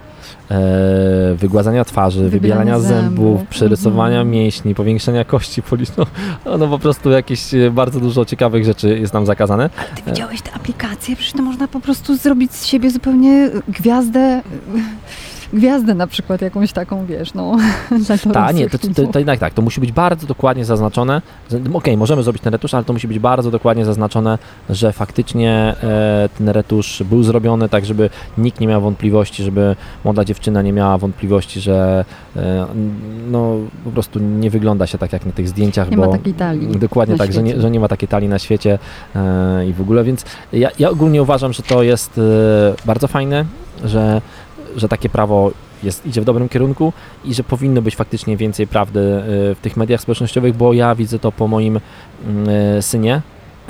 e, 0.52 1.36
wygładzania 1.36 1.86
twarzy, 1.86 2.30
Wybierania 2.30 2.40
wybierania 2.40 2.80
zębów, 2.80 3.38
zębów, 3.38 3.50
przerysowania 3.50 4.22
mhm. 4.22 4.32
mięśni, 4.32 4.76
powiększania 4.76 5.26
kości 5.26 5.62
policznych. 5.62 6.08
No, 6.46 6.58
no 6.58 6.68
po 6.68 6.80
prostu 6.80 7.10
jakieś 7.10 7.54
e, 7.54 7.72
bardzo 7.72 8.00
dużo 8.00 8.26
ciekawych 8.26 8.66
rzeczy 8.66 9.00
jest 9.00 9.14
nam 9.14 9.26
zakazane. 9.26 9.70
Ale 9.78 9.88
ty 9.96 10.12
widziałeś 10.12 10.42
te 10.42 10.54
aplikacje? 10.54 11.16
Przecież 11.16 11.34
to 11.34 11.42
można 11.42 11.68
po 11.68 11.80
prostu 11.80 12.18
zrobić 12.18 12.54
z 12.54 12.66
siebie 12.66 12.92
zupełnie 12.92 13.50
gwiazdę, 13.68 14.42
gwiazdę 15.54 15.94
na 15.94 16.08
przykład 16.08 16.42
jakąś 16.42 16.74
taką, 16.74 17.06
wiesz, 17.06 17.34
no. 17.34 17.58
Tak, 18.34 18.56
nie, 18.56 18.70
to, 18.70 18.78
to, 18.78 19.08
to 19.08 19.20
jednak 19.20 19.40
tak, 19.40 19.54
to 19.54 19.62
musi 19.62 19.82
być 19.82 19.92
bardzo 19.92 20.28
dokładnie 20.28 20.66
zaznaczone. 20.66 21.22
Okej, 21.74 21.98
możemy 21.98 22.24
zrobić 22.24 22.42
ten 22.42 22.54
retusz, 22.54 22.74
ale 22.74 22.84
to 22.84 22.94
musi 22.94 23.08
być 23.08 23.20
bardzo 23.20 23.52
dokładnie 23.52 23.86
zaznaczone, 23.86 24.38
że 24.70 24.92
faktycznie 24.94 25.76
e, 25.84 26.30
ten 26.38 26.50
retusz 26.50 27.04
był 27.10 27.24
zrobiony 27.24 27.70
tak, 27.70 27.86
żeby 27.86 28.10
nikt 28.38 28.60
nie 28.60 28.68
miał 28.68 28.82
wątpliwości, 28.82 29.44
żeby 29.44 29.76
młoda 30.04 30.26
dziewczyna 30.26 30.62
nie 30.62 30.74
miała 30.74 30.98
wątpliwości, 30.98 31.62
że 31.62 32.06
e, 32.36 32.66
no 33.32 33.58
po 33.84 33.92
prostu 33.92 34.20
nie 34.20 34.50
wygląda 34.50 34.88
się 34.88 34.98
tak 34.98 35.14
jak 35.14 35.26
na 35.26 35.32
tych 35.32 35.48
zdjęciach, 35.48 35.92
Nie 35.92 35.98
bo 35.98 36.06
ma 36.06 36.12
takiej 36.12 36.34
talii 36.34 36.68
Dokładnie 36.68 37.18
tak, 37.18 37.34
że 37.34 37.44
nie, 37.44 37.62
że 37.62 37.72
nie 37.72 37.80
ma 37.80 37.88
takiej 37.88 38.08
talii 38.10 38.30
na 38.30 38.40
świecie 38.40 38.80
e, 39.16 39.68
i 39.68 39.74
w 39.74 39.82
ogóle, 39.82 40.04
więc 40.04 40.26
ja, 40.54 40.70
ja 40.80 40.90
ogólnie 40.90 41.22
uważam, 41.22 41.54
że 41.54 41.64
to 41.64 41.84
jest 41.84 42.18
e, 42.18 42.22
bardzo 42.86 43.08
fajne, 43.08 43.46
że, 43.84 44.22
że 44.76 44.90
takie 44.90 45.10
prawo 45.10 45.52
jest, 45.84 46.06
idzie 46.06 46.22
w 46.22 46.26
dobrym 46.26 46.50
kierunku 46.50 46.94
i 47.26 47.34
że 47.34 47.44
powinno 47.44 47.82
być 47.82 47.96
faktycznie 47.96 48.38
więcej 48.38 48.68
prawdy 48.68 49.00
e, 49.00 49.24
w 49.56 49.60
tych 49.62 49.78
mediach 49.78 50.02
społecznościowych, 50.02 50.56
bo 50.56 50.74
ja 50.74 50.96
widzę 50.96 51.20
to 51.20 51.32
po 51.32 51.48
moim 51.48 51.80
mm, 52.28 52.50
e, 52.78 52.82
synie, 52.82 53.22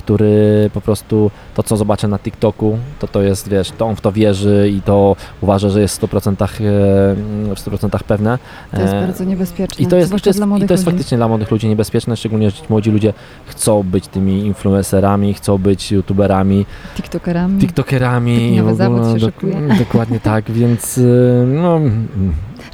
który 0.06 0.70
po 0.74 0.82
prostu 0.82 1.32
to, 1.56 1.64
co 1.64 1.78
zobaczę 1.78 2.08
na 2.08 2.20
TikToku, 2.20 2.78
to 3.00 3.08
to 3.08 3.22
jest, 3.22 3.50
wiesz, 3.50 3.72
to 3.72 3.86
on 3.86 3.96
w 3.96 4.02
to 4.02 4.12
wierzy 4.12 4.72
i 4.78 4.82
to 4.82 5.16
uważa, 5.42 5.70
że 5.70 5.82
jest 5.82 6.02
w 6.02 6.04
100%, 6.04 6.44
e, 6.44 7.56
w 7.56 7.60
100% 7.60 8.04
pewne. 8.04 8.40
To 8.72 8.82
jest 8.82 8.94
E, 8.94 9.02
bardzo 9.06 9.24
niebezpieczne. 9.24 9.86
i 9.86 9.88
to 9.88 9.96
jest, 9.96 10.12
to 10.12 10.30
jest, 10.30 10.40
i 10.64 10.68
to 10.68 10.74
jest 10.74 10.86
faktycznie 10.86 11.18
dla 11.18 11.28
młodych 11.28 11.52
ludzi 11.52 11.68
niebezpieczne, 11.68 12.18
szczególnie, 12.18 12.50
że 12.52 12.58
ci 12.58 12.64
młodzi 12.70 12.92
ludzie 12.92 13.14
chcą 13.46 13.84
być 13.84 14.08
tymi 14.08 14.40
influencerami, 14.46 15.34
chcą 15.34 15.58
być 15.58 15.92
youtuberami, 15.92 16.66
TikTokerami. 16.96 17.60
tiktokerami. 17.62 18.58
Nowy 18.58 18.76
zawód 18.76 19.14
się 19.14 19.20
szykuje. 19.26 19.62
Dokładnie 19.86 20.20
tak, 20.20 20.52
więc 20.52 20.98
y, 20.98 21.46
no, 21.48 21.78
mm, 21.78 22.08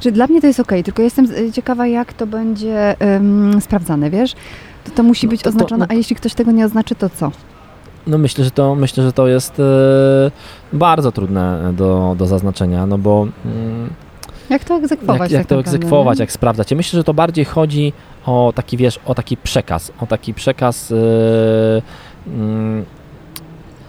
Że 0.00 0.12
dla 0.12 0.26
mnie 0.26 0.40
to 0.40 0.46
jest 0.46 0.60
okej, 0.60 0.84
tylko 0.84 1.02
jestem 1.02 1.52
ciekawa, 1.52 1.86
jak 1.86 2.12
to 2.12 2.26
będzie 2.26 2.96
sprawdzane, 3.60 4.10
wiesz? 4.10 4.34
To, 4.90 4.96
to 4.96 5.02
musi 5.02 5.26
No 5.26 5.30
być 5.30 5.40
to- 5.42 5.44
to- 5.44 5.48
oznaczone, 5.56 5.78
no 5.78 5.86
a 5.88 5.94
jeśli 5.94 6.16
ktoś 6.16 6.34
tego 6.34 6.50
nie 6.52 6.64
oznaczy, 6.64 6.94
to 6.94 7.10
co? 7.10 7.30
no 8.06 8.18
myślę, 8.18 8.44
że 8.44 8.50
to, 8.50 8.74
myślę, 8.74 9.04
że 9.04 9.12
to 9.12 9.28
jest 9.28 9.58
y, 9.60 9.62
bardzo 10.72 11.12
trudne 11.12 11.72
do, 11.76 12.14
do 12.18 12.26
zaznaczenia, 12.26 12.86
no 12.86 12.98
bo 12.98 13.26
mm, 13.44 13.90
Jak 14.50 14.64
to 14.64 14.74
egzekwować? 14.76 15.20
jak, 15.20 15.30
jak 15.30 15.42
tak 15.42 15.48
to 15.48 15.56
naprawdę, 15.56 15.76
egzekwować, 15.78 16.18
nie? 16.18 16.22
jak 16.22 16.32
sprawdzać. 16.32 16.70
Ja 16.70 16.76
myślę, 16.76 16.96
że 16.96 17.04
to 17.04 17.14
bardziej 17.14 17.44
chodzi 17.44 17.92
o 18.26 18.52
taki, 18.56 18.76
wiesz, 18.76 19.00
o 19.06 19.14
taki 19.14 19.36
przekaz, 19.36 19.92
o 20.00 20.06
taki 20.06 20.34
przekaz 20.34 20.90
y, 20.90 20.96
mm, 22.26 22.84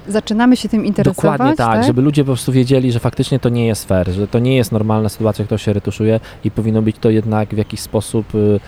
Zaczynamy 0.08 0.58
się 0.58 0.70
tym 0.70 0.86
interesować, 0.86 1.40
Dokładnie 1.40 1.56
tak, 1.56 1.84
żeby 1.84 2.02
ludzie 2.02 2.24
po 2.24 2.26
prostu 2.26 2.52
wiedzieli, 2.52 2.92
że 2.92 3.00
faktycznie 3.00 3.40
to 3.40 3.50
nie 3.50 3.68
jest 3.68 3.88
fair, 3.88 4.10
że 4.10 4.28
to 4.28 4.40
nie 4.40 4.56
jest 4.56 4.72
normalna 4.72 5.10
sytuacja, 5.10 5.46
ktoś 5.46 5.64
się 5.64 5.74
retuszuje 5.74 6.20
i 6.44 6.52
powinno 6.52 6.82
być 6.82 6.96
to 7.00 7.10
jednak 7.10 7.50
w 7.50 7.58
jakiś 7.58 7.80
sposób, 7.80 8.36
y, 8.36 8.60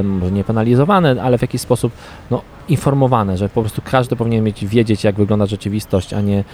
y, 0.00 0.02
może 0.02 0.32
nie 0.32 0.44
penalizowane, 0.44 1.22
ale 1.22 1.38
w 1.38 1.42
jakiś 1.42 1.60
sposób 1.60 1.92
no, 2.30 2.42
informowane, 2.68 3.36
że 3.36 3.48
po 3.48 3.60
prostu 3.60 3.82
każdy 3.90 4.16
powinien 4.16 4.44
mieć, 4.44 4.66
wiedzieć, 4.66 5.04
jak 5.04 5.16
wygląda 5.16 5.46
rzeczywistość, 5.46 6.14
a 6.14 6.20
nie 6.20 6.44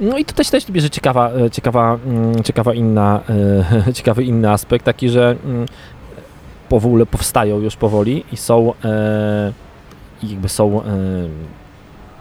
no 0.00 0.18
i 0.18 0.24
to 0.24 0.34
też, 0.34 0.50
też 0.50 0.70
bierze 0.70 0.90
ciekawa, 0.90 1.30
e, 1.30 1.50
ciekawa, 1.50 1.98
mm, 2.06 2.42
ciekawa 2.42 2.74
inna, 2.74 3.20
ciekawy 3.94 4.24
inny 4.24 4.50
aspekt, 4.50 4.84
taki, 4.84 5.08
że 5.08 5.36
mm, 5.44 5.66
ogóle 6.70 7.06
powstają 7.06 7.60
już 7.60 7.76
powoli 7.76 8.24
i 8.32 8.36
są, 8.36 8.72
e, 8.84 9.52
i 10.22 10.30
jakby 10.30 10.48
są 10.48 10.82
e, 10.82 10.84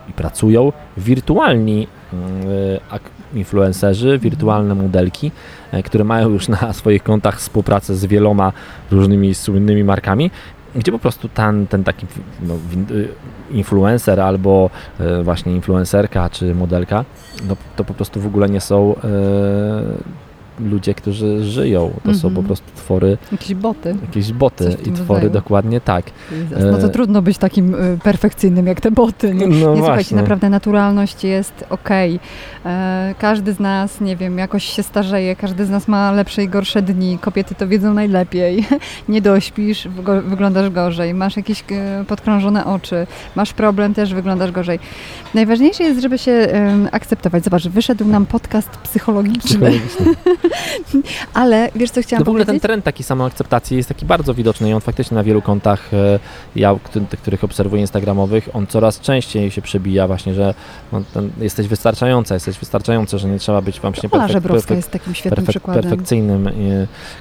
i 0.09 0.13
pracują 0.13 0.71
wirtualni 0.97 1.87
mm, 2.13 2.47
influencerzy, 3.33 4.19
wirtualne 4.19 4.75
modelki, 4.75 5.31
e, 5.71 5.83
które 5.83 6.03
mają 6.03 6.29
już 6.29 6.47
na 6.47 6.73
swoich 6.73 7.03
kontach 7.03 7.37
współpracę 7.37 7.95
z 7.95 8.05
wieloma 8.05 8.53
różnymi 8.91 9.35
słynnymi 9.35 9.83
markami, 9.83 10.31
gdzie 10.75 10.91
po 10.91 10.99
prostu 10.99 11.29
ten, 11.29 11.67
ten 11.67 11.83
taki 11.83 12.05
no, 12.41 12.53
y, 12.91 13.07
influencer 13.51 14.19
albo 14.19 14.69
e, 14.99 15.23
właśnie 15.23 15.55
influencerka 15.55 16.29
czy 16.29 16.55
modelka, 16.55 17.05
no, 17.47 17.55
to 17.75 17.83
po 17.83 17.93
prostu 17.93 18.21
w 18.21 18.27
ogóle 18.27 18.49
nie 18.49 18.61
są 18.61 18.95
e, 18.95 19.07
ludzie, 20.59 20.93
którzy 20.93 21.43
żyją. 21.43 21.91
To 22.03 22.13
są 22.13 22.27
Mhm. 22.27 22.33
po 22.35 22.43
prostu 22.43 22.65
twory, 22.75 23.17
Jakieś 23.31 23.53
boty. 23.53 23.95
jakieś 24.01 24.33
boty 24.33 24.77
i 24.85 24.91
twory 24.91 25.07
rodzaju. 25.21 25.29
dokładnie 25.29 25.81
tak. 25.81 26.05
Jezus, 26.31 26.71
No 26.71 26.77
to 26.77 26.87
E, 26.87 26.89
trudno 26.89 27.21
być 27.21 27.37
takim 27.37 27.75
y, 27.75 27.99
perfekcyjnym 28.03 28.67
jak 28.67 28.81
te 28.81 28.91
boty. 28.91 29.33
Nie, 29.33 29.47
No 29.47 29.71
nie 29.71 29.77
słuchajcie, 29.77 30.15
naprawdę 30.15 30.49
naturalność 30.49 31.23
jest 31.23 31.65
okej. 31.69 32.19
E, 32.65 33.15
Każdy 33.19 33.53
z 33.53 33.59
nas, 33.59 34.01
nie 34.01 34.15
wiem, 34.15 34.37
jakoś 34.37 34.63
się 34.65 34.83
starzeje, 34.83 35.35
każdy 35.35 35.65
z 35.65 35.69
nas 35.69 35.87
ma 35.87 36.11
lepsze 36.11 36.43
i 36.43 36.47
gorsze 36.49 36.81
dni. 36.81 37.17
Kobiety 37.21 37.55
to 37.55 37.67
wiedzą 37.67 37.93
najlepiej. 37.93 38.65
Nie 39.09 39.21
dośpisz, 39.21 39.87
wyglądasz 40.25 40.69
gorzej. 40.69 41.13
Masz 41.13 41.37
jakieś 41.37 41.63
e, 41.71 42.03
podkrążone 42.07 42.65
oczy, 42.65 43.07
masz 43.35 43.53
problem, 43.53 43.93
też 43.93 44.13
wyglądasz 44.13 44.51
gorzej. 44.51 44.79
Najważniejsze 45.33 45.83
jest, 45.83 46.01
żeby 46.01 46.17
się 46.17 46.47
akceptować. 46.91 47.43
Zobacz, 47.43 47.67
wyszedł 47.67 48.05
nam 48.05 48.25
podcast 48.25 48.69
psychologiczny, 48.69 49.39
Psychologiczny. 49.49 50.05
Ale 51.33 51.69
wiesz, 51.75 51.91
co 51.91 52.01
chciałam 52.01 52.21
No 52.21 52.25
w 52.25 52.29
ogóle 52.29 52.45
ten 52.45 52.59
trend 52.59 52.85
taki 52.85 53.03
samoakceptacji 53.03 53.77
jest 53.77 53.89
taki 53.89 54.05
bardzo 54.05 54.33
widoczny 54.33 54.69
i 54.69 54.73
on 54.73 54.81
faktycznie 54.81 55.15
na 55.15 55.23
wielu 55.23 55.41
kontach, 55.41 55.93
e, 55.93 56.19
ja, 56.55 56.75
których 57.21 57.43
obserwuję 57.43 57.81
instagramowych, 57.81 58.49
on 58.53 58.67
coraz 58.67 58.99
częściej 58.99 59.51
się 59.51 59.61
przebija 59.61 60.07
właśnie, 60.07 60.33
że 60.33 60.53
no, 60.91 61.01
ten, 61.13 61.31
jesteś 61.41 61.67
wystarczająca, 61.67 62.33
jesteś 62.33 62.59
wystarczająca, 62.59 63.17
że 63.17 63.27
nie 63.27 63.39
trzeba 63.39 63.61
być 63.61 63.79
właśnie 63.79 64.09
Ola 64.11 64.27
perfek- 64.27 64.41
perfek- 64.41 64.75
jest 64.75 64.91
takim 64.91 65.15
świetnym 65.15 65.45
perfek- 65.45 65.49
przykładem. 65.49 65.83
perfekcyjnym. 65.83 66.47
E, 66.47 66.51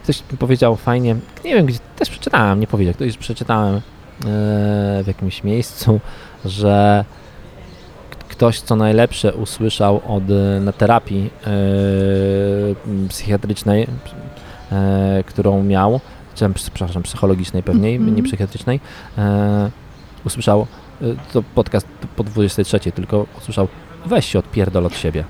Ktoś 0.03 0.23
powiedział 0.39 0.77
fajnie, 0.77 1.17
nie 1.45 1.55
wiem 1.55 1.67
gdzie, 1.67 1.79
też 1.99 2.11
przeczytałem, 2.11 2.61
nie 2.61 2.67
powiedział, 2.67 2.95
ktoś 2.95 3.17
przeczytałem 3.17 3.75
e, 3.77 3.81
w 5.03 5.05
jakimś 5.07 5.45
miejscu, 5.45 6.01
że 6.45 7.05
ktoś 8.37 8.61
co 8.61 8.77
najlepsze 8.77 9.35
usłyszał 9.35 10.01
od, 10.09 10.23
e, 10.31 10.61
na 10.61 10.73
terapii 10.73 11.31
m, 11.47 13.09
psychiatrycznej, 13.09 13.87
e, 14.73 15.25
którą 15.27 15.63
miał, 15.63 16.01
czy, 16.35 16.51
przepraszam, 16.55 17.03
psychologicznej 17.03 17.63
pewniej, 17.63 17.95
Mhm. 17.97 18.15
nie 18.17 18.23
psychiatrycznej, 18.23 18.81
e, 19.19 19.71
usłyszał, 20.25 20.67
to 21.33 21.43
podcast 21.55 21.87
po 22.17 22.25
23, 22.25 22.93
tylko 22.93 23.27
usłyszał 23.39 23.69
weź 24.07 24.27
się 24.27 24.39
odpierdol 24.39 24.87
od 24.87 24.97
siebie. 24.97 25.25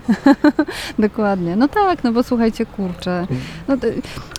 Dokładnie. 0.98 1.56
No 1.56 1.68
tak, 1.68 2.04
no 2.04 2.12
bo 2.12 2.22
słuchajcie, 2.22 2.66
kurczę. 2.66 3.26
No, 3.68 3.76
to, 3.76 3.86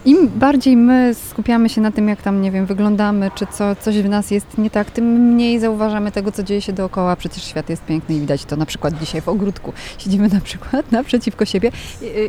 Im 0.06 0.28
bardziej 0.28 0.78
my 0.78 1.16
skupiamy 1.30 1.70
się 1.70 1.82
na 1.82 1.92
tym, 1.92 2.08
jak 2.08 2.22
tam, 2.22 2.42
nie 2.42 2.52
wiem, 2.52 2.66
wyglądamy, 2.66 3.32
czy 3.36 3.48
co, 3.48 3.76
coś 3.76 3.98
w 3.98 4.10
nas 4.10 4.32
jest 4.32 4.58
nie 4.58 4.70
tak, 4.70 4.92
tym 4.92 5.06
mniej 5.06 5.60
zauważamy 5.60 6.12
tego, 6.12 6.32
co 6.32 6.44
dzieje 6.44 6.62
się 6.62 6.74
dookoła. 6.74 7.16
Przecież 7.16 7.44
świat 7.44 7.70
jest 7.70 7.86
piękny 7.86 8.16
i 8.16 8.20
widać 8.20 8.46
to 8.46 8.56
na 8.56 8.66
przykład 8.66 9.00
dzisiaj 9.00 9.22
w 9.22 9.30
ogródku. 9.30 9.74
Siedzimy 9.98 10.30
na 10.30 10.42
przykład 10.42 10.92
naprzeciwko 10.98 11.46
siebie 11.46 11.72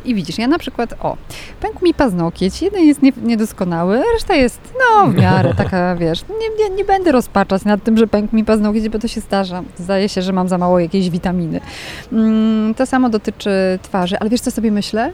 i, 0.04 0.10
i 0.10 0.14
widzisz, 0.14 0.38
ja 0.38 0.46
na 0.46 0.58
przykład, 0.58 0.94
o, 1.00 1.16
pękł 1.60 1.84
mi 1.84 1.94
paznokieć, 1.94 2.62
jeden 2.62 2.84
jest 2.84 3.02
nie, 3.02 3.12
niedoskonały, 3.22 4.02
reszta 4.14 4.34
jest, 4.34 4.60
no, 4.78 5.06
w 5.06 5.14
miarę 5.14 5.54
taka, 5.64 5.96
wiesz, 5.96 6.24
nie, 6.28 6.64
nie, 6.64 6.76
nie 6.76 6.84
będę 6.84 7.12
rozpaczać 7.12 7.64
nad 7.64 7.82
tym, 7.82 7.98
że 7.98 8.06
pękł 8.06 8.36
mi 8.36 8.44
paznokieć, 8.44 8.88
bo 8.88 8.98
to 8.98 9.08
się 9.08 9.20
zdarza. 9.20 9.62
Zdaje 9.78 10.08
się, 10.08 10.22
że 10.22 10.32
mam 10.32 10.48
za 10.48 10.58
mało 10.58 10.78
jakiejś 10.78 11.10
witaminy. 11.10 11.60
Mm, 12.12 12.74
to 12.74 12.86
samo 12.86 13.08
dotyczy 13.10 13.50
twarzy, 13.82 14.18
ale 14.18 14.30
wiesz 14.30 14.40
co 14.40 14.50
sobie 14.50 14.70
myślę? 14.70 15.12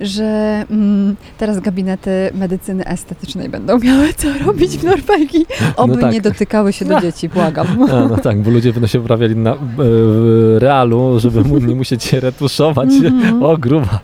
Że 0.00 0.24
mm, 0.70 1.16
teraz 1.38 1.60
gabinety 1.60 2.10
medycyny 2.34 2.86
estetycznej 2.86 3.48
będą 3.48 3.78
miały 3.78 4.12
co 4.14 4.28
robić 4.46 4.78
w 4.78 4.84
Norwegii. 4.84 5.46
Oby 5.76 5.96
tak. 5.98 6.12
nie 6.12 6.20
dotykały 6.20 6.72
się 6.72 6.84
do 6.84 6.94
No. 6.94 7.00
dzieci, 7.00 7.28
błagam. 7.28 7.66
A, 7.92 8.08
no 8.08 8.16
tak, 8.16 8.42
bo 8.42 8.50
ludzie 8.50 8.72
będą 8.72 8.86
się 8.86 9.00
wprawiali 9.00 9.36
na 9.36 9.52
e, 9.52 9.56
w 9.78 10.56
realu, 10.60 11.20
żeby 11.20 11.44
mu 11.44 11.58
nie 11.58 11.74
musieć 11.74 12.04
się 12.04 12.20
retuszować. 12.20 12.88
Mhm. 13.04 13.42
O, 13.46 13.56
gruba. 13.58 14.00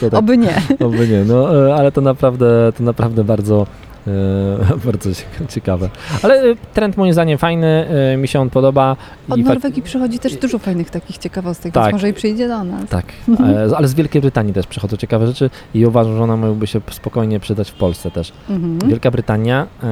Tak, 0.00 0.14
Oby 0.14 0.38
nie. 0.38 0.62
oby 0.80 1.08
nie. 1.08 1.24
No, 1.24 1.68
e, 1.68 1.74
ale 1.74 1.92
to 1.92 2.00
naprawdę, 2.00 2.72
to 2.78 2.84
naprawdę 2.84 3.24
bardzo, 3.24 3.66
bardzo 4.86 5.10
cieka- 5.10 5.46
ciekawe. 5.48 5.90
Ale 6.22 6.34
e, 6.42 6.54
trend 6.74 6.96
moim 6.96 7.12
zdaniem 7.12 7.38
fajny, 7.38 7.88
e, 8.12 8.16
mi 8.16 8.28
się 8.28 8.40
on 8.40 8.50
podoba. 8.50 8.96
Od 9.28 9.38
i 9.38 9.44
Norwegii 9.44 9.82
przychodzi 9.82 10.18
też 10.18 10.36
dużo 10.36 10.58
fajnych 10.58 10.90
takich 10.90 11.18
ciekawostek, 11.18 11.72
Tak. 11.74 11.84
więc 11.84 11.92
może 11.92 12.08
i 12.08 12.12
przyjdzie 12.12 12.48
do 12.48 12.64
nas. 12.64 12.90
Tak, 12.90 13.06
e, 13.40 13.76
ale 13.76 13.88
z 13.88 13.94
Wielkiej 13.94 14.22
Brytanii 14.22 14.52
też 14.52 14.66
przychodzą 14.66 14.96
ciekawe 14.96 15.26
rzeczy 15.26 15.50
i 15.74 15.86
uważam, 15.86 16.16
że 16.16 16.22
one 16.22 16.36
mogłyby 16.36 16.66
się 16.66 16.80
spokojnie 16.90 17.40
przydać 17.40 17.70
w 17.70 17.74
Polsce 17.74 18.10
też. 18.10 18.32
Mhm. 18.50 18.78
Wielka 18.90 19.10
Brytania, 19.10 19.66
e, 19.82 19.86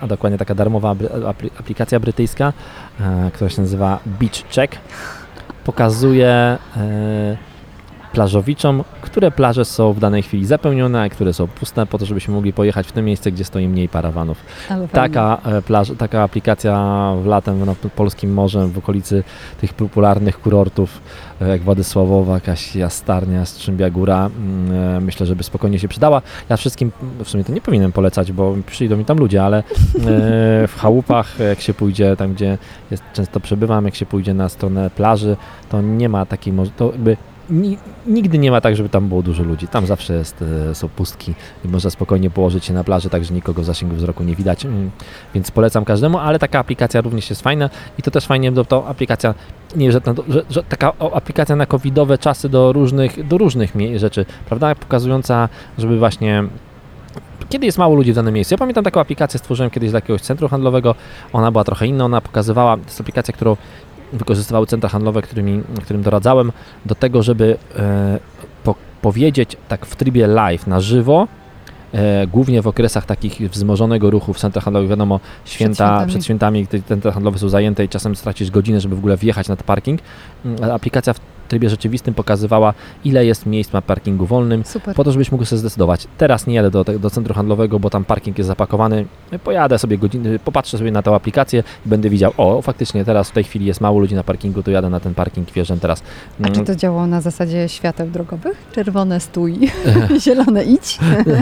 a 0.00 0.06
dokładnie 0.06 0.38
taka 0.38 0.54
darmowa 0.54 0.94
aplikacja 1.58 2.00
brytyjska, 2.00 2.52
e, 3.00 3.30
która 3.34 3.50
się 3.50 3.62
nazywa 3.62 3.98
Beach 4.06 4.44
Check, 4.54 4.76
pokazuje 5.64 6.28
e, 6.76 7.36
plażowiczom, 8.16 8.84
które 9.00 9.30
plaże 9.30 9.64
są 9.64 9.92
w 9.92 10.00
danej 10.00 10.22
chwili 10.22 10.46
zapełnione, 10.46 11.02
a 11.02 11.08
które 11.08 11.32
są 11.32 11.46
puste, 11.46 11.86
po 11.86 11.98
to, 11.98 12.06
żebyśmy 12.06 12.34
mogli 12.34 12.52
pojechać 12.52 12.86
w 12.86 12.92
te 12.92 13.02
miejsce, 13.02 13.32
gdzie 13.32 13.44
stoi 13.44 13.68
mniej 13.68 13.88
parawanów. 13.88 14.38
Ale. 14.68 14.88
Taka, 14.88 15.38
e, 15.44 15.62
plaż, 15.62 15.92
taka 15.98 16.22
aplikacja 16.22 17.12
w 17.22 17.26
latem 17.26 17.64
nad 17.64 17.78
polskim 17.78 18.32
morzem, 18.34 18.70
w 18.70 18.78
okolicy 18.78 19.24
tych 19.60 19.74
popularnych 19.74 20.40
kurortów, 20.40 21.00
e, 21.40 21.48
jak 21.48 21.60
Władysławowa, 21.62 22.34
jakaś 22.34 22.76
Jastarnia, 22.76 23.44
Strzębia 23.44 23.90
Góra, 23.90 24.30
mm, 24.38 24.96
e, 24.96 25.00
myślę, 25.00 25.26
żeby 25.26 25.42
spokojnie 25.42 25.78
się 25.78 25.88
przydała. 25.88 26.22
Ja 26.48 26.56
wszystkim, 26.56 26.92
w 27.24 27.28
sumie 27.28 27.44
to 27.44 27.52
nie 27.52 27.60
powinienem 27.60 27.92
polecać, 27.92 28.32
bo 28.32 28.56
przyjdą 28.66 28.96
mi 28.96 29.04
tam 29.04 29.18
ludzie, 29.18 29.42
ale 29.44 29.62
w 30.68 30.74
chałupach, 30.78 31.38
jak 31.38 31.60
się 31.60 31.74
pójdzie 31.74 32.16
tam, 32.16 32.34
gdzie 32.34 32.58
jest, 32.90 33.02
często 33.12 33.40
przebywam, 33.40 33.84
jak 33.84 33.94
się 33.94 34.06
pójdzie 34.06 34.34
na 34.34 34.48
stronę 34.48 34.90
plaży, 34.90 35.36
to 35.68 35.82
nie 35.82 36.08
ma 36.08 36.26
takiej, 36.26 36.52
moż- 36.52 36.70
to 36.76 36.92
jakby 36.92 37.10
ni, 37.10 37.16
nigdy 38.06 38.38
nie 38.38 38.50
ma 38.50 38.60
tak, 38.60 38.76
żeby 38.76 38.88
tam 38.88 39.08
było 39.08 39.22
dużo 39.22 39.42
ludzi. 39.42 39.68
Tam 39.68 39.86
zawsze 39.86 40.14
jest, 40.14 40.44
e, 40.70 40.74
są 40.74 40.88
pustki 40.88 41.34
i 41.64 41.68
można 41.68 41.90
spokojnie 41.90 42.30
położyć 42.30 42.64
się 42.64 42.74
na 42.74 42.84
plaży, 42.84 43.10
tak 43.10 43.24
że 43.24 43.34
nikogo 43.34 43.62
w 43.62 43.64
zasięgu 43.64 43.96
wzroku 43.96 44.24
nie 44.24 44.36
widać. 44.36 44.64
Mm, 44.64 44.90
Więc 45.34 45.50
polecam 45.50 45.84
każdemu, 45.84 46.18
ale 46.18 46.38
taka 46.38 46.58
aplikacja 46.58 47.00
również 47.00 47.30
jest 47.30 47.42
fajna 47.42 47.70
i 47.98 48.02
to 48.02 48.10
też 48.10 48.26
fajnie, 48.26 48.52
bo 48.52 48.64
to 48.64 48.88
aplikacja, 48.88 49.34
nie, 49.76 49.92
że, 49.92 50.00
że, 50.28 50.42
że 50.50 50.62
taka 50.62 50.92
aplikacja 51.14 51.56
na 51.56 51.66
covidowe 51.66 52.18
czasy 52.18 52.48
do 52.48 52.72
różnych, 52.72 53.26
do 53.26 53.38
różnych 53.38 53.72
rzeczy, 53.96 54.26
prawda? 54.48 54.74
Pokazująca, 54.74 55.48
żeby 55.78 55.98
właśnie 55.98 56.44
kiedy 57.48 57.66
jest 57.66 57.78
mało 57.78 57.94
ludzi 57.94 58.12
w 58.12 58.14
danym 58.14 58.34
miejscu. 58.34 58.54
Ja 58.54 58.58
pamiętam 58.58 58.84
taką 58.84 59.00
aplikację, 59.00 59.38
stworzyłem 59.38 59.70
kiedyś 59.70 59.90
dla 59.90 59.96
jakiegoś 59.96 60.20
centrum 60.20 60.50
handlowego. 60.50 60.94
Ona 61.32 61.52
była 61.52 61.64
trochę 61.64 61.86
inna, 61.86 62.04
ona 62.04 62.20
pokazywała, 62.20 62.76
to 62.76 62.82
jest 62.84 63.00
aplikacja, 63.00 63.34
którą 63.34 63.56
wykorzystywały 64.12 64.66
centra 64.66 64.88
handlowe, 64.88 65.22
którymi, 65.22 65.62
którym 65.82 66.02
doradzałem, 66.02 66.52
do 66.86 66.94
tego, 66.94 67.22
żeby 67.22 67.56
e, 67.76 68.18
po, 68.64 68.74
powiedzieć 69.02 69.56
tak 69.68 69.86
w 69.86 69.96
trybie 69.96 70.26
live, 70.26 70.66
na 70.66 70.80
żywo, 70.80 71.28
e, 71.92 72.26
głównie 72.26 72.62
w 72.62 72.66
okresach 72.66 73.06
takich 73.06 73.50
wzmożonego 73.50 74.10
ruchu 74.10 74.34
w 74.34 74.38
centrach 74.38 74.64
handlowych, 74.64 74.90
wiadomo, 74.90 75.20
święta, 75.44 75.74
świętami. 75.74 76.08
przed 76.08 76.24
świętami, 76.24 76.66
centra 76.88 77.12
handlowe 77.12 77.38
są 77.38 77.48
zajęte 77.48 77.84
i 77.84 77.88
czasem 77.88 78.16
stracisz 78.16 78.50
godzinę, 78.50 78.80
żeby 78.80 78.96
w 78.96 78.98
ogóle 78.98 79.16
wjechać 79.16 79.48
na 79.48 79.56
parking. 79.56 80.00
Mm, 80.44 80.70
Aplikacja 80.70 81.12
w 81.12 81.20
trybie 81.46 81.70
rzeczywistym 81.70 82.14
pokazywała, 82.14 82.74
ile 83.04 83.26
jest 83.26 83.46
miejsc 83.46 83.72
na 83.72 83.82
parkingu 83.82 84.26
wolnym, 84.26 84.64
Super. 84.64 84.94
po 84.94 85.04
to, 85.04 85.12
żebyś 85.12 85.32
mógł 85.32 85.44
sobie 85.44 85.58
zdecydować. 85.58 86.06
Teraz 86.18 86.46
nie 86.46 86.54
jadę 86.54 86.70
do, 86.70 86.84
do 86.84 87.10
centrum 87.10 87.36
handlowego, 87.36 87.78
bo 87.78 87.90
tam 87.90 88.04
parking 88.04 88.38
jest 88.38 88.48
zapakowany. 88.48 89.06
Pojadę 89.44 89.78
sobie 89.78 89.98
godziny, 89.98 90.38
popatrzę 90.38 90.78
sobie 90.78 90.90
na 90.90 91.02
tę 91.02 91.14
aplikację 91.14 91.62
i 91.86 91.88
będę 91.88 92.10
widział, 92.10 92.32
o, 92.36 92.62
faktycznie 92.62 93.04
teraz 93.04 93.30
w 93.30 93.32
tej 93.32 93.44
chwili 93.44 93.66
jest 93.66 93.80
mało 93.80 94.00
ludzi 94.00 94.14
na 94.14 94.22
parkingu, 94.22 94.62
to 94.62 94.70
jadę 94.70 94.90
na 94.90 95.00
ten 95.00 95.14
parking, 95.14 95.50
wjeżdżam 95.52 95.78
teraz. 95.80 96.02
A 96.42 96.46
czy 96.46 96.52
Mm, 96.52 96.66
to 96.66 96.76
działało 96.76 97.06
na 97.06 97.20
zasadzie 97.20 97.68
świateł 97.68 98.06
drogowych? 98.06 98.56
Czerwone 98.72 99.20
stój, 99.20 99.58
zielone 100.24 100.64
idź, 100.64 100.98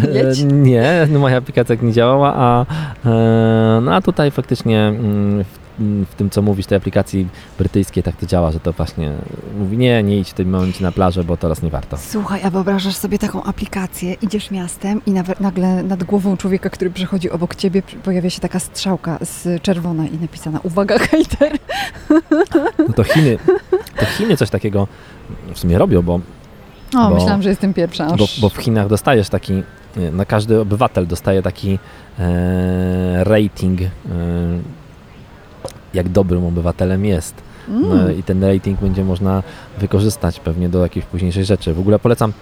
Nie, 0.53 1.09
no 1.11 1.19
moja 1.19 1.37
aplikacja 1.37 1.77
tak 1.77 1.83
nie 1.83 1.93
działała, 1.93 2.35
a, 2.37 2.67
e, 3.05 3.81
no 3.81 3.95
a 3.95 4.01
tutaj 4.01 4.31
faktycznie 4.31 4.93
w, 4.93 5.05
mm, 5.05 5.45
w 5.79 6.15
tym, 6.17 6.31
co 6.31 6.43
mówisz, 6.43 6.67
tej 6.67 6.79
aplikacji 6.79 7.29
brytyjskiej 7.59 8.03
tak 8.03 8.17
to 8.17 8.27
działa, 8.27 8.53
że 8.53 8.61
to 8.61 8.73
właśnie 8.73 9.13
mówi, 9.59 9.79
nie, 9.79 10.03
nie 10.03 10.19
idź 10.19 10.31
w 10.31 10.35
tym 10.35 10.51
momencie 10.51 10.85
na 10.85 10.93
plażę, 10.93 11.25
bo 11.25 11.37
teraz 11.37 11.63
nie 11.63 11.71
warto. 11.71 11.97
Słuchaj, 11.99 12.41
a 12.45 12.51
wyobrażasz 12.51 12.95
sobie 12.95 13.19
taką 13.19 13.43
aplikację, 13.43 14.15
idziesz 14.23 14.51
miastem 14.51 15.01
i 15.07 15.11
nagle 15.41 15.83
nad 15.83 16.05
głową 16.05 16.37
człowieka, 16.37 16.71
który 16.71 16.91
przechodzi 16.91 17.31
obok 17.31 17.55
ciebie, 17.55 17.83
pojawia 17.83 18.31
się 18.31 18.41
taka 18.41 18.59
strzałka 18.59 19.19
z 19.23 19.63
czerwona 19.63 20.07
i 20.07 20.19
napisana 20.19 20.61
uwaga 20.63 20.99
hejter. 20.99 21.59
No 22.79 22.95
to 22.97 23.05
Chiny, 23.05 23.39
to 23.99 24.07
Chiny 24.07 24.37
coś 24.37 24.51
takiego 24.51 24.89
w 25.55 25.59
sumie 25.59 25.79
robią, 25.79 26.03
bo 26.03 26.21
O, 26.97 27.09
Bo- 27.09 27.15
myślałam, 27.15 27.43
że 27.43 27.49
jestem 27.49 27.75
pierwsza. 27.75 28.07
Bo, 28.07 28.27
bo 28.41 28.49
w 28.49 28.57
Chinach 28.57 28.89
dostajesz 28.89 29.29
taki, 29.29 29.63
e, 29.97 30.11
na 30.13 30.25
każdy 30.25 30.61
obywatel 30.61 31.07
dostaje 31.07 31.43
taki 31.43 31.79
e, 32.19 33.25
rating, 33.25 33.81
e, 33.83 33.89
jak 35.95 36.09
dobrym 36.09 36.45
obywatelem 36.45 37.05
jest. 37.05 37.35
No, 37.69 37.95
Mm. 37.95 38.19
I 38.19 38.23
ten 38.23 38.45
rating 38.45 38.81
będzie 38.81 39.05
można 39.05 39.43
wykorzystać 39.79 40.41
pewnie 40.41 40.69
do 40.69 40.83
jakiejś 40.83 41.07
późniejszej 41.07 41.45
rzeczy. 41.45 41.75
W 41.75 41.81
ogóle 41.81 41.99
polecam, 41.99 42.33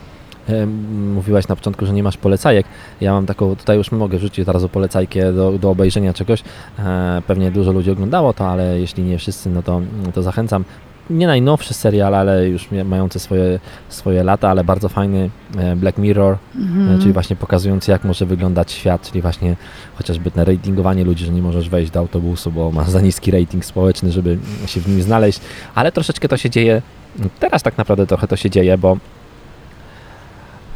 mówiłaś 1.15 1.49
na 1.49 1.57
początku, 1.57 1.87
że 1.87 1.93
nie 1.93 2.03
masz 2.03 2.17
polecajek. 2.17 2.67
Ja 3.01 3.13
mam 3.13 3.27
taką, 3.27 3.57
tutaj 3.57 3.77
już 3.77 3.93
mogę 3.93 4.19
wrzucić 4.19 4.47
teraz 4.47 4.63
o 4.65 4.69
polecajkę 4.69 5.33
do, 5.33 5.59
do 5.59 5.71
obejrzenia 5.71 6.13
czegoś. 6.15 6.43
E, 6.79 7.23
pewnie 7.27 7.51
dużo 7.51 7.73
ludzi 7.73 7.91
oglądało 7.91 8.33
to, 8.33 8.49
ale 8.49 8.81
jeśli 8.81 9.03
nie 9.03 9.19
wszyscy, 9.19 9.51
no 9.51 9.63
to, 9.63 9.81
to 10.15 10.23
zachęcam. 10.23 10.65
Nie 11.11 11.27
najnowszy 11.27 11.75
serial, 11.75 12.15
ale 12.15 12.49
już 12.49 12.69
mający 12.85 13.19
swoje, 13.19 13.61
swoje 13.89 14.25
lata, 14.25 14.49
ale 14.51 14.65
bardzo 14.65 14.89
fajny 14.89 15.31
e, 15.59 15.77
Black 15.77 15.99
Mirror, 15.99 16.37
Mhm. 16.57 16.97
E, 16.97 16.99
czyli 16.99 17.13
właśnie 17.13 17.37
pokazujący, 17.37 17.91
jak 17.91 18.05
może 18.05 18.27
wyglądać 18.27 18.73
świat, 18.73 19.09
czyli 19.09 19.23
właśnie 19.23 19.57
chociażby 19.95 20.31
na 20.35 20.45
ratingowanie 20.45 21.05
ludzi, 21.05 21.25
że 21.25 21.33
nie 21.33 21.43
możesz 21.43 21.69
wejść 21.69 21.91
do 21.93 22.01
autobusu, 22.01 22.51
bo 22.53 22.71
masz 22.71 22.91
za 22.91 23.01
niski 23.01 23.31
rating 23.31 23.65
społeczny, 23.65 24.13
żeby 24.13 24.39
się 24.67 24.81
w 24.81 24.89
nim 24.89 25.03
znaleźć, 25.03 25.41
ale 25.75 25.93
troszeczkę 25.93 26.29
to 26.29 26.37
się 26.37 26.51
dzieje, 26.51 26.83
teraz 27.41 27.63
tak 27.63 27.79
naprawdę 27.79 28.07
trochę 28.07 28.29
to 28.29 28.37
się 28.37 28.51
dzieje, 28.51 28.79
bo 28.79 28.97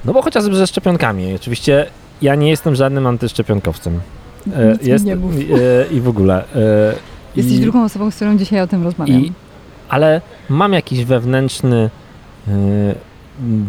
no 0.05 0.13
bo 0.13 0.23
chociażby 0.23 0.57
ze 0.57 0.67
szczepionkami. 0.67 1.35
Oczywiście 1.35 1.87
ja 2.23 2.35
nie 2.35 2.51
jestem 2.51 2.75
żadnym 2.75 3.07
antyszczepionkowcem. 3.07 4.01
E, 4.57 4.73
Nic 4.73 4.83
jest, 4.83 5.05
I 5.91 6.01
w 6.01 6.09
ogóle. 6.09 6.45
Jesteś 7.37 7.57
i, 7.57 7.61
drugą 7.61 7.85
osobą, 7.85 8.11
z 8.11 8.17
którą 8.17 8.39
dzisiaj 8.39 8.61
o 8.61 8.67
tym 8.67 8.83
rozmawiam. 8.83 9.21
i, 9.21 9.33
ale 9.89 10.21
mam 10.49 10.73
jakiś 10.73 11.05
wewnętrzny, 11.05 11.91
e, 12.49 12.53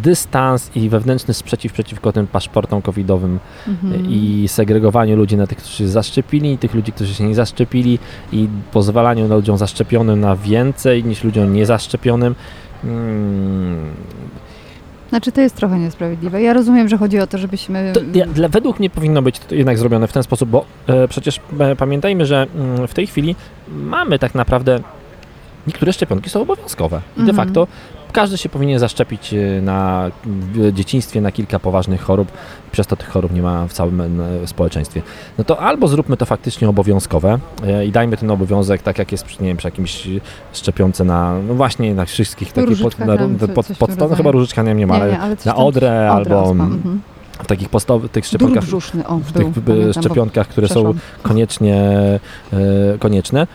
dystans 0.03 0.71
i 0.75 0.89
wewnętrzny 0.89 1.33
sprzeciw 1.33 1.73
przeciwko 1.73 2.11
tym 2.11 2.27
paszportom 2.27 2.81
covidowym 2.81 3.39
Mhm. 3.67 4.05
i 4.09 4.45
segregowaniu 4.47 5.15
ludzi 5.15 5.37
na 5.37 5.47
tych, 5.47 5.57
którzy 5.57 5.77
się 5.77 5.87
zaszczepili 5.87 6.53
i 6.53 6.57
tych 6.57 6.73
ludzi, 6.73 6.91
którzy 6.91 7.13
się 7.13 7.23
nie 7.23 7.35
zaszczepili 7.35 7.99
i 8.31 8.47
pozwalaniu 8.71 9.27
ludziom 9.27 9.57
zaszczepionym 9.57 10.19
na 10.19 10.35
więcej 10.35 11.03
niż 11.03 11.23
ludziom 11.23 11.53
niezaszczepionym. 11.53 12.35
Mm, 12.83 13.91
Znaczy 15.09 15.31
to 15.31 15.41
jest 15.41 15.55
trochę 15.55 15.79
niesprawiedliwe. 15.79 16.41
Ja 16.41 16.53
rozumiem, 16.53 16.89
że 16.89 16.97
chodzi 16.97 17.19
o 17.19 17.27
to, 17.27 17.37
żebyśmy... 17.37 17.93
To, 17.93 17.99
ja, 18.13 18.25
dla, 18.25 18.49
według 18.49 18.79
mnie 18.79 18.89
powinno 18.89 19.21
być 19.21 19.39
to 19.39 19.55
jednak 19.55 19.77
zrobione 19.77 20.07
w 20.07 20.13
ten 20.13 20.23
sposób, 20.23 20.49
bo 20.49 20.65
e, 20.87 21.07
przecież 21.07 21.39
e, 21.59 21.75
pamiętajmy, 21.75 22.25
że 22.25 22.47
mm, 22.55 22.87
w 22.87 22.93
tej 22.93 23.07
chwili 23.07 23.35
mamy 23.67 24.19
tak 24.19 24.35
naprawdę 24.35 24.79
niektóre 25.67 25.93
szczepionki 25.93 26.29
są 26.29 26.41
obowiązkowe 26.41 27.01
i 27.17 27.19
de 27.19 27.29
Mhm. 27.29 27.35
facto 27.35 27.67
każdy 28.11 28.37
się 28.37 28.49
powinien 28.49 28.79
zaszczepić 28.79 29.33
e, 29.33 29.61
na 29.61 30.11
w 30.25 30.73
dzieciństwie 30.73 31.21
na 31.21 31.31
kilka 31.31 31.59
poważnych 31.59 32.01
chorób, 32.01 32.31
przez 32.71 32.87
to 32.87 32.95
tych 32.95 33.09
chorób 33.09 33.33
nie 33.33 33.41
ma 33.41 33.67
w 33.67 33.73
całym 33.73 34.21
e, 34.21 34.47
społeczeństwie. 34.47 35.01
No 35.37 35.43
to 35.43 35.59
albo 35.59 35.87
zróbmy 35.87 36.17
to 36.17 36.25
faktycznie 36.25 36.69
obowiązkowe 36.69 37.39
e, 37.63 37.85
i 37.85 37.91
dajmy 37.91 38.17
ten 38.17 38.31
obowiązek 38.31 38.81
tak 38.81 38.99
jak 38.99 39.11
jest 39.11 39.23
przy, 39.23 39.41
nie 39.41 39.47
wiem, 39.47 39.57
przy 39.57 39.67
jakimś 39.67 40.07
szczepionce 40.53 41.03
na, 41.03 41.39
no 41.47 41.53
właśnie 41.53 41.95
na 41.95 42.05
wszystkich 42.05 42.53
takich 42.53 42.81
pod, 42.81 42.99
na, 42.99 43.17
tam, 43.17 43.35
pod, 43.35 43.65
w 43.65 43.67
tym 43.67 43.75
podstaw, 43.75 44.09
no 44.09 44.15
chyba 44.15 44.31
różyczka 44.31 44.63
nie, 44.63 44.73
nie 44.73 44.87
ma, 44.87 44.95
ale 44.95 45.19
ale 45.19 45.37
coś 45.37 45.45
na 45.45 45.55
odrę 45.55 46.11
albo 46.11 46.49
mhm. 46.51 47.01
w 47.43 47.47
takich 47.47 47.69
podstawowych 47.69 48.11
tych 48.11 48.25
szczepionkach 48.25 48.63
brzuszny, 48.63 49.07
o, 49.07 49.17
w 49.17 49.31
był, 49.31 49.51
tych 49.53 49.63
pamiętam, 49.63 50.03
szczepionkach, 50.03 50.47
które 50.47 50.67
są 50.67 50.73
przeszłam. 50.73 50.99
koniecznie 51.21 51.75
e, 52.53 52.59
konieczne. 52.99 53.47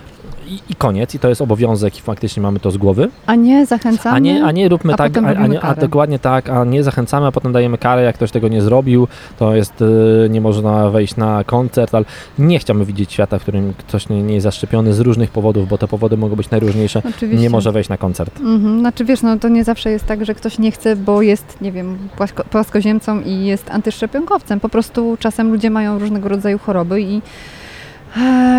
I, 0.53 0.73
I 0.73 0.75
koniec, 0.75 1.15
i 1.15 1.19
to 1.19 1.29
jest 1.29 1.41
obowiązek, 1.41 1.99
i 1.99 2.01
faktycznie 2.01 2.43
mamy 2.43 2.61
to 2.61 2.71
z 2.71 2.77
głowy. 2.77 3.09
A 3.27 3.35
nie 3.35 3.67
zachęcamy? 3.67 4.17
A 4.17 4.19
nie, 4.19 4.45
a 4.45 4.53
nie 4.53 4.69
róbmy 4.69 4.93
a 4.95 4.97
tak, 4.97 5.19
a, 5.19 5.21
a, 5.21 5.47
nie, 5.47 5.61
a 5.61 5.75
dokładnie 5.75 6.19
tak, 6.19 6.51
a 6.51 6.65
nie 6.65 6.83
zachęcamy, 6.83 7.27
a 7.27 7.33
potem 7.33 7.53
dajemy 7.53 7.79
karę, 7.79 8.03
jak 8.03 8.15
ktoś 8.15 8.31
tego 8.31 8.49
nie 8.49 8.63
zrobił, 8.63 9.09
to 9.39 9.55
jest, 9.55 9.83
e, 10.25 10.29
nie 10.29 10.41
można 10.41 10.91
wejść 10.91 11.17
na 11.17 11.45
koncert, 11.45 11.95
ale 11.95 12.05
nie 12.39 12.59
chciałbym 12.59 12.87
widzieć 12.87 13.13
świata, 13.13 13.39
w 13.39 13.43
którym 13.43 13.75
ktoś 13.79 14.09
nie, 14.09 14.23
nie 14.23 14.35
jest 14.35 14.45
zaszczepiony 14.45 14.95
z 14.95 15.01
różnych 15.01 15.31
powodów, 15.31 15.69
bo 15.69 15.79
te 15.79 15.89
powody 15.89 16.17
mogą 16.17 16.37
być 16.37 16.51
najróżniejsze, 16.51 17.03
Oczywiście. 17.09 17.43
nie 17.43 17.51
może 17.51 17.73
wejść 17.73 17.89
na 17.89 17.97
koncert. 17.97 18.41
Mhm, 18.41 18.81
znaczy 18.81 19.05
wiesz, 19.05 19.23
no 19.23 19.39
to 19.39 19.49
nie 19.49 19.65
zawsze 19.65 19.91
jest 19.91 20.07
tak, 20.07 20.25
że 20.25 20.35
ktoś 20.35 20.59
nie 20.59 20.71
chce, 20.71 20.97
bo 20.97 21.23
jest, 21.23 21.61
nie 21.61 21.73
wiem, 21.73 21.99
płasko, 22.17 22.45
płaskoziemcą 22.45 23.21
i 23.21 23.45
jest 23.45 23.71
antyszczepionkowcem. 23.71 24.61
Po 24.61 24.69
prostu 24.69 25.17
czasem 25.21 25.53
ludzie 25.53 25.71
mają 25.71 25.99
różnego 25.99 26.29
rodzaju 26.29 26.59
choroby 26.59 27.01
i, 27.01 27.23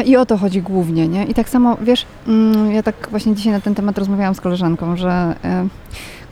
i 0.05 0.17
o 0.17 0.25
to 0.25 0.37
chodzi 0.37 0.61
głównie, 0.61 1.07
nie? 1.07 1.25
I 1.25 1.33
tak 1.33 1.49
samo, 1.49 1.77
wiesz, 1.81 2.05
mm, 2.27 2.71
ja 2.71 2.83
tak 2.83 3.07
właśnie 3.11 3.35
dzisiaj 3.35 3.53
na 3.53 3.61
ten 3.61 3.75
temat 3.75 3.97
rozmawiałam 3.97 4.35
z 4.35 4.41
koleżanką, 4.41 4.97
że 4.97 5.35
e, 5.43 5.67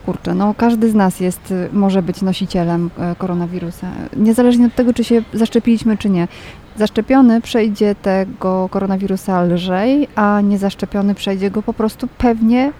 kurczę, 0.05 0.35
no 0.35 0.53
każdy 0.57 0.91
z 0.91 0.95
nas 0.95 1.19
jest, 1.19 1.51
y, 1.51 1.69
może 1.73 2.01
być 2.01 2.21
nosicielem 2.21 2.89
e, 2.99 3.15
koronawirusa, 3.15 3.87
niezależnie 4.17 4.65
od 4.65 4.75
tego, 4.75 4.93
czy 4.93 5.03
się 5.03 5.21
zaszczepiliśmy, 5.33 5.97
czy 5.97 6.09
nie. 6.09 6.27
Zaszczepiony 6.77 7.41
przejdzie 7.41 7.95
tego 7.95 8.69
koronawirusa 8.71 9.43
lżej, 9.43 10.07
a 10.15 10.41
niezaszczepiony 10.41 11.15
przejdzie 11.15 11.51
go 11.51 11.61
po 11.61 11.73
prostu 11.73 12.07
pewnie 12.17 12.71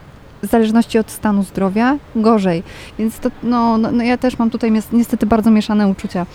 w 0.43 0.47
zależności 0.47 0.99
od 0.99 1.11
stanu 1.11 1.43
zdrowia 1.43 1.97
gorzej. 2.15 2.63
Więc 2.99 3.19
to, 3.19 3.29
no, 3.43 3.77
no, 3.77 3.91
no 3.91 4.03
ja 4.03 4.17
też 4.17 4.39
mam 4.39 4.49
tutaj 4.49 4.71
niestety 4.91 5.25
bardzo 5.25 5.51
mieszane 5.51 5.87
uczucia. 5.87 6.25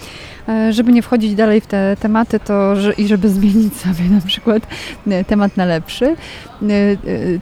E, 0.49 0.73
Żeby 0.73 0.92
nie 0.92 1.03
wchodzić 1.03 1.35
dalej 1.35 1.61
w 1.61 1.66
te 1.66 1.97
tematy 2.01 2.40
to, 2.40 2.77
że, 2.77 2.92
i 2.92 3.09
żeby 3.09 3.29
zmienić 3.37 3.77
sobie 3.77 4.05
na 4.11 4.21
przykład 4.21 4.62
e, 5.07 5.25
temat 5.25 5.57
na 5.57 5.64
lepszy, 5.64 6.07
e, 6.07 6.16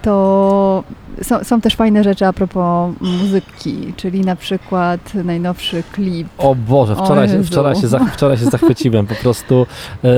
to 0.02 0.84
są, 1.22 1.44
są 1.44 1.60
też 1.60 1.76
fajne 1.76 2.04
rzeczy 2.04 2.26
a 2.26 2.32
propos 2.32 2.94
muzyki, 3.00 3.92
czyli 3.96 4.20
na 4.20 4.36
przykład 4.36 5.14
najnowszy 5.14 5.82
klip. 5.92 6.28
O 6.38 6.54
Boże, 6.54 6.96
O 6.96 7.04
wczoraj, 7.04 7.28
się, 7.28 7.44
wczoraj, 7.44 7.76
się, 7.76 7.88
zach, 7.88 8.14
wczoraj 8.14 8.38
się 8.38 8.44
zachwyciłem. 8.44 9.06
Po 9.06 9.14
prostu 9.14 9.66
e, 10.04 10.08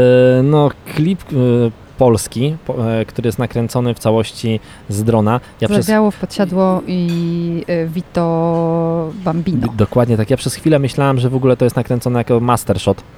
no, 0.43 0.71
klip 0.95 1.21
e, 1.23 1.86
polski, 1.99 2.57
po, 2.67 2.93
e, 2.93 3.05
który 3.05 3.29
jest 3.29 3.39
nakręcony 3.39 3.95
w 3.95 3.99
całości 3.99 4.61
z 4.89 5.05
drona. 5.05 5.41
Ja 5.61 5.69
przez, 5.69 5.87
Zawiało 5.87 6.11
w 6.11 6.17
podsiadło 6.17 6.83
i 6.87 7.65
e, 7.67 7.87
Vito 7.87 9.11
Bambino. 9.25 9.69
dokładnie 9.77 10.17
tak. 10.17 10.31
Ja 10.31 10.37
przez 10.37 10.55
chwilę 10.55 10.79
myślałem, 10.79 11.19
że 11.19 11.31
w 11.31 11.35
ogóle 11.35 11.57
to 11.57 11.65
jest 11.65 11.77
nakręcone 11.77 12.21
jako 12.21 12.41
master 12.41 12.81
shot. 12.81 13.01
e, 13.01 13.16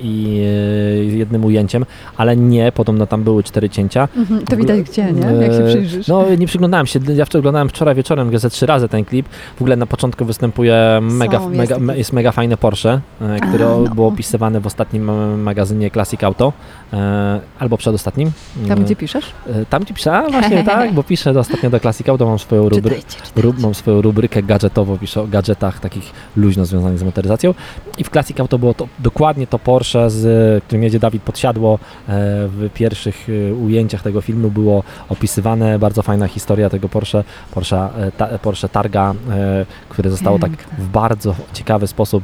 I 0.00 0.40
e, 1.00 1.04
jednym 1.04 1.44
ujęciem, 1.44 1.84
ale 2.16 2.36
nie, 2.36 2.72
podobno 2.72 3.06
tam 3.06 3.22
były 3.24 3.42
cztery 3.42 3.70
cięcia. 3.70 4.08
Mhm, 4.16 4.44
to 4.46 4.56
widać 4.56 4.80
gdzie, 4.82 5.12
nie? 5.12 5.20
Jak 5.46 5.52
się 5.52 5.58
e, 5.64 5.68
przyjrzysz. 5.68 6.08
No 6.08 6.24
nie 6.38 6.46
przyglądałem 6.46 6.86
się, 6.86 7.00
ja 7.14 7.24
wczoraj 7.24 7.40
oglądałem 7.40 7.68
wczoraj 7.68 7.94
wieczorem 7.94 8.38
ze 8.38 8.50
trzy 8.50 8.66
razy 8.66 8.88
ten 8.88 9.04
klip. 9.04 9.28
W 9.56 9.60
ogóle 9.62 9.76
na 9.76 9.86
początku 9.86 10.24
występuje 10.24 10.98
mega, 11.02 11.38
jest 11.38 11.50
mega, 11.50 11.78
me- 11.78 11.98
jest 11.98 12.12
mega 12.12 12.32
fajne 12.32 12.56
Porsche, 12.56 13.00
e, 13.20 13.40
które 13.48 13.66
A, 13.66 13.68
no. 13.68 13.94
było 13.94 14.08
opisywane 14.08 14.60
w 14.60 14.66
ostatnim 14.66 15.10
e, 15.10 15.36
magazynie 15.36 15.90
Classic 15.90 16.24
Auto, 16.24 16.52
e, 16.92 17.40
albo 17.58 17.76
przedostatnim. 17.76 18.30
Tam 18.68 18.78
E, 18.78 18.82
gdzie 18.84 18.96
piszesz? 18.96 19.24
e, 19.46 19.66
Tam 19.66 19.82
gdzie 19.82 19.94
piszę, 19.94 20.12
a 20.12 20.30
właśnie 20.30 20.64
tak, 20.74 20.92
bo 20.92 21.02
piszę 21.02 21.30
ostatnio 21.30 21.70
do 21.70 21.80
Classic 21.80 22.08
Auto, 22.08 22.26
mam 22.26 22.38
swoją 22.38 22.62
rubrykę. 22.68 22.88
Czytajcie, 22.96 23.16
czytajcie. 23.16 23.42
Rub, 23.42 23.58
mam 23.58 23.74
swoją 23.74 24.02
rubrykę 24.02 24.42
gadżetową, 24.42 24.98
piszę 24.98 25.20
o 25.22 25.26
gadżetach 25.26 25.80
takich 25.80 26.12
luźno 26.36 26.64
związanych 26.64 26.98
z 26.98 27.02
motoryzacją 27.02 27.54
i 27.98 28.04
w 28.04 28.10
Classic 28.10 28.40
Auto 28.40 28.58
było 28.58 28.74
to 28.74 28.88
dokładnie 29.08 29.46
to 29.46 29.58
Porsche, 29.58 30.10
z 30.10 30.64
którym 30.64 30.82
jedzie 30.82 30.98
Dawid 30.98 31.22
Podsiadło. 31.22 31.74
E, 31.74 31.78
W 32.48 32.70
pierwszych 32.74 33.26
e, 33.28 33.54
ujęciach 33.54 34.02
tego 34.02 34.20
filmu 34.20 34.50
było 34.50 34.82
opisywane 35.08 35.78
bardzo 35.78 36.02
fajna 36.02 36.28
historia 36.28 36.70
tego 36.70 36.88
Porsche, 36.88 37.24
Porsche, 37.54 37.76
e, 37.76 38.12
ta, 38.12 38.38
Porsche 38.38 38.68
Targa, 38.68 39.14
które 39.88 40.10
zostało 40.10 40.38
tak 40.38 40.50
w 40.78 40.88
bardzo 40.88 41.34
ciekawy 41.52 41.86
sposób 41.86 42.22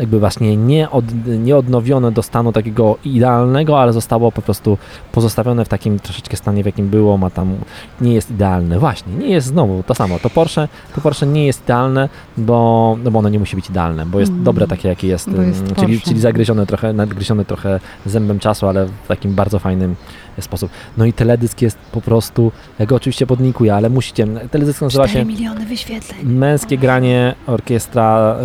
jakby 0.00 0.20
właśnie 0.20 0.56
nie, 0.56 0.90
od, 0.90 1.04
nie 1.26 1.56
odnowione 1.56 2.12
do 2.12 2.22
stanu 2.22 2.52
takiego 2.52 2.96
idealnego, 3.04 3.80
ale 3.80 3.92
zostało 3.92 4.32
po 4.32 4.42
prostu 4.42 4.78
pozostawione 5.12 5.64
w 5.64 5.68
takim 5.68 5.98
troszeczkę 5.98 6.36
stanie, 6.36 6.62
w 6.62 6.66
jakim 6.66 6.88
było, 6.88 7.18
ma 7.18 7.30
tam, 7.30 7.56
nie 8.00 8.14
jest 8.14 8.30
idealne. 8.30 8.78
Właśnie, 8.78 9.14
nie 9.14 9.28
jest 9.28 9.46
znowu 9.46 9.82
to 9.82 9.94
samo. 9.94 10.18
To 10.18 10.30
Porsche, 10.30 10.68
to 10.94 11.00
Porsche 11.00 11.26
nie 11.26 11.46
jest 11.46 11.62
idealne, 11.64 12.08
bo, 12.36 12.96
no 13.04 13.10
bo 13.10 13.18
ono 13.18 13.28
nie 13.28 13.38
musi 13.38 13.56
być 13.56 13.70
idealne, 13.70 14.06
bo 14.06 14.20
jest 14.20 14.32
Mm. 14.32 14.44
dobre 14.44 14.66
takie, 14.66 14.88
jakie 14.88 15.08
jest, 15.08 15.28
jest 15.28 15.38
mm, 15.38 15.74
czyli, 15.74 15.94
Porsche. 15.94 16.08
czyli 16.08 16.20
zagryzione 16.20 16.66
trochę, 16.66 16.92
nadgryzione 16.92 17.44
trochę 17.44 17.80
zębem 18.06 18.38
czasu, 18.38 18.66
ale 18.66 18.86
w 18.86 19.08
takim 19.08 19.34
bardzo 19.34 19.58
fajnym 19.58 19.96
sposób. 20.40 20.70
No 20.96 21.04
i 21.04 21.12
teledysk 21.12 21.62
jest 21.62 21.78
po 21.92 22.00
prostu, 22.00 22.52
ja 22.78 22.86
go 22.86 22.96
oczywiście 22.96 23.26
podnikuję, 23.26 23.74
ale 23.74 23.90
musicie, 23.90 24.26
teledysk 24.50 24.82
nazywa 24.82 25.08
się 25.08 25.24
miliony 25.24 25.66
wyświetleń. 25.66 26.18
Męskie 26.22 26.78
granie 26.78 27.34
Orkiestra 27.46 28.36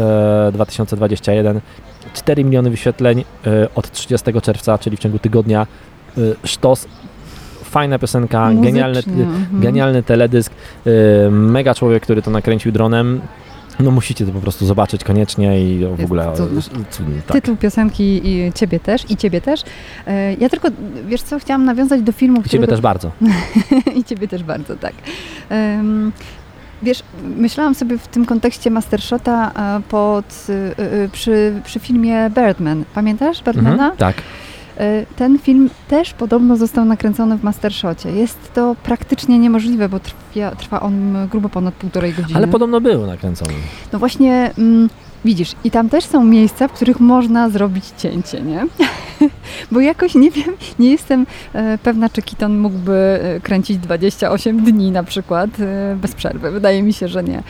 e, 0.47 0.51
2021. 0.51 1.44
4 2.13 2.43
miliony 2.43 2.69
wyświetleń 2.69 3.23
e, 3.47 3.67
od 3.75 3.91
30 3.91 4.41
czerwca, 4.41 4.77
czyli 4.77 4.97
w 4.97 4.99
ciągu 4.99 5.19
tygodnia. 5.19 5.67
E, 6.17 6.21
sztos. 6.47 6.87
Fajna 7.63 7.99
piosenka, 7.99 8.51
genialny, 8.53 8.99
mhm. 9.07 9.61
genialny 9.61 10.03
teledysk. 10.03 10.53
E, 10.85 11.29
mega 11.29 11.73
człowiek, 11.75 12.03
który 12.03 12.21
to 12.21 12.31
nakręcił 12.31 12.71
dronem. 12.71 13.21
No 13.79 13.91
musicie 13.91 14.25
to 14.25 14.31
po 14.31 14.39
prostu 14.39 14.65
zobaczyć 14.65 15.03
koniecznie 15.03 15.61
i 15.61 15.77
w 15.77 15.81
Jest 15.81 16.03
ogóle 16.03 16.33
cudny. 16.35 16.61
cudny, 16.91 17.21
tak. 17.27 17.33
Tytuł 17.33 17.55
piosenki 17.55 18.21
i 18.29 18.53
ciebie 18.53 18.79
też, 18.79 19.11
i 19.11 19.17
ciebie 19.17 19.41
też. 19.41 19.61
E, 20.07 20.33
Ja 20.33 20.49
tylko, 20.49 20.67
wiesz 21.07 21.21
co, 21.21 21.39
chciałam 21.39 21.65
nawiązać 21.65 22.01
do 22.01 22.11
filmu, 22.11 22.35
I 22.35 22.43
ciebie 22.43 22.49
którego- 22.49 22.71
też 22.71 22.81
bardzo. 22.81 23.11
I 23.99 24.03
ciebie 24.03 24.27
też 24.27 24.43
bardzo, 24.43 24.75
tak. 24.75 24.93
Em, 25.49 26.11
Wiesz, 26.85 27.03
myślałam 27.37 27.75
sobie 27.75 27.97
w 27.97 28.07
tym 28.07 28.25
kontekście 28.25 28.71
Mastershota 28.71 29.51
e, 29.51 29.81
pod, 29.89 30.25
y, 30.49 30.53
y, 30.83 31.09
przy, 31.11 31.61
przy 31.63 31.79
filmie 31.79 32.29
Birdman. 32.35 32.83
Pamiętasz 32.93 33.43
Birdmana? 33.43 33.71
Mhm, 33.71 33.97
tak. 33.97 34.15
E, 34.77 35.05
Ten 35.15 35.39
film 35.39 35.69
też 35.87 36.13
podobno 36.13 36.57
został 36.57 36.85
nakręcony 36.85 37.37
w 37.37 37.43
Mastershocie. 37.43 38.11
Jest 38.11 38.53
to 38.53 38.75
praktycznie 38.83 39.39
niemożliwe, 39.39 39.89
bo 39.89 39.99
trwa, 39.99 40.55
trwa 40.57 40.79
on 40.79 41.27
grubo 41.31 41.49
ponad 41.49 41.73
półtorej 41.73 42.13
godziny. 42.13 42.37
Ale 42.37 42.47
podobno 42.47 42.81
był 42.81 43.05
nakręcony. 43.05 43.53
No 43.93 43.99
właśnie, 43.99 44.51
mm, 44.57 44.89
widzisz, 45.25 45.55
i 45.63 45.71
tam 45.71 45.89
też 45.89 46.05
są 46.05 46.23
miejsca, 46.23 46.67
w 46.67 46.71
których 46.71 46.99
można 46.99 47.49
zrobić 47.49 47.85
cięcie, 47.97 48.41
nie? 48.41 48.65
Bo 49.71 49.79
jakoś 49.79 50.15
nie 50.15 50.31
wiem, 50.31 50.55
nie 50.79 50.91
jestem 50.91 51.25
e, 51.53 51.77
pewna, 51.77 52.09
czy 52.09 52.21
Kiton 52.21 52.57
mógłby 52.57 53.19
e, 53.21 53.39
kręcić 53.39 53.77
28 53.77 54.63
dni 54.63 54.91
na 54.91 55.03
przykład 55.03 55.49
e, 55.59 55.95
bez 55.95 56.15
przerwy. 56.15 56.51
Wydaje 56.51 56.83
mi 56.83 56.93
się, 56.93 57.07
że 57.07 57.23
nie. 57.23 57.43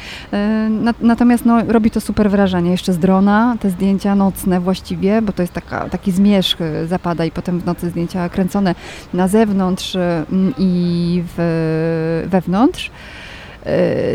Na, 0.69 0.93
natomiast 1.01 1.45
no, 1.45 1.63
robi 1.67 1.91
to 1.91 2.01
super 2.01 2.29
wrażenie. 2.29 2.71
Jeszcze 2.71 2.93
z 2.93 2.97
drona, 2.97 3.57
te 3.59 3.69
zdjęcia 3.69 4.15
nocne 4.15 4.59
właściwie, 4.59 5.21
bo 5.21 5.33
to 5.33 5.43
jest 5.43 5.53
taka, 5.53 5.89
taki 5.89 6.11
zmierzch 6.11 6.57
zapada 6.87 7.25
i 7.25 7.31
potem 7.31 7.59
w 7.59 7.65
nocy 7.65 7.89
zdjęcia 7.89 8.29
kręcone 8.29 8.75
na 9.13 9.27
zewnątrz 9.27 9.95
e, 9.95 10.25
m, 10.31 10.53
i 10.57 11.23
w, 11.37 12.27
wewnątrz. 12.27 12.91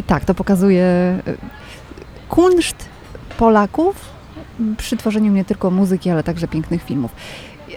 Tak, 0.07 0.25
to 0.25 0.35
pokazuje 0.35 1.19
kunszt 2.29 2.90
Polaków 3.41 3.97
przy 4.77 4.97
tworzeniu 4.97 5.33
nie 5.33 5.45
tylko 5.45 5.71
muzyki, 5.71 6.11
ale 6.11 6.23
także 6.23 6.49
pięknych 6.49 6.83
filmów. 6.83 7.11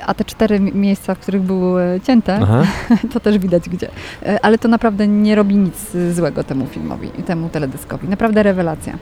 A 0.05 0.13
te 0.13 0.25
cztery 0.25 0.59
mi- 0.59 0.71
miejsca, 0.71 1.15
w 1.15 1.19
których 1.19 1.41
były 1.41 1.99
cięte, 2.03 2.39
Aha. 2.43 2.63
to 3.13 3.19
też 3.19 3.37
widać 3.37 3.69
gdzie. 3.69 3.87
E, 4.25 4.39
Ale 4.45 4.57
to 4.57 4.67
naprawdę 4.67 5.07
nie 5.07 5.35
robi 5.35 5.55
nic 5.55 5.75
złego 6.11 6.43
temu 6.43 6.65
filmowi, 6.65 7.09
temu 7.09 7.49
teledyskowi. 7.49 8.07
Naprawdę 8.07 8.43
rewelacja. 8.43 8.93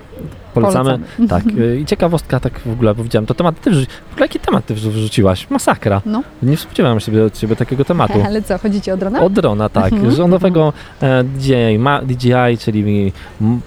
Polecamy. 0.54 0.84
Polecamy. 0.89 1.27
Tak. 1.27 1.43
y, 1.58 1.77
I 1.82 1.86
ciekawostka 1.86 2.39
tak 2.39 2.60
w 2.60 2.71
ogóle, 2.71 2.95
bo 2.95 3.04
widziałem, 3.04 3.25
to 3.25 3.34
temat 3.34 3.62
ty. 3.62 3.71
W 3.71 3.73
ogóle 4.12 4.25
jaki 4.25 4.39
temat 4.39 4.65
ty 4.65 4.75
wrzu- 4.75 4.89
wrzuciłaś? 4.91 5.49
Masakra. 5.49 6.01
No. 6.06 6.23
Nie 6.43 6.58
spodziewałem 6.58 6.99
się 6.99 7.23
od 7.23 7.34
ciebie 7.38 7.56
takiego 7.56 7.86
tematu. 7.86 8.13
Ale 8.27 8.41
co, 8.41 8.58
chodzi 8.58 8.82
ci 8.82 8.91
o 8.91 8.97
drona? 8.97 9.19
O 9.21 9.30
drona, 9.30 9.69
tak. 9.69 9.93
Mhm. 9.93 10.12
Że 10.12 10.27
nowego 10.27 10.73
e, 11.01 11.23
DJI, 11.23 11.80
ma, 11.80 12.01
DJI, 12.01 12.58
czyli 12.60 13.12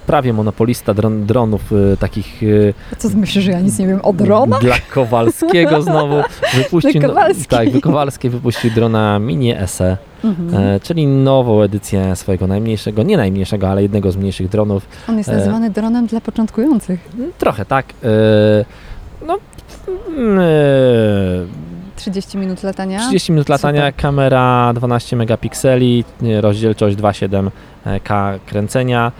prawie 0.07 0.33
monopolista 0.33 0.93
dron, 0.93 1.25
dronów 1.25 1.61
e, 1.93 1.97
takich 1.97 2.43
e, 2.91 2.97
Co 2.97 3.09
myślisz, 3.09 3.43
że 3.43 3.51
ja 3.51 3.59
nic 3.59 3.79
nie 3.79 3.87
wiem 3.87 3.99
o 4.03 4.13
drona? 4.13 4.59
dla 4.59 4.75
Kowalskiego 4.93 5.81
znowu 5.81 6.15
wypuścił. 6.53 7.01
Kowalski. 7.15 7.45
tak, 7.45 7.69
wy- 7.69 7.81
Kowalski 7.81 8.29
wypuścił 8.29 8.71
drona 8.71 9.19
Mini 9.19 9.53
SE, 9.65 9.97
Mhm. 10.23 10.63
e, 10.63 10.79
czyli 10.79 11.07
nową 11.07 11.61
edycję 11.61 12.15
swojego 12.15 12.47
najmniejszego, 12.47 13.03
nie 13.03 13.17
najmniejszego, 13.17 13.69
ale 13.69 13.81
jednego 13.81 14.11
z 14.11 14.17
mniejszych 14.17 14.49
dronów. 14.49 14.87
On 15.09 15.17
jest 15.17 15.29
e, 15.29 15.35
nazywany 15.35 15.69
dronem 15.69 16.07
dla 16.07 16.21
początkujących. 16.21 17.09
Trochę 17.37 17.65
tak. 17.65 17.85
E, 18.03 18.07
no, 19.27 19.37
mm, 20.17 20.39
e, 20.39 20.43
30 21.95 22.37
minut 22.37 22.63
latania. 22.63 22.99
30 22.99 23.31
minut 23.31 23.49
latania, 23.49 23.81
Super. 23.81 23.95
kamera 23.95 24.71
12 24.75 25.15
megapikseli, 25.15 26.03
rozdzielczość 26.41 26.95
2,7K 26.95 28.39
kręcenia. 28.45 29.11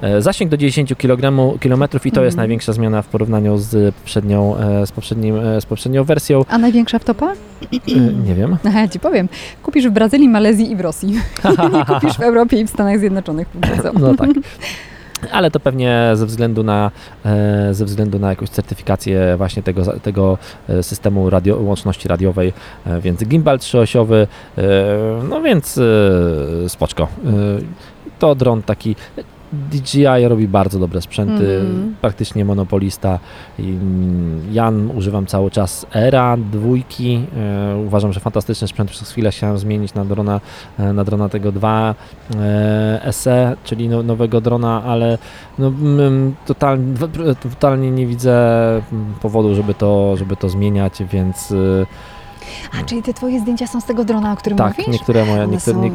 E, 0.00 0.22
Zasięg 0.22 0.50
do 0.50 0.56
10 0.56 0.94
kg, 0.98 1.32
kilometrów 1.60 2.06
i 2.06 2.12
to 2.12 2.24
jest 2.24 2.34
Mhm. 2.34 2.42
największa 2.42 2.72
zmiana 2.72 3.02
w 3.02 3.06
porównaniu 3.06 3.58
z 3.58 3.94
poprzednią, 3.94 4.56
e, 4.56 4.86
z 4.86 4.92
poprzednim, 4.92 5.36
e, 5.36 5.60
z 5.60 5.66
poprzednią 5.66 6.04
wersją. 6.04 6.44
A 6.48 6.58
największa 6.58 6.98
wtopa? 6.98 7.32
Nie 8.26 8.34
wiem. 8.34 8.56
Ja 8.74 8.88
ci 8.88 9.00
powiem. 9.00 9.28
Kupisz 9.62 9.88
w 9.88 9.90
Brazylii, 9.90 10.28
Malezji 10.28 10.70
i 10.72 10.76
w 10.76 10.80
Rosji. 10.80 11.08
Nie 11.74 11.84
kupisz 11.84 12.16
w 12.16 12.20
Europie 12.20 12.60
i 12.60 12.64
w 12.66 12.70
Stanach 12.70 12.98
Zjednoczonych. 12.98 13.48
No 14.00 14.14
tak. 14.14 14.30
Ale 15.32 15.50
to 15.50 15.60
pewnie 15.60 16.10
ze 16.14 16.26
względu 16.26 16.62
na, 16.62 16.90
ze 17.72 17.84
względu 17.84 18.18
na 18.18 18.30
jakąś 18.30 18.48
certyfikację 18.48 19.34
właśnie 19.36 19.62
tego, 19.62 19.82
tego 20.00 20.38
systemu 20.82 21.30
radio, 21.30 21.56
łączności 21.56 22.08
radiowej, 22.08 22.52
więc 23.00 23.24
gimbal 23.24 23.58
trzyosiowy, 23.58 24.26
no 25.28 25.42
więc 25.42 25.80
spoczko. 26.68 27.08
To 28.18 28.34
dron 28.34 28.62
taki, 28.62 28.96
DJI 29.52 30.28
robi 30.28 30.48
bardzo 30.48 30.78
dobre 30.78 31.00
sprzęty, 31.02 31.60
Mhm. 31.60 31.94
praktycznie 32.00 32.44
monopolista. 32.44 33.18
Mm, 33.58 34.42
Jan 34.52 34.90
używam 34.90 35.26
cały 35.26 35.50
czas 35.50 35.86
Era, 35.94 36.36
dwójki. 36.36 37.20
E, 37.36 37.76
uważam, 37.86 38.12
że 38.12 38.20
fantastyczny 38.20 38.68
sprzęt. 38.68 38.90
Przez 38.90 39.10
chwilę 39.10 39.30
chciałem 39.30 39.58
zmienić 39.58 39.94
na 39.94 40.04
drona, 40.04 40.40
e, 40.78 40.92
na 40.92 41.04
drona 41.04 41.28
tego 41.28 41.52
2 41.52 41.94
e, 42.36 43.12
SE, 43.12 43.56
czyli 43.64 43.88
no, 43.88 44.02
nowego 44.02 44.40
drona, 44.40 44.82
ale 44.84 45.18
no, 45.58 45.66
mm, 45.68 46.34
totalnie, 46.46 46.94
totalnie 47.42 47.90
nie 47.90 48.06
widzę 48.06 48.36
mm, 48.92 49.14
powodu, 49.22 49.54
żeby 49.54 49.74
to, 49.74 50.16
żeby 50.16 50.36
to 50.36 50.48
zmieniać, 50.48 51.02
więc 51.12 51.52
e, 51.52 51.86
A, 52.80 52.84
czyli 52.84 53.02
te 53.02 53.14
twoje 53.14 53.40
zdjęcia 53.40 53.66
są 53.66 53.80
z 53.80 53.84
tego 53.84 54.04
drona, 54.04 54.32
o 54.32 54.36
którym 54.36 54.58
tak, 54.58 54.78
mówisz? 54.78 54.92
niektóre 54.92 55.24
moje, 55.24 55.46
niektóre, 55.46 55.78
nie, 55.80 55.90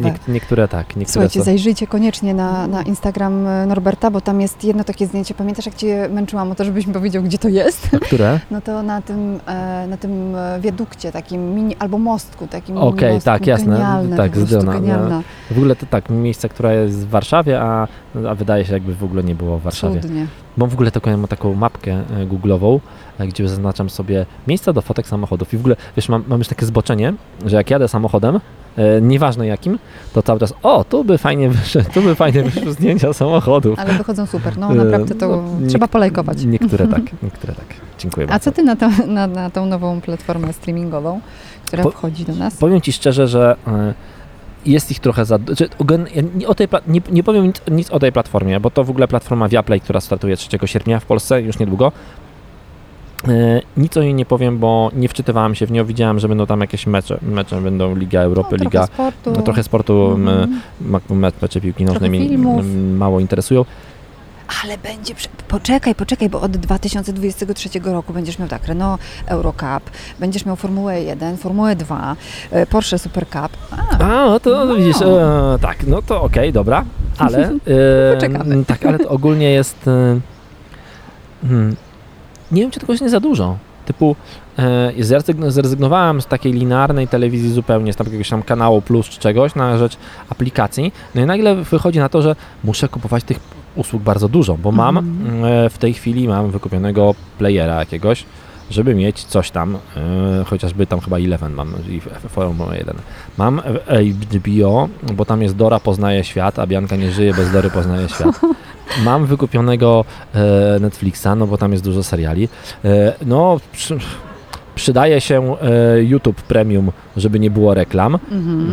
nie, 0.00 0.14
niektóre 0.28 0.68
tak, 0.68 0.86
niektóre 0.96 1.06
Słuchajcie, 1.12 1.40
są. 1.40 1.44
zajrzyjcie 1.44 1.86
koniecznie 1.86 2.34
na, 2.34 2.66
na 2.66 2.82
Instagram 2.82 3.46
e, 3.46 3.66
Norberta, 3.66 4.10
bo 4.10 4.20
tam 4.20 4.40
jest 4.40 4.64
jedno 4.64 4.84
takie 4.84 5.06
zdjęcie. 5.06 5.34
Pamiętasz, 5.34 5.66
jak 5.66 5.74
Cię 5.74 6.08
męczyłam 6.12 6.50
o 6.50 6.54
to, 6.54 6.64
żebyś 6.64 6.86
mi 6.86 6.92
powiedział, 6.94 7.22
gdzie 7.22 7.38
to 7.38 7.48
jest? 7.48 7.88
Które? 8.02 8.40
No 8.50 8.60
to 8.60 8.82
na 8.82 9.02
tym, 9.02 9.40
e, 9.46 9.86
na 9.86 9.96
tym 9.96 10.34
e, 10.36 10.60
wiadukcie, 10.60 11.12
takim 11.12 11.54
mini, 11.54 11.76
albo 11.78 11.98
mostku, 11.98 12.46
takim 12.46 12.78
Okej, 12.78 13.02
mini 13.02 13.14
mostku. 13.14 13.24
tak, 13.24 13.46
jasne. 13.46 13.72
Genialne, 13.72 14.16
Tak, 14.16 14.36
z 14.36 14.44
drona, 14.44 14.80
no. 15.08 15.22
W 15.50 15.58
ogóle 15.58 15.76
to 15.76 15.86
tak, 15.86 16.10
miejsce, 16.10 16.48
które 16.48 16.74
jest 16.74 17.06
w 17.06 17.08
Warszawie, 17.08 17.60
a, 17.60 17.88
a 18.28 18.34
wydaje 18.34 18.64
się 18.64 18.72
jakby 18.72 18.94
w 18.94 19.04
ogóle 19.04 19.24
nie 19.24 19.34
było 19.34 19.58
w 19.58 19.62
Warszawie. 19.62 20.00
Cudnie. 20.00 20.26
Mam 20.56 20.68
w 20.68 20.74
ogóle 20.74 20.90
taką, 20.90 21.10
mam 21.10 21.28
taką 21.28 21.54
mapkę 21.54 21.92
e, 21.92 22.26
Google'ową, 22.26 22.80
e, 23.18 23.26
gdzie 23.26 23.48
zaznaczam 23.48 23.90
sobie 23.90 24.26
miejsca 24.46 24.72
do 24.72 24.82
fotek 24.82 25.06
samochodów. 25.06 25.54
I 25.54 25.56
w 25.56 25.60
ogóle, 25.60 25.76
wiesz, 25.96 26.08
mam, 26.08 26.24
mam 26.28 26.38
już 26.38 26.48
takie 26.48 26.66
zboczenie, 26.66 27.14
że 27.46 27.56
jak 27.56 27.70
jadę 27.70 27.88
samochodem, 27.88 28.40
e, 28.76 29.00
nieważne 29.00 29.46
jakim, 29.46 29.78
to 30.12 30.22
cały 30.22 30.40
czas, 30.40 30.54
o, 30.62 30.84
tu 30.84 31.04
by 31.04 31.18
fajnie 31.18 31.48
wyszły, 31.48 31.84
tu 31.84 32.02
by 32.02 32.14
fajnie 32.14 32.42
wyszły 32.42 32.72
zdjęcia 32.78 33.12
samochodów. 33.12 33.78
Ale 33.78 33.92
wychodzą 33.92 34.26
super, 34.26 34.58
no 34.58 34.72
E, 34.72 34.74
naprawdę 34.74 35.14
to 35.14 35.28
no, 35.28 35.68
trzeba 35.68 35.88
polajkować. 35.88 36.44
Niektóre 36.44 36.86
tak, 36.86 37.02
niektóre 37.22 37.54
tak. 37.54 37.66
Dziękuję 37.98 38.26
A 38.26 38.30
bardzo. 38.30 38.44
co 38.44 38.52
Ty 38.52 38.62
na, 38.62 38.76
to, 38.76 38.90
na, 39.06 39.26
na 39.26 39.50
tą 39.50 39.66
nową 39.66 40.00
platformę 40.00 40.52
streamingową, 40.52 41.20
która 41.66 41.82
Po- 41.82 41.90
wchodzi 41.90 42.24
do 42.24 42.34
nas? 42.34 42.56
Powiem 42.56 42.80
Ci 42.80 42.92
szczerze, 42.92 43.28
że 43.28 43.56
e, 43.66 43.94
jest 44.66 44.90
ich 44.90 45.00
trochę 45.00 45.24
za... 45.24 45.38
Czy, 45.56 45.68
ogen- 45.68 46.06
ja 46.14 46.22
nie, 46.34 46.48
o 46.48 46.54
tej, 46.54 46.68
nie, 46.86 47.00
nie 47.10 47.22
powiem 47.22 47.46
nic, 47.46 47.62
nic 47.70 47.90
o 47.90 47.98
tej 47.98 48.12
platformie, 48.12 48.60
bo 48.60 48.70
to 48.70 48.84
w 48.84 48.90
ogóle 48.90 49.08
platforma 49.08 49.48
Viaplay, 49.48 49.80
która 49.80 50.00
startuje 50.00 50.36
3 50.36 50.48
sierpnia 50.64 51.00
w 51.00 51.04
Polsce, 51.06 51.42
już 51.42 51.58
niedługo. 51.58 51.92
E, 53.28 53.60
nic 53.76 53.96
o 53.96 54.02
niej 54.02 54.14
nie 54.14 54.26
powiem, 54.26 54.58
bo 54.58 54.90
nie 54.96 55.08
wczytywałem 55.08 55.54
się 55.54 55.66
w 55.66 55.70
nią. 55.72 55.84
Widziałem, 55.84 56.18
że 56.18 56.28
będą 56.28 56.46
tam 56.46 56.60
jakieś 56.60 56.86
mecze, 56.86 57.18
mecze 57.22 57.60
będą 57.60 57.94
Liga 57.96 58.20
Europy, 58.20 58.56
no, 58.58 58.64
Liga... 58.64 58.86
trochę 58.86 58.92
sportu. 59.12 59.32
No, 59.38 59.42
trochę 59.42 59.62
sportu, 59.62 60.10
Mhm. 60.14 60.60
ma- 60.80 61.00
me- 61.10 61.32
mecze 61.42 61.60
piłki 61.60 61.84
nożnej 61.84 62.10
mnie 62.10 62.38
mało 62.98 63.20
interesują. 63.20 63.64
Ale 64.64 64.78
będzie. 64.78 65.14
Poczekaj, 65.48 65.94
poczekaj, 65.94 66.28
bo 66.30 66.40
od 66.40 66.56
2023 66.56 67.68
roku 67.84 68.12
będziesz 68.12 68.38
miał 68.38 68.48
tak, 68.48 68.66
Renault 68.66 69.00
Eurocup, 69.26 69.90
będziesz 70.20 70.46
miał 70.46 70.56
Formułę 70.56 71.02
1, 71.02 71.36
Formułę 71.36 71.76
2, 71.76 72.16
e, 72.50 72.66
Porsche 72.66 72.98
Super 72.98 73.26
Cup. 73.26 73.48
A, 73.70 73.98
A, 73.98 74.26
no 74.26 74.40
to 74.40 74.64
No. 74.64 74.74
widzisz, 74.74 75.02
e, 75.02 75.58
tak, 75.60 75.86
no 75.86 76.02
to 76.02 76.22
okej, 76.22 76.52
dobra, 76.52 76.84
ale... 77.18 77.38
E, 78.12 78.14
Poczekamy. 78.14 78.64
Tak, 78.64 78.86
ale 78.86 78.98
to 78.98 79.08
ogólnie 79.08 79.50
jest... 79.50 79.88
E, 79.88 80.20
hmm, 81.42 81.76
nie 82.52 82.62
wiem, 82.62 82.70
czy 82.70 82.80
tego 82.80 82.92
jest 82.92 83.02
nie 83.02 83.10
za 83.10 83.20
dużo. 83.20 83.56
Typu, 83.86 84.16
e, 84.58 84.92
zrezygn- 85.00 85.50
zrezygnowałem 85.50 86.20
z 86.22 86.26
takiej 86.26 86.52
linearnej 86.52 87.08
telewizji 87.08 87.52
zupełnie, 87.52 87.92
z 87.92 87.96
tam 87.96 88.06
jakiegoś 88.06 88.28
tam 88.28 88.42
kanału 88.42 88.82
plus 88.82 89.06
czy 89.08 89.20
czegoś 89.20 89.54
na 89.54 89.78
rzecz 89.78 89.96
aplikacji. 90.30 90.92
No 91.14 91.22
i 91.22 91.26
nagle 91.26 91.54
wychodzi 91.56 91.98
na 91.98 92.08
to, 92.08 92.22
że 92.22 92.36
muszę 92.64 92.88
kupować 92.88 93.24
tych 93.24 93.40
usług 93.76 94.02
bardzo 94.02 94.28
dużo, 94.28 94.58
bo 94.58 94.72
mam 94.72 94.98
Mhm. 94.98 95.44
e, 95.44 95.70
w 95.70 95.78
tej 95.78 95.94
chwili 95.94 96.28
mam 96.28 96.50
wykupionego 96.50 97.14
playera 97.38 97.78
jakiegoś, 97.78 98.24
żeby 98.70 98.94
mieć 98.94 99.24
coś 99.24 99.50
tam, 99.50 99.76
e, 99.96 100.44
chociażby 100.44 100.86
tam 100.86 101.00
chyba 101.00 101.18
Eleven 101.18 101.52
mam 101.52 101.72
i 101.88 102.00
Formuła 102.28 102.76
1. 102.76 102.96
Mam 103.38 103.62
HBO, 104.34 104.88
bo 105.14 105.24
tam 105.24 105.42
jest 105.42 105.56
Dora 105.56 105.80
poznaje 105.80 106.24
świat, 106.24 106.58
a 106.58 106.66
Bianka 106.66 106.96
nie 106.96 107.12
żyje 107.12 107.34
bez 107.34 107.52
Dory 107.52 107.70
poznaje 107.70 108.08
świat. 108.08 108.40
Mam 109.04 109.26
wykupionego 109.26 110.04
e, 110.34 110.78
Netflixa, 110.80 111.26
no 111.36 111.46
bo 111.46 111.58
tam 111.58 111.72
jest 111.72 111.84
dużo 111.84 112.02
seriali. 112.02 112.48
E, 112.84 113.12
no, 113.26 113.60
przy, 113.72 113.98
przydaje 114.74 115.20
się 115.20 115.56
YouTube 116.02 116.42
Premium, 116.42 116.92
żeby 117.16 117.40
nie 117.40 117.50
było 117.50 117.74
reklam. 117.74 118.14
mhm. 118.14 118.70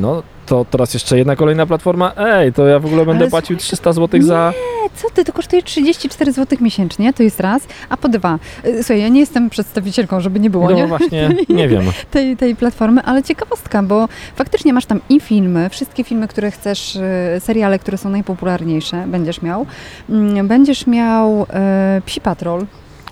No, 0.00 0.22
to 0.50 0.64
teraz 0.70 0.94
jeszcze 0.94 1.18
jedna 1.18 1.36
kolejna 1.36 1.66
platforma. 1.66 2.12
Ej, 2.16 2.52
to 2.52 2.66
ja 2.66 2.78
w 2.78 2.86
ogóle 2.86 3.06
będę 3.06 3.22
Ale 3.24 3.30
płacił 3.30 3.56
słuchaj, 3.56 3.66
300 3.66 3.92
zł 3.92 4.22
za... 4.22 4.52
E, 4.86 4.90
Co 4.96 5.10
ty, 5.10 5.24
to 5.24 5.32
kosztuje 5.32 5.62
34 5.62 6.32
zł 6.32 6.58
miesięcznie, 6.60 7.12
to 7.12 7.22
jest 7.22 7.40
raz, 7.40 7.62
a 7.88 7.96
po 7.96 8.08
dwa. 8.08 8.38
e, 8.64 8.82
Słuchaj, 8.82 9.00
ja 9.02 9.08
nie 9.08 9.20
jestem 9.20 9.50
przedstawicielką, 9.50 10.20
żeby 10.20 10.40
nie 10.40 10.50
było, 10.50 10.64
No 10.70 10.76
nie? 10.76 10.86
właśnie, 10.86 11.28
nie 11.48 11.68
wiem. 11.68 11.82
tej, 12.10 12.36
tej 12.36 12.56
platformy, 12.56 13.02
ale 13.02 13.22
ciekawostka, 13.22 13.82
bo 13.82 14.08
faktycznie 14.36 14.72
masz 14.72 14.86
tam 14.86 15.00
i 15.08 15.20
filmy, 15.20 15.68
wszystkie 15.70 16.04
filmy, 16.04 16.28
które 16.28 16.50
chcesz, 16.50 16.96
e, 16.96 17.40
seriale, 17.40 17.78
które 17.78 17.98
są 17.98 18.10
najpopularniejsze, 18.10 19.04
będziesz 19.06 19.42
miał. 19.42 19.66
Mm, 20.08 20.48
Będziesz 20.48 20.86
miał 20.86 21.46
e, 21.50 22.02
Psi 22.06 22.20
Patrol, 22.20 22.66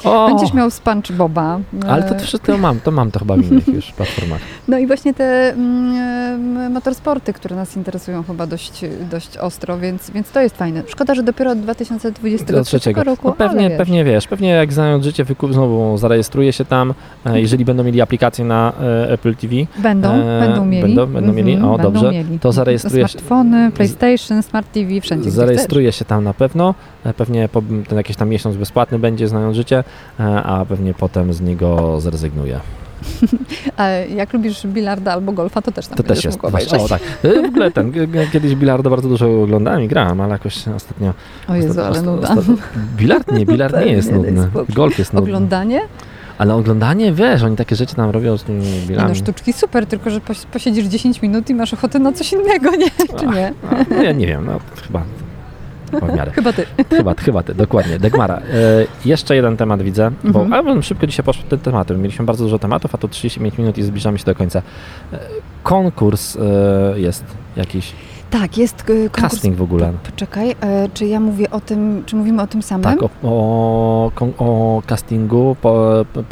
O, 0.05 0.27
będziesz 0.29 0.53
miał 0.55 0.71
SpongeBoba. 0.71 1.59
e, 1.85 1.89
ale 1.91 2.03
to 2.03 2.19
wszystko 2.19 2.59
mam, 2.59 2.81
to 2.81 2.91
mam 2.91 3.11
to 3.11 3.19
chyba 3.19 3.37
w 3.37 3.51
innych 3.53 3.69
już 3.69 3.93
platformach. 3.97 4.41
No 4.69 4.79
i 4.79 4.87
właśnie 4.87 5.15
te 5.15 5.53
mm, 5.53 6.57
e, 6.57 6.69
motorsporty, 6.71 7.33
które 7.33 7.57
nas 7.57 7.77
interesują 7.77 8.23
chyba 8.23 8.47
dość, 8.47 8.81
dość 9.11 9.37
ostro, 9.39 9.79
więc, 9.79 10.11
więc 10.11 10.31
to 10.31 10.41
jest 10.41 10.57
fajne. 10.57 10.83
Szkoda, 10.87 11.15
że 11.15 11.23
dopiero 11.23 11.51
od 11.51 11.61
2023 11.61 12.53
Do 12.53 12.65
trzeciego. 12.65 13.05
roku, 13.05 13.29
No 13.29 13.35
pewnie, 13.35 13.69
wiesz. 13.69 13.79
pewnie 13.79 14.05
wiesz, 14.05 14.27
pewnie 14.29 14.49
jak 14.49 14.73
znając 14.73 15.05
życie, 15.05 15.25
wykup, 15.25 15.53
znowu 15.53 15.99
zarejestruję 15.99 16.53
się 16.53 16.65
tam, 16.65 16.95
e, 17.27 17.41
jeżeli 17.41 17.65
będą 17.65 17.85
mieli 17.85 18.01
aplikację 18.01 18.45
na 18.45 18.73
e, 18.81 19.11
Apple 19.13 19.35
TV, 19.35 19.55
Będą, 19.79 20.09
E, 20.13 20.41
będą 20.41 20.65
mieli. 20.67 20.83
będą- 20.83 21.07
będą 21.07 21.33
mieli? 21.33 21.53
Mhm, 21.53 21.71
O, 21.73 21.77
będą 21.79 21.93
dobrze. 21.93 22.13
Mieli. 22.13 22.39
To 22.39 22.53
zarejestruję 22.53 23.03
się- 23.03 23.09
Smartfony, 23.09 23.71
PlayStation, 23.73 24.43
Smart 24.43 24.73
TV, 24.73 25.01
wszędzie 25.01 25.31
zarejestruję 25.31 25.93
się 25.93 26.05
tam 26.05 26.25
na 26.25 26.35
pewno, 26.35 26.75
e, 27.05 27.15
pewnie 27.15 27.49
po, 27.49 27.63
ten 27.89 27.99
jakiś 27.99 28.17
tam 28.17 28.29
miesiąc 28.29 28.57
bezpłatny 28.57 28.99
będzie 28.99 29.29
znając 29.29 29.57
życie, 29.57 29.79
e, 29.79 29.83
a 30.45 30.65
pewnie 30.69 30.95
potem 30.95 31.33
z 31.33 31.41
niego 31.41 32.01
zrezygnuję. 32.01 32.61
chcesz. 32.61 33.31
A 33.77 33.89
jak 33.89 34.33
lubisz 34.33 34.67
bilarda 34.67 35.13
albo 35.13 35.33
golfa, 35.33 35.63
to 35.63 35.73
też 35.73 35.87
tam 35.87 35.97
To 35.97 36.03
też 36.03 36.25
jest, 36.25 36.39
właśnie, 36.51 36.79
o 36.79 36.89
tak. 36.89 37.01
E, 37.25 37.43
W 37.43 37.45
ogóle 37.45 37.71
ten, 37.71 37.93
kiedyś 38.33 38.55
bilarda 38.55 38.91
bardzo 38.91 39.09
dużo 39.09 39.43
oglądałem 39.43 39.83
i 39.83 39.89
grałem, 39.89 40.21
ale 40.21 40.33
jakoś 40.33 40.69
ostatnio... 40.69 41.15
O 41.49 41.55
Jezu, 41.55 41.69
ostatnio- 41.69 41.85
ale 41.87 42.03
nuda. 42.03 42.37
Bilard 42.97 43.33
nie, 43.33 43.47
bilard 43.53 43.77
nie 43.85 43.93
jest 43.93 44.13
nudny. 44.13 44.49
Golf 44.69 44.99
jest 44.99 45.13
nudny. 45.13 45.29
Oglądanie? 45.31 45.81
Ale 46.39 46.55
oglądanie, 46.55 47.13
wiesz, 47.13 47.43
oni 47.43 47.57
takie 47.57 47.77
rzeczy 47.77 47.95
tam 47.95 48.11
robią 48.11 48.37
z 48.39 48.45
tymi 48.45 48.61
Nie 48.63 48.81
bilami. 48.81 49.09
no, 49.09 49.15
sztuczki 49.15 49.53
super, 49.53 49.87
tylko 49.87 50.11
że 50.11 50.21
pos- 50.21 50.47
posiedzisz 50.47 50.87
10 50.87 51.23
minut 51.23 51.51
i 51.51 51.55
masz 51.55 51.75
ochotę 51.75 51.99
na 51.99 52.13
coś 52.13 52.33
innego, 52.33 52.71
nie? 52.71 52.91
Czy 53.19 53.27
nie? 53.27 53.53
A, 53.71 53.95
no, 53.95 54.03
ja 54.03 54.13
nie 54.13 54.27
wiem, 54.27 54.47
no 54.47 54.53
chyba, 54.87 55.03
chyba 55.91 56.07
w 56.07 56.17
miarę. 56.17 56.31
Chyba 56.33 56.53
ty. 56.53 56.67
Chyba, 56.97 57.15
chyba 57.15 57.43
ty, 57.43 57.55
dokładnie. 57.55 57.99
Degmara. 57.99 58.37
E, 58.37 58.41
jeszcze 59.05 59.37
jeden 59.37 59.57
temat 59.57 59.83
widzę, 59.83 60.11
bo 60.25 60.41
Mhm. 60.43 60.65
bym 60.65 60.83
szybko 60.83 61.07
dzisiaj 61.07 61.25
poszło 61.25 61.45
tym 61.49 61.59
tematem. 61.59 62.03
Mieliśmy 62.03 62.25
bardzo 62.25 62.45
dużo 62.45 62.59
tematów, 62.59 62.95
a 62.95 62.99
tu 62.99 63.09
35 63.09 63.59
minut 63.59 63.79
i 63.79 63.83
zbliżamy 63.83 64.19
się 64.19 64.25
do 64.25 64.35
końca. 64.35 64.63
E, 65.13 65.19
konkurs 65.63 66.37
e, 66.37 67.01
jest 67.01 67.25
jakiś, 67.57 67.93
Tak, 68.31 68.59
jest 68.59 68.81
y, 68.81 68.85
konkurs. 69.11 69.21
casting 69.33 69.57
w 69.57 69.63
ogóle. 69.63 69.93
Poczekaj, 70.11 70.51
e, 70.61 70.89
czy 70.95 71.07
ja 71.07 71.21
mówię 71.21 71.51
o 71.51 71.61
tym, 71.61 72.03
czy 72.07 72.17
mówimy 72.17 72.43
o 72.43 72.47
tym 72.47 72.63
samym? 72.63 72.85
Tak, 72.85 73.03
o, 73.03 73.11
o, 73.23 74.11
o 74.39 74.83
castingu 74.87 75.57
po, 75.63 76.05
p, 76.13 76.23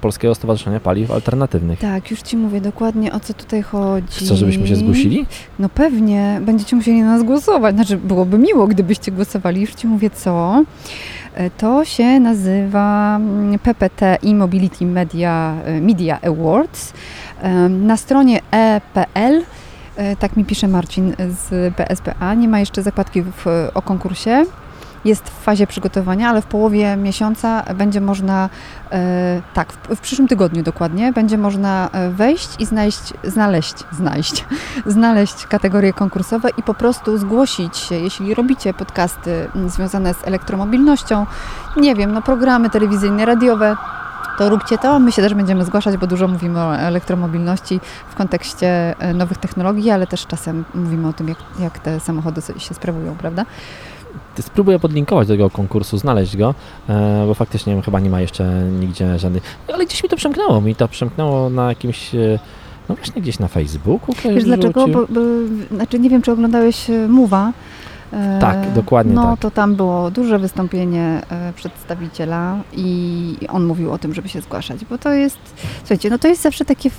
Polskiego 0.00 0.34
Stowarzyszenia 0.34 0.80
Paliw 0.80 1.10
Alternatywnych. 1.10 1.78
Tak, 1.78 2.10
już 2.10 2.22
Ci 2.22 2.36
mówię 2.36 2.60
dokładnie 2.60 3.12
o 3.12 3.20
co 3.20 3.34
tutaj 3.34 3.62
chodzi. 3.62 4.06
Chcesz, 4.24 4.38
żebyśmy 4.38 4.66
się 4.66 4.76
zgłosili? 4.76 5.26
No 5.58 5.68
pewnie, 5.68 6.40
będziecie 6.46 6.76
musieli 6.76 7.00
na 7.02 7.06
nas 7.06 7.22
głosować. 7.22 7.74
Znaczy, 7.74 7.96
byłoby 7.96 8.38
miło, 8.38 8.66
gdybyście 8.66 9.12
głosowali. 9.12 9.60
Już 9.60 9.74
Ci 9.74 9.86
mówię 9.86 10.10
co. 10.10 10.62
E, 11.34 11.50
To 11.50 11.84
się 11.84 12.20
nazywa 12.20 13.16
mm, 13.16 13.58
PPT 13.58 14.18
e-Mobility 14.22 14.86
Media, 14.86 15.54
e, 15.64 15.80
Media 15.80 16.18
Awards. 16.22 16.92
E, 17.42 17.68
Na 17.68 17.96
stronie 17.96 18.40
e.pl, 18.50 19.34
e, 19.40 19.63
tak 20.18 20.36
mi 20.36 20.44
pisze 20.44 20.68
Marcin 20.68 21.14
z 21.18 21.74
PSPA, 21.74 22.34
nie 22.34 22.48
ma 22.48 22.60
jeszcze 22.60 22.82
zakładki 22.82 23.22
w, 23.22 23.46
o 23.74 23.82
konkursie. 23.82 24.44
Jest 25.04 25.28
w 25.28 25.42
fazie 25.42 25.66
przygotowania, 25.66 26.28
ale 26.28 26.42
w 26.42 26.46
połowie 26.46 26.96
miesiąca 26.96 27.62
będzie 27.74 28.00
można, 28.00 28.48
e, 28.92 29.42
tak, 29.54 29.72
w, 29.72 29.96
w 29.96 30.00
przyszłym 30.00 30.28
tygodniu 30.28 30.62
dokładnie, 30.62 31.12
będzie 31.12 31.38
można 31.38 31.88
e, 31.92 32.10
wejść 32.10 32.48
i 32.58 32.66
znaleźć, 32.66 33.14
znaleźć, 33.24 33.74
znaleźć, 33.92 34.44
znaleźć 34.86 35.46
kategorie 35.46 35.92
konkursowe 35.92 36.48
i 36.58 36.62
po 36.62 36.74
prostu 36.74 37.18
zgłosić 37.18 37.76
się, 37.76 37.94
jeśli 37.94 38.34
robicie 38.34 38.74
podcasty 38.74 39.48
mm, 39.54 39.70
związane 39.70 40.14
z 40.14 40.26
elektromobilnością, 40.26 41.26
nie 41.76 41.94
wiem, 41.94 42.12
no 42.12 42.22
programy 42.22 42.70
telewizyjne, 42.70 43.24
radiowe, 43.24 43.76
to 44.38 44.48
róbcie 44.50 44.78
to. 44.78 44.98
My 44.98 45.12
się 45.12 45.22
też 45.22 45.34
będziemy 45.34 45.64
zgłaszać, 45.64 45.96
bo 45.96 46.06
dużo 46.06 46.28
mówimy 46.28 46.60
o 46.60 46.76
elektromobilności 46.76 47.80
w 48.10 48.14
kontekście 48.14 48.94
e, 48.98 49.14
nowych 49.14 49.38
technologii, 49.38 49.90
ale 49.90 50.06
też 50.06 50.26
czasem 50.26 50.64
mówimy 50.74 51.08
o 51.08 51.12
tym, 51.12 51.28
jak, 51.28 51.38
jak 51.60 51.78
te 51.78 52.00
samochody 52.00 52.40
się 52.58 52.74
sprawują, 52.74 53.14
prawda? 53.16 53.44
Spróbuję 54.40 54.78
podlinkować 54.78 55.28
do 55.28 55.34
tego 55.34 55.50
konkursu, 55.50 55.98
znaleźć 55.98 56.36
go, 56.36 56.54
e, 56.88 57.24
bo 57.26 57.34
faktycznie 57.34 57.82
chyba 57.82 58.00
nie 58.00 58.10
ma 58.10 58.20
jeszcze 58.20 58.44
nigdzie 58.80 59.18
żadnych. 59.18 59.42
Ale 59.74 59.86
gdzieś 59.86 60.02
mi 60.02 60.08
to 60.08 60.16
przemknęło. 60.16 60.60
Mi 60.60 60.74
to 60.74 60.88
przemknęło 60.88 61.50
na 61.50 61.68
jakimś. 61.68 62.14
e, 62.14 62.38
No 62.88 62.94
właśnie 62.94 63.22
gdzieś 63.22 63.38
na 63.38 63.48
Facebooku. 63.48 64.14
Wiesz 64.24 64.44
dlaczego? 64.44 64.88
Bo, 64.88 65.06
bo, 65.08 65.20
znaczy 65.70 65.98
nie 65.98 66.10
wiem, 66.10 66.22
czy 66.22 66.32
oglądałeś 66.32 66.86
Mowa. 67.08 67.48
E, 67.48 67.52
Tak, 68.40 68.72
dokładnie 68.72 69.14
No 69.14 69.30
tak. 69.30 69.40
to 69.40 69.50
tam 69.50 69.74
było 69.74 70.10
duże 70.10 70.38
wystąpienie 70.38 71.20
e, 71.30 71.52
przedstawiciela 71.52 72.56
i 72.72 73.36
on 73.48 73.64
mówił 73.64 73.92
o 73.92 73.98
tym, 73.98 74.14
żeby 74.14 74.28
się 74.28 74.40
zgłaszać, 74.40 74.84
bo 74.84 74.98
to 74.98 75.12
jest, 75.12 75.38
słuchajcie, 75.78 76.10
no 76.10 76.18
to 76.18 76.28
jest 76.28 76.42
zawsze 76.42 76.64
takie 76.64 76.90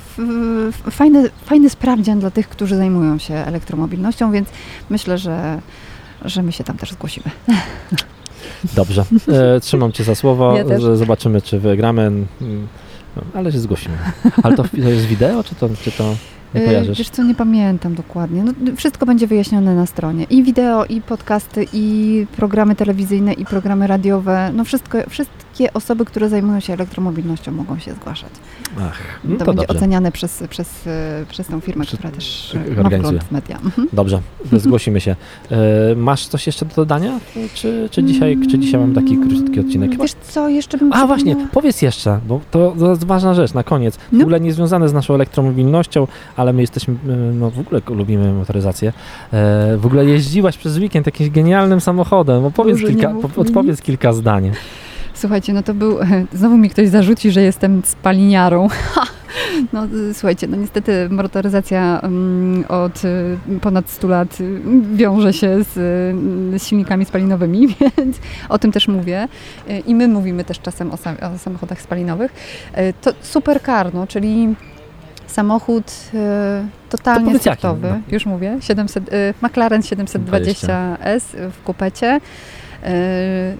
fajny, 1.46 1.70
sprawdzian 1.70 2.20
dla 2.20 2.32
tych, 2.32 2.50
którzy 2.50 2.76
zajmują 2.76 3.18
się 3.18 3.34
elektromobilnością, 3.34 4.32
więc 4.32 4.50
myślę, 4.90 5.18
że, 5.18 5.60
że 6.26 6.44
my 6.44 6.52
się 6.52 6.64
tam 6.64 6.78
też 6.78 6.92
zgłosimy. 6.92 7.26
Dobrze. 8.76 9.06
E, 9.56 9.60
trzymam 9.60 9.92
cię 9.92 10.04
za 10.04 10.16
słowo, 10.16 10.58
Ja 10.58 10.80
że 10.80 10.98
zobaczymy, 10.98 11.42
czy 11.42 11.60
wygramy. 11.60 12.02
Mm, 12.02 12.68
No, 13.16 13.22
ale 13.34 13.52
się 13.52 13.60
zgłosimy. 13.60 13.98
Ale 14.44 14.56
to, 14.56 14.64
to 14.64 14.78
jest 14.78 15.06
wideo, 15.06 15.44
czy 15.44 15.56
to, 15.56 15.70
czy 15.84 15.92
to 15.92 16.16
nie 16.60 16.66
kojarzysz? 16.66 16.98
Wiesz 16.98 17.10
co, 17.10 17.24
nie 17.24 17.36
pamiętam 17.36 17.96
dokładnie. 17.96 18.44
No, 18.44 18.52
wszystko 18.76 19.06
będzie 19.06 19.28
wyjaśnione 19.28 19.76
na 19.76 19.86
stronie. 19.86 20.24
I 20.30 20.44
wideo, 20.44 20.86
i 20.86 21.02
podcasty, 21.02 21.66
i 21.74 22.26
programy 22.38 22.76
telewizyjne, 22.76 23.34
i 23.34 23.46
programy 23.46 23.88
radiowe. 23.88 24.52
No 24.54 24.64
wszystko, 24.64 24.98
wszystkie 25.10 25.74
osoby, 25.74 26.06
które 26.06 26.30
zajmują 26.30 26.60
się 26.60 26.74
elektromobilnością 26.74 27.52
mogą 27.52 27.80
się 27.80 27.94
zgłaszać. 27.94 28.30
Ach, 28.82 29.00
no 29.24 29.36
to, 29.38 29.46
to 29.46 29.52
będzie 29.54 29.68
dobrze. 29.68 29.78
oceniane 29.80 30.12
przez, 30.12 30.44
przez, 30.50 30.88
e, 30.88 31.26
przez 31.30 31.48
tą 31.48 31.60
firmę, 31.60 31.86
która 31.86 32.12
też 32.12 32.54
ma 32.54 32.82
organizuje. 32.82 33.00
wgląd 33.00 33.24
w 33.24 33.32
media. 33.32 33.58
Mhm. 33.66 33.88
Dobrze, 33.94 34.22
zgłosimy 34.54 35.02
się. 35.02 35.16
E, 35.52 35.56
masz 35.96 36.28
coś 36.28 36.46
jeszcze 36.48 36.66
do 36.66 36.76
dodania? 36.76 37.20
Czy, 37.54 37.90
czy, 37.92 38.04
dzisiaj, 38.04 38.38
czy 38.52 38.60
dzisiaj 38.60 38.80
mam 38.82 38.94
taki 38.94 39.18
krótki 39.18 39.60
odcinek? 39.60 39.98
Wiesz 40.02 40.14
co, 40.30 40.50
jeszcze 40.50 40.78
bym 40.78 40.94
A 40.94 41.08
właśnie, 41.08 41.36
powiedz 41.52 41.82
jeszcze, 41.82 42.20
bo 42.28 42.42
to, 42.52 42.76
to 42.80 42.90
jest 42.90 43.04
ważna 43.04 43.34
rzecz 43.34 43.54
na 43.54 43.64
koniec. 43.64 43.96
W 43.96 44.00
No. 44.12 44.22
ogóle 44.22 44.40
nie 44.40 44.54
związane 44.54 44.90
z 44.90 44.94
naszą 44.94 45.14
elektromobilnością, 45.16 46.08
ale 46.36 46.45
my 46.54 46.62
jesteśmy, 46.62 46.94
e, 46.94 47.16
no 47.16 47.52
w 47.52 47.60
ogóle 47.60 47.82
lubimy 47.90 48.34
motoryzację. 48.34 48.94
E, 49.34 49.78
w 49.78 49.86
ogóle 49.86 50.06
jeździłaś 50.06 50.58
przez 50.58 50.78
weekend 50.78 51.06
jakimś 51.06 51.30
genialnym 51.30 51.82
samochodem. 51.82 52.46
Opowiedz 52.46 52.82
Boże, 52.82 52.94
kilka, 52.94 53.14
mów 53.14 53.34
po, 53.34 53.42
mi. 53.42 53.48
odpowiedz 53.48 53.82
kilka 53.82 54.14
zdań. 54.14 54.52
Słuchajcie, 55.14 55.54
no 55.54 55.64
to 55.64 55.74
był, 55.74 55.98
znowu 56.34 56.58
mi 56.58 56.70
ktoś 56.70 56.90
zarzuci, 56.90 57.32
że 57.32 57.42
jestem 57.42 57.82
spaliniarą. 57.86 58.68
Ha! 58.94 59.06
No 59.74 59.86
y, 59.86 60.14
słuchajcie, 60.14 60.48
no 60.48 60.58
niestety 60.58 61.10
motoryzacja 61.10 62.00
mm, 62.04 62.66
od 62.68 63.06
y, 63.06 63.38
ponad 63.62 63.90
100 63.90 64.08
lat 64.08 64.42
y, 64.42 64.62
wiąże 64.96 65.34
się 65.34 65.64
z, 65.64 65.74
z 66.62 66.68
silnikami 66.68 67.06
spalinowymi, 67.06 67.68
więc 67.98 68.20
o 68.50 68.60
tym 68.60 68.72
też 68.72 68.88
mówię. 68.88 69.28
I 69.88 69.96
my 69.96 70.08
mówimy 70.08 70.44
też 70.44 70.60
czasem 70.60 70.92
o, 70.92 70.98
sam, 70.98 71.16
o 71.36 71.38
samochodach 71.38 71.82
spalinowych. 71.82 72.34
To 73.02 73.12
supercar, 73.22 73.94
no, 73.94 74.08
czyli 74.08 74.56
samochód 75.28 75.92
y, 76.14 76.18
To 76.90 76.98
totalnie 76.98 77.26
jakim, 77.26 77.40
sportowy, 77.40 77.90
no. 77.90 77.98
już 78.08 78.26
mówię, 78.26 78.58
700, 78.62 79.14
y, 79.14 79.34
McLaren 79.42 79.82
720S 79.82 81.22
w 81.52 81.64
kupecie. 81.64 82.18
Y, 82.84 83.58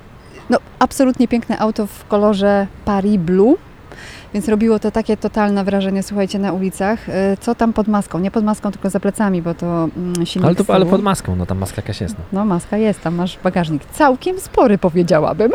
no, 0.50 0.58
absolutnie 0.80 1.28
piękne 1.28 1.60
auto 1.60 1.88
w 1.88 2.06
kolorze 2.08 2.68
Paris 2.86 3.18
Blue. 3.18 3.56
Więc 4.36 4.50
robiło 4.50 4.80
to 4.80 4.92
takie 4.92 5.18
totalne 5.18 5.64
wrażenie, 5.64 6.04
słuchajcie, 6.04 6.40
na 6.40 6.54
ulicach. 6.54 7.10
E, 7.10 7.38
Co 7.42 7.56
tam 7.56 7.74
pod 7.74 7.88
maską? 7.88 8.20
Nie 8.20 8.32
pod 8.32 8.44
maską, 8.44 8.72
tylko 8.72 8.90
za 8.90 9.00
plecami, 9.00 9.42
bo 9.42 9.54
to 9.54 9.90
mm, 9.98 10.26
silnik 10.26 10.48
Ale, 10.48 10.56
to, 10.56 10.74
ale 10.74 10.86
pod 10.86 11.02
maską, 11.02 11.36
no 11.36 11.46
tam 11.46 11.58
maska 11.58 11.76
jakaś 11.82 12.02
jest. 12.02 12.16
No. 12.18 12.24
No 12.40 12.46
maska 12.46 12.78
jest, 12.78 13.02
tam 13.02 13.16
masz 13.16 13.40
bagażnik. 13.44 13.86
Całkiem 13.86 14.40
spory, 14.40 14.78
powiedziałabym. 14.78 15.52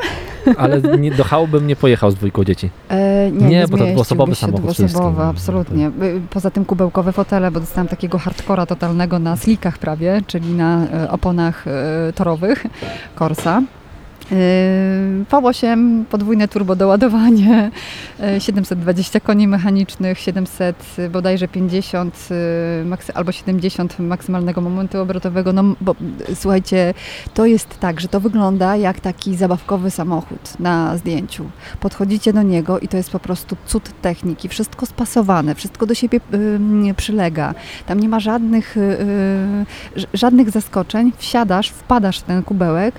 Ale 0.56 0.80
nie, 0.80 1.11
do 1.11 1.46
bym 1.46 1.66
nie 1.66 1.76
pojechał 1.76 2.11
z 2.11 2.14
dwójką 2.14 2.44
dzieci. 2.44 2.70
E, 2.90 3.09
nie, 3.32 3.46
Nie, 3.46 3.48
nie, 3.48 3.68
bo 3.68 3.78
to 3.78 3.86
dwuosobowy 3.86 4.34
samochód 4.34 4.64
wszystkim. 4.64 4.86
dwuosobowy, 4.86 5.22
absolutnie. 5.22 5.86
Y, 6.02 6.20
Poza 6.30 6.50
tym 6.50 6.64
kubełkowe 6.64 7.12
fotele, 7.12 7.50
bo 7.50 7.60
dostałam 7.60 7.88
takiego 7.88 8.18
hardcora 8.18 8.66
totalnego 8.66 9.18
na 9.18 9.36
slikach 9.36 9.78
prawie, 9.78 10.22
czyli 10.26 10.52
na 10.52 10.86
e, 10.86 11.10
oponach 11.10 11.64
torowych 12.14 12.66
Corsa. 13.18 13.62
Yy, 14.30 14.36
V8, 15.30 16.04
podwójne 16.04 16.48
turbo 16.48 16.76
doładowanie, 16.76 17.70
yy, 18.20 18.40
720 18.40 19.20
koni 19.20 19.48
mechanicznych, 19.48 20.18
700 20.18 20.96
bodajże 21.10 21.48
50 21.48 22.28
yy, 22.30 22.84
maksy, 22.84 23.14
albo 23.14 23.32
70 23.32 23.98
maksymalnego 23.98 24.60
momentu 24.60 25.00
obrotowego. 25.00 25.52
No, 25.52 25.62
bo 25.80 25.94
yy, 26.28 26.36
słuchajcie, 26.36 26.94
to 27.34 27.46
jest 27.46 27.80
tak, 27.80 28.00
że 28.00 28.08
to 28.08 28.20
wygląda 28.20 28.76
jak 28.76 29.00
taki 29.00 29.36
zabawkowy 29.36 29.90
samochód 29.90 30.60
na 30.60 30.96
zdjęciu. 30.96 31.44
Podchodzicie 31.80 32.32
do 32.32 32.42
niego 32.42 32.78
i 32.78 32.88
to 32.88 32.96
jest 32.96 33.10
po 33.10 33.18
prostu 33.18 33.56
cud 33.66 33.90
techniki. 34.02 34.48
Wszystko 34.48 34.86
spasowane, 34.86 35.54
wszystko 35.54 35.86
do 35.86 35.94
siebie 35.94 36.20
yy, 36.84 36.94
przylega. 36.94 37.54
Tam 37.86 38.00
nie 38.00 38.08
ma 38.08 38.20
żadnych, 38.20 38.76
yy, 38.76 40.00
ż- 40.00 40.08
żadnych 40.14 40.50
zaskoczeń. 40.50 41.12
Wsiadasz, 41.18 41.68
wpadasz 41.70 42.18
w 42.18 42.22
ten 42.22 42.42
kubełek 42.42 42.94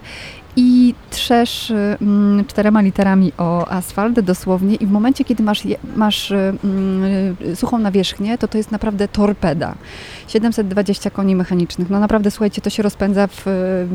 i 0.56 0.94
trzesz 1.10 1.72
mm, 2.02 2.46
czterema 2.46 2.82
literami 2.82 3.32
o 3.38 3.68
asfalt 3.68 4.20
dosłownie 4.20 4.76
i 4.76 4.86
w 4.86 4.92
momencie, 4.92 5.24
kiedy 5.26 5.44
masz, 5.44 5.66
je- 5.66 5.78
masz 5.96 6.32
mm, 6.32 7.36
suchą 7.56 7.78
nawierzchnię, 7.78 8.38
to 8.38 8.48
to 8.48 8.58
jest 8.58 8.72
naprawdę 8.72 9.08
torpeda. 9.08 9.76
720 10.28 11.10
koni 11.10 11.36
mechanicznych. 11.36 11.90
No 11.90 12.00
naprawdę, 12.00 12.32
słuchajcie, 12.32 12.62
to 12.62 12.70
się 12.70 12.84
rozpędza 12.84 13.28
w 13.28 13.48
y, 13.48 13.52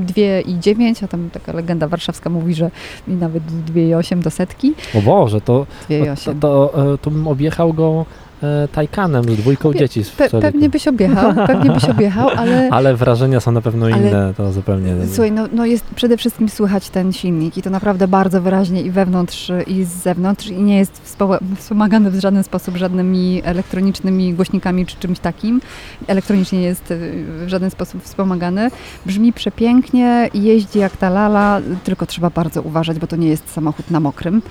2,9, 0.06 1.04
a 1.04 1.08
tam 1.08 1.30
taka 1.30 1.52
legenda 1.52 1.88
warszawska 1.88 2.30
mówi, 2.30 2.54
że 2.54 2.70
nawet 3.08 3.42
2,8 3.74 4.22
do 4.22 4.30
setki. 4.30 4.74
O 4.98 5.02
Boże, 5.02 5.40
to, 5.40 5.66
to, 5.88 5.94
2,8. 5.94 6.38
to, 6.40 6.72
e, 6.94 6.98
to 6.98 7.10
bym 7.10 7.28
objechał 7.28 7.72
go 7.72 8.06
e, 8.42 8.68
Taycanem 8.68 9.24
z 9.24 9.36
dwójką 9.36 9.70
Pe- 9.70 9.78
dzieci 9.78 10.02
Pe- 10.02 10.40
pewnie 10.40 10.68
byś 10.68 10.88
objechał, 10.88 11.34
pewnie 11.46 11.70
byś 11.70 11.84
objechał, 11.84 12.28
ale 12.40 12.68
Ale 12.70 12.96
wrażenia 12.96 13.40
są 13.40 13.52
na 13.52 13.60
pewno 13.60 13.86
Ale- 13.86 13.98
inne, 14.08 14.34
to 14.36 14.52
zupełnie. 14.52 14.94
Słuchaj, 15.12 15.32
no, 15.32 15.46
no 15.52 15.66
jest 15.66 15.84
przede 15.84 16.16
wszystkim 16.16 16.48
słychać 16.48 16.90
ten 16.90 17.12
silnik 17.12 17.56
i 17.56 17.62
to 17.62 17.70
naprawdę 17.70 18.08
bardzo 18.08 18.42
wyraźnie 18.42 18.82
i 18.82 18.90
wewnątrz 18.90 19.52
i 19.66 19.84
z 19.84 19.88
zewnątrz 19.88 20.46
i 20.46 20.62
nie 20.62 20.76
jest 20.78 21.16
wspomagany 21.58 22.10
w 22.10 22.20
żaden 22.20 22.44
sposób 22.44 22.76
żadnymi 22.76 23.42
elektronicznymi 23.44 24.34
głośnikami 24.34 24.86
czy 24.86 24.96
czymś 24.96 25.18
takim. 25.18 25.60
Elektronicznie 26.06 26.58
nie 26.58 26.64
jest 26.66 26.90
y, 26.90 27.24
w 27.46 27.48
żaden 27.48 27.70
sposób 27.70 28.02
wspomagany. 28.02 28.70
Brzmi 29.06 29.32
przepięknie, 29.32 30.30
jeździ 30.34 30.78
jak 30.78 30.96
ta 30.96 31.10
lala, 31.10 31.60
tylko 31.84 32.06
trzeba 32.06 32.30
bardzo 32.30 32.62
uważać, 32.62 32.98
bo 32.98 33.06
to 33.06 33.16
nie 33.16 33.28
jest 33.28 33.52
samochód 33.52 33.90
na 33.90 34.00
mokrym 34.00 34.42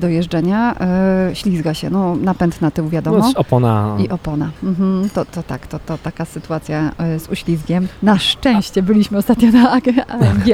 do 0.00 0.08
jeżdżenia. 0.08 0.74
E, 0.80 1.30
ślizga 1.34 1.74
się, 1.74 1.90
no 1.90 2.16
napęd 2.16 2.60
na 2.60 2.70
tył 2.70 2.88
wiadomo. 2.88 3.21
No, 3.22 3.40
opona. 3.40 3.96
I 3.98 4.08
opona. 4.08 4.50
Mhm, 4.62 5.10
to, 5.10 5.24
to 5.24 5.42
tak, 5.42 5.66
to, 5.66 5.78
to 5.78 5.98
taka 5.98 6.24
sytuacja 6.24 6.92
e, 6.98 7.18
z 7.18 7.28
uślizgiem. 7.28 7.88
Na 8.02 8.18
szczęście 8.18 8.82
byliśmy 8.82 9.18
ostatnio 9.18 9.50
na 9.50 9.70
AMG 9.70 10.44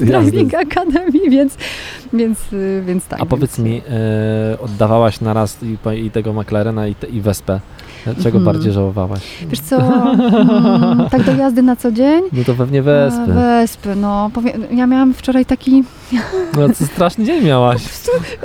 Driving 0.00 0.54
Academy, 0.54 1.30
więc, 1.30 1.56
więc, 2.12 2.52
y, 2.52 2.82
więc 2.86 3.06
tak. 3.06 3.20
A 3.20 3.26
powiedz 3.26 3.56
więc, 3.56 3.68
mi, 3.68 3.82
e, 3.90 4.60
oddawałaś 4.60 5.20
naraz 5.20 5.58
i, 5.62 6.04
i 6.04 6.10
tego 6.10 6.32
McLarena 6.32 6.88
i, 6.88 6.94
i 7.10 7.20
Wespę. 7.20 7.60
Czego 8.14 8.38
Mhm. 8.38 8.44
bardziej 8.44 8.72
żałowałaś? 8.72 9.20
Wiesz 9.48 9.60
co, 9.60 9.76
mm, 9.76 11.08
tak 11.10 11.22
do 11.22 11.32
jazdy 11.32 11.62
na 11.62 11.76
co 11.76 11.92
dzień? 11.92 12.22
No 12.32 12.44
to 12.44 12.54
pewnie 12.54 12.82
Wespy. 12.82 13.32
Wespy, 13.32 13.96
no. 13.96 14.30
Powiem, 14.34 14.52
ja 14.72 14.86
miałam 14.86 15.14
wczoraj 15.14 15.46
taki 15.46 15.84
No 16.56 16.68
to 16.68 16.74
straszny 16.86 17.24
dzień 17.24 17.44
miałaś. 17.44 17.82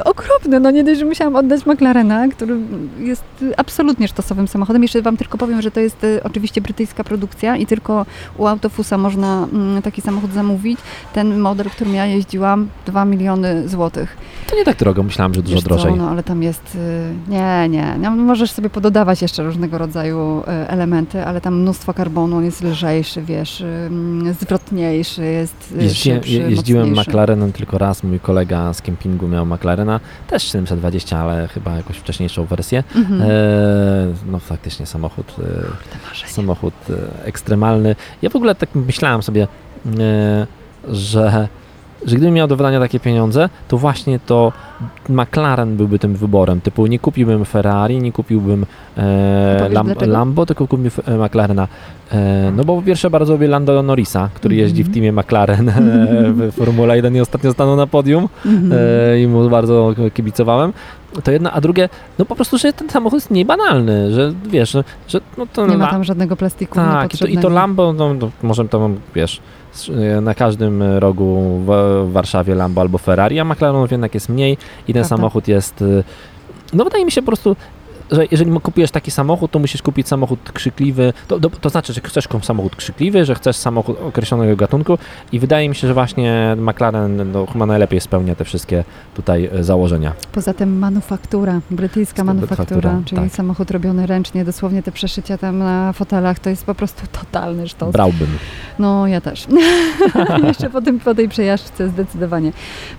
okropny, 0.05 0.59
no 0.59 0.71
nie 0.71 0.83
dość, 0.83 0.99
że 0.99 1.05
musiałam 1.05 1.35
oddać 1.35 1.65
McLarena, 1.65 2.27
który 2.27 2.57
jest 2.99 3.23
absolutnie 3.57 4.07
sztosowym 4.07 4.47
samochodem. 4.47 4.81
Jeszcze 4.81 5.01
Wam 5.01 5.17
tylko 5.17 5.37
powiem, 5.37 5.61
że 5.61 5.71
to 5.71 5.79
jest 5.79 6.03
y, 6.03 6.19
oczywiście 6.23 6.61
brytyjska 6.61 7.03
produkcja 7.03 7.57
i 7.57 7.65
tylko 7.65 8.05
u 8.37 8.47
Autofusa 8.47 8.97
można 8.97 9.47
mm, 9.53 9.81
taki 9.81 10.01
samochód 10.01 10.33
zamówić. 10.33 10.79
Ten 11.13 11.39
model, 11.39 11.69
którym 11.69 11.95
ja 11.95 12.05
jeździłam, 12.05 12.67
2 12.85 13.05
miliony 13.05 13.69
złotych. 13.69 14.17
To 14.49 14.55
nie 14.55 14.65
tak 14.65 14.77
drogo, 14.77 15.03
myślałam, 15.03 15.33
że 15.33 15.41
dużo 15.41 15.55
Wiesz 15.55 15.63
co, 15.63 15.69
drożej. 15.69 15.93
no 15.95 16.09
ale 16.09 16.23
tam 16.23 16.43
jest, 16.43 16.75
y, 16.75 17.29
nie, 17.31 17.69
nie, 17.69 17.95
no, 18.01 18.11
możesz 18.11 18.51
sobie 18.51 18.69
pododawać 18.69 19.21
jeszcze 19.21 19.43
różnego 19.53 19.77
rodzaju 19.77 20.39
y, 20.41 20.67
elementy, 20.67 21.25
ale 21.25 21.41
tam 21.41 21.55
mnóstwo 21.61 21.93
karbonu, 21.93 22.37
on 22.37 22.45
jest 22.45 22.63
lżejszy, 22.63 23.21
wiesz, 23.21 23.63
zwrotniejszy, 24.39 25.25
jest 25.25 25.73
y, 25.79 25.83
Jeździłem, 25.83 26.17
szybszy, 26.19 26.31
je- 26.33 26.49
jeździłem 26.49 26.87
mocniejszy. 26.87 27.09
McLarenem 27.09 27.51
tylko 27.53 27.77
raz, 27.77 28.03
mój 28.03 28.19
kolega 28.19 28.73
z 28.73 28.81
kempingu 28.81 29.27
miał 29.27 29.45
McLarena, 29.45 29.99
też 30.27 30.43
720, 30.43 31.17
ale 31.19 31.47
chyba 31.47 31.77
jakąś 31.77 31.97
wcześniejszą 31.97 32.45
wersję. 32.45 32.83
Mhm. 32.95 33.21
E, 33.21 33.25
no 34.31 34.39
faktycznie 34.39 34.85
samochód, 34.85 35.35
e, 36.25 36.27
samochód 36.27 36.73
e, 36.89 37.25
ekstremalny. 37.25 37.95
Ja 38.21 38.29
w 38.29 38.35
ogóle 38.35 38.55
tak 38.55 38.69
myślałem 38.75 39.23
sobie, 39.23 39.47
e, 39.99 40.47
że, 40.87 41.47
że 42.05 42.15
gdybym 42.15 42.33
miał 42.33 42.47
do 42.47 42.55
wydania 42.57 42.79
takie 42.79 42.99
pieniądze, 42.99 43.49
to 43.67 43.77
właśnie 43.77 44.19
to 44.19 44.51
McLaren 45.09 45.77
byłby 45.77 45.99
tym 45.99 46.15
wyborem. 46.15 46.61
Typu 46.61 46.85
nie 46.87 46.99
kupiłbym 46.99 47.45
Ferrari, 47.45 47.99
nie 47.99 48.11
kupiłbym 48.11 48.65
e, 48.97 49.69
Lam? 49.71 49.93
Lambo, 50.07 50.45
tylko 50.45 50.67
kupiłbym 50.67 50.91
e, 51.05 51.17
McLarena. 51.25 51.67
E, 52.11 52.51
no 52.55 52.63
bo 52.63 52.75
po 52.75 52.81
pierwsze 52.81 53.09
bardzo 53.09 53.33
lubię 53.33 53.47
Lando 53.47 53.83
Norrisa, 53.83 54.29
który 54.33 54.55
Mhm. 54.55 54.67
jeździ 54.67 54.83
w 54.83 54.93
teamie 54.93 55.11
McLaren 55.11 55.69
e, 55.69 55.73
w 56.33 56.51
Formule 56.51 56.95
1 56.95 57.15
i 57.15 57.19
ostatnio 57.19 57.53
stanął 57.53 57.75
na 57.75 57.87
podium 57.87 58.29
Mhm. 58.45 58.73
e, 59.13 59.21
i 59.21 59.27
mu 59.27 59.49
bardzo 59.49 59.93
kibicowałem. 60.13 60.73
To 61.23 61.31
jedna, 61.31 61.51
a 61.51 61.61
drugie, 61.61 61.89
no 62.19 62.25
po 62.25 62.35
prostu, 62.35 62.57
że 62.57 62.73
ten 62.73 62.89
samochód 62.89 63.17
jest 63.17 63.31
niebanalny, 63.31 64.13
że 64.13 64.33
wiesz, 64.49 64.71
że, 64.71 64.83
że 65.07 65.21
no 65.37 65.45
to 65.53 65.67
Nie 65.67 65.77
ma 65.77 65.87
tam 65.87 66.03
żadnego 66.03 66.35
plastiku 66.35 66.75
tak, 66.75 67.13
i 67.13 67.17
to, 67.17 67.27
i 67.27 67.37
to 67.37 67.49
Lambo, 67.49 67.93
no, 67.93 68.13
no, 68.13 68.29
może 68.43 68.65
to 68.65 68.79
mam, 68.79 68.95
wiesz, 69.15 69.41
e, 70.17 70.21
na 70.21 70.33
każdym 70.33 70.83
rogu 70.83 71.59
w, 71.65 71.71
w 72.09 72.11
Warszawie 72.11 72.55
Lambo 72.55 72.81
albo 72.81 72.97
Ferrari, 72.97 73.39
a 73.39 73.45
McLarenów 73.45 73.91
jednak 73.91 74.13
jest 74.13 74.29
mniej 74.29 74.57
i 74.87 74.93
ten 74.93 74.93
Prawda. 74.93 75.17
samochód 75.17 75.47
jest, 75.47 75.81
y, 75.81 76.03
no 76.73 76.83
wydaje 76.83 77.05
mi 77.05 77.11
się 77.11 77.21
po 77.21 77.25
prostu, 77.25 77.55
że 78.11 78.25
jeżeli 78.31 78.51
kupujesz 78.51 78.91
taki 78.91 79.11
samochód, 79.11 79.51
to 79.51 79.59
musisz 79.59 79.81
kupić 79.81 80.07
samochód 80.07 80.51
krzykliwy, 80.53 81.13
to, 81.27 81.39
to, 81.39 81.49
to 81.49 81.69
znaczy, 81.69 81.93
że 81.93 82.01
chcesz 82.01 82.27
samochód 82.41 82.75
krzykliwy, 82.75 83.25
że 83.25 83.35
chcesz 83.35 83.55
samochód 83.55 83.97
określonego 84.01 84.55
gatunku 84.55 84.97
i 85.31 85.39
wydaje 85.39 85.69
mi 85.69 85.75
się, 85.75 85.87
że 85.87 85.93
właśnie 85.93 86.55
McLaren 86.57 87.31
no, 87.31 87.45
chyba 87.45 87.65
najlepiej 87.65 88.01
spełnia 88.01 88.35
te 88.35 88.45
wszystkie 88.45 88.83
tutaj 89.15 89.49
e, 89.53 89.63
założenia. 89.63 90.13
Poza 90.31 90.53
tym 90.53 90.79
manufaktura, 90.79 91.59
brytyjska 91.71 92.23
Manufaktura, 92.23 92.65
manufaktura, 92.65 93.01
czyli 93.05 93.21
tak. 93.21 93.31
samochód 93.31 93.71
robiony 93.71 94.07
ręcznie, 94.07 94.45
dosłownie 94.45 94.83
te 94.83 94.91
przeszycia 94.91 95.37
tam 95.37 95.57
na 95.57 95.93
fotelach, 95.93 96.39
to 96.39 96.49
jest 96.49 96.65
po 96.65 96.75
prostu 96.75 97.01
totalny 97.11 97.67
sztos. 97.67 97.93
Brałbym. 97.93 98.37
No, 98.79 99.07
ja 99.07 99.21
też. 99.21 99.47
Jeszcze 100.47 100.69
po, 100.69 100.81
tym, 100.81 100.99
po 100.99 101.15
tej 101.15 101.29
przejażdżce 101.29 101.89
zdecydowanie. 101.89 102.51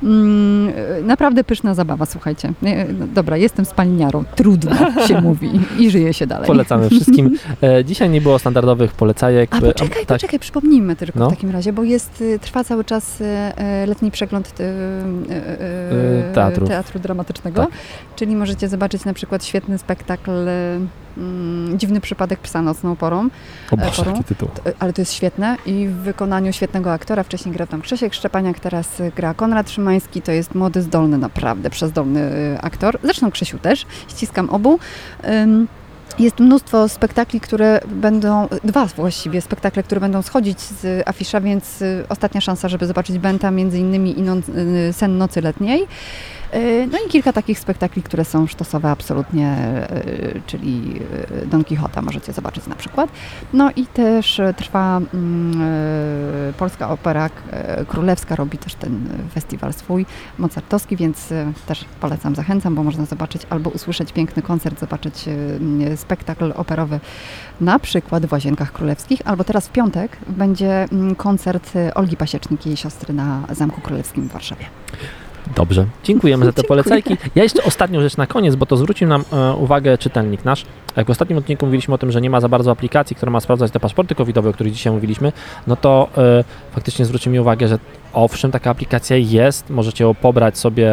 Mm, 0.02 0.72
naprawdę 1.06 1.44
pyszna 1.44 1.74
zabawa, 1.74 2.06
słuchajcie. 2.06 2.52
Nie, 2.62 2.86
no, 2.98 3.06
Dobra, 3.06 3.36
jestem 3.36 3.64
spaliniarą. 3.64 4.24
Trudno 4.34 4.76
się 5.08 5.20
mówi 5.28 5.50
i 5.78 5.90
żyje 5.90 6.14
się 6.14 6.26
dalej. 6.26 6.46
Polecamy 6.46 6.90
wszystkim. 6.90 7.38
E, 7.62 7.84
dzisiaj 7.84 8.10
nie 8.10 8.20
było 8.20 8.38
standardowych 8.38 8.92
polecajek. 8.92 9.54
A 9.54 9.58
E, 9.58 9.60
poczekaj, 9.60 10.06
tak, 10.06 10.18
poczekaj, 10.18 10.38
przypomnijmy 10.38 10.96
tylko 10.96 11.18
No. 11.18 11.26
w 11.26 11.30
takim 11.30 11.50
razie, 11.50 11.72
bo 11.72 11.82
jest, 11.84 12.20
y, 12.20 12.38
trwa 12.38 12.64
cały 12.64 12.84
czas 12.84 13.20
y, 13.20 13.24
y, 13.24 13.86
letni 13.86 14.10
przegląd 14.10 14.52
teatru. 16.34 16.66
teatru 16.66 17.00
dramatycznego, 17.00 17.62
Tak. 17.62 17.70
czyli 18.16 18.36
możecie 18.36 18.68
zobaczyć 18.68 19.04
na 19.04 19.14
przykład 19.14 19.44
świetny 19.44 19.78
spektakl 19.78 20.30
mm, 21.16 21.78
Dziwny 21.78 22.00
przypadek 22.00 22.40
psa 22.40 22.62
nocną 22.62 22.96
porą, 22.96 23.28
O 23.70 23.76
Boże, 23.76 23.90
porą. 23.96 24.10
jaki 24.10 24.24
tytuł. 24.24 24.48
T- 24.48 24.72
ale 24.78 24.92
to 24.92 25.00
jest 25.00 25.12
świetne 25.12 25.56
i 25.66 25.86
w 25.88 25.94
wykonaniu 25.94 26.52
świetnego 26.52 26.92
aktora, 26.92 27.22
wcześniej 27.22 27.54
grał 27.54 27.66
tam 27.68 27.82
Krzysiek 27.82 28.14
Szczepaniak, 28.14 28.60
teraz 28.60 29.02
gra 29.16 29.34
Konrad 29.34 29.70
Szymański, 29.70 30.22
to 30.22 30.32
jest 30.32 30.54
młody, 30.54 30.82
zdolny, 30.82 31.18
naprawdę 31.18 31.70
przezdolny 31.70 32.20
y, 32.54 32.58
aktor, 32.60 32.98
zresztą 33.02 33.30
Krzysiu 33.30 33.58
też, 33.58 33.86
ściskam 34.08 34.50
obu. 34.50 34.78
Ym, 35.28 35.68
jest 36.18 36.40
mnóstwo 36.40 36.88
spektakli, 36.88 37.40
które 37.40 37.80
będą, 37.86 38.48
dwa 38.64 38.86
właściwie 38.86 39.40
spektakle, 39.40 39.82
które 39.82 40.00
będą 40.00 40.22
schodzić 40.22 40.60
z 40.60 41.08
afisza, 41.08 41.40
więc 41.40 41.82
y, 41.82 42.04
ostatnia 42.08 42.40
szansa, 42.40 42.68
żeby 42.68 42.86
zobaczyć 42.86 43.18
Benta, 43.18 43.50
między 43.50 43.78
innymi 43.78 44.18
i 44.18 44.22
no, 44.22 44.36
y, 44.88 44.92
Sen 44.92 45.18
Nocy 45.18 45.40
Letniej. 45.40 45.86
Y, 46.54 46.88
No 46.92 46.98
i 47.06 47.10
kilka 47.10 47.32
takich 47.32 47.58
spektakli, 47.58 48.02
które 48.02 48.24
są 48.24 48.46
sztosowe 48.46 48.90
absolutnie, 48.90 49.56
y, 50.06 50.42
czyli 50.46 51.00
y, 51.42 51.46
Don 51.46 51.64
Quixota 51.64 52.02
możecie 52.02 52.32
zobaczyć 52.32 52.66
na 52.66 52.74
przykład. 52.74 53.10
No 53.52 53.70
i 53.76 53.86
też 53.86 54.40
trwa 54.56 55.00
mm, 55.14 55.62
Polska 56.58 56.90
Opera 56.90 57.30
Królewska, 57.88 58.36
robi 58.36 58.58
też 58.58 58.74
ten 58.74 59.08
festiwal 59.34 59.72
swój, 59.72 60.06
mozartowski, 60.38 60.96
więc 60.96 61.28
też 61.66 61.84
polecam, 62.00 62.34
zachęcam, 62.34 62.74
bo 62.74 62.82
można 62.82 63.04
zobaczyć 63.04 63.42
albo 63.50 63.70
usłyszeć 63.70 64.12
piękny 64.12 64.42
koncert, 64.42 64.80
zobaczyć 64.80 65.24
spektakl 65.96 66.52
operowy 66.56 67.00
na 67.60 67.78
przykład 67.78 68.26
w 68.26 68.32
Łazienkach 68.32 68.72
Królewskich, 68.72 69.20
albo 69.24 69.44
teraz 69.44 69.68
w 69.68 69.72
piątek 69.72 70.16
będzie 70.26 70.84
mm, 70.92 71.14
koncert 71.14 71.72
Olgi 71.94 72.16
Pasiecznik 72.16 72.66
i 72.66 72.68
jej 72.68 72.76
siostry 72.76 73.14
na 73.14 73.42
Zamku 73.50 73.80
Królewskim 73.80 74.28
w 74.28 74.32
Warszawie. 74.32 74.64
Dobrze, 75.56 75.86
dziękujemy 76.04 76.44
za 76.44 76.52
te 76.52 76.62
Dziękuję. 76.62 76.68
polecajki. 76.68 77.16
Ja 77.34 77.42
jeszcze 77.42 77.64
ostatnią 77.64 78.00
rzecz 78.00 78.16
na 78.16 78.26
koniec, 78.26 78.54
bo 78.54 78.66
to 78.66 78.76
zwrócił 78.76 79.08
nam 79.08 79.24
e, 79.32 79.52
uwagę 79.54 79.98
czytelnik 79.98 80.44
nasz. 80.44 80.64
Jak 80.96 81.06
w 81.06 81.10
ostatnim 81.10 81.38
odcinku 81.38 81.66
mówiliśmy 81.66 81.94
o 81.94 81.98
tym, 81.98 82.12
że 82.12 82.20
nie 82.20 82.30
ma 82.30 82.40
za 82.40 82.48
bardzo 82.48 82.70
aplikacji, 82.70 83.16
która 83.16 83.32
ma 83.32 83.40
sprawdzać 83.40 83.70
te 83.70 83.80
paszporty 83.80 84.14
covidowe, 84.14 84.50
o 84.50 84.52
których 84.52 84.72
dzisiaj 84.72 84.92
mówiliśmy, 84.92 85.32
no 85.66 85.76
to 85.76 86.08
e, 86.16 86.44
faktycznie 86.72 87.04
zwrócił 87.04 87.32
mi 87.32 87.40
uwagę, 87.40 87.68
że 87.68 87.78
owszem, 88.12 88.50
taka 88.50 88.70
aplikacja 88.70 89.16
jest, 89.16 89.70
możecie 89.70 90.04
ją 90.04 90.14
pobrać 90.14 90.58
sobie 90.58 90.88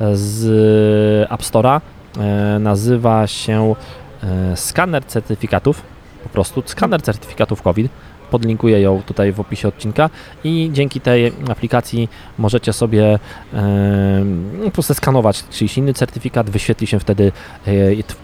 e, 0.00 0.16
z 0.16 1.32
App 1.32 1.42
Store'a. 1.42 1.80
E, 2.20 2.58
nazywa 2.58 3.26
się 3.26 3.74
e, 4.22 4.56
skaner 4.56 5.04
certyfikatów, 5.04 5.82
po 6.22 6.28
prostu 6.28 6.62
skaner 6.66 7.02
certyfikatów 7.02 7.62
COVID. 7.62 7.92
Podlinkuję 8.30 8.80
ją 8.80 9.02
tutaj 9.06 9.32
w 9.32 9.40
opisie 9.40 9.68
odcinka 9.68 10.10
i 10.44 10.70
dzięki 10.72 11.00
tej 11.00 11.32
aplikacji 11.50 12.08
możecie 12.38 12.72
sobie 12.72 13.18
em, 13.54 14.50
po 14.64 14.70
prostu 14.70 14.94
skanować 14.94 15.44
czyjś 15.50 15.78
inny 15.78 15.94
certyfikat, 15.94 16.50
wyświetli 16.50 16.86
się 16.86 17.00
wtedy 17.00 17.32
e, 17.66 17.70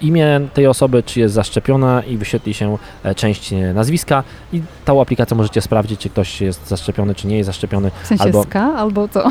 imię 0.01 0.41
tej 0.55 0.67
osoby, 0.67 1.03
czy 1.03 1.21
jest 1.21 1.35
zaszczepiona 1.35 2.03
i 2.03 2.17
wyświetli 2.17 2.55
się 2.55 2.79
e, 3.03 3.15
część 3.15 3.53
e, 3.53 3.75
nazwiska 3.75 4.23
i 4.53 4.63
tą 4.85 5.01
aplikacją 5.01 5.37
możecie 5.37 5.61
sprawdzić, 5.61 6.01
czy 6.01 6.09
ktoś 6.11 6.41
jest 6.41 6.69
zaszczepiony, 6.69 7.15
czy 7.15 7.27
nie 7.27 7.37
jest 7.37 7.47
zaszczepiony. 7.47 7.91
W 8.03 8.07
sensie 8.07 8.25
Albo- 8.25 8.43
ska 8.45 8.61
albo 8.77 9.09
co? 9.09 9.27
E, 9.27 9.31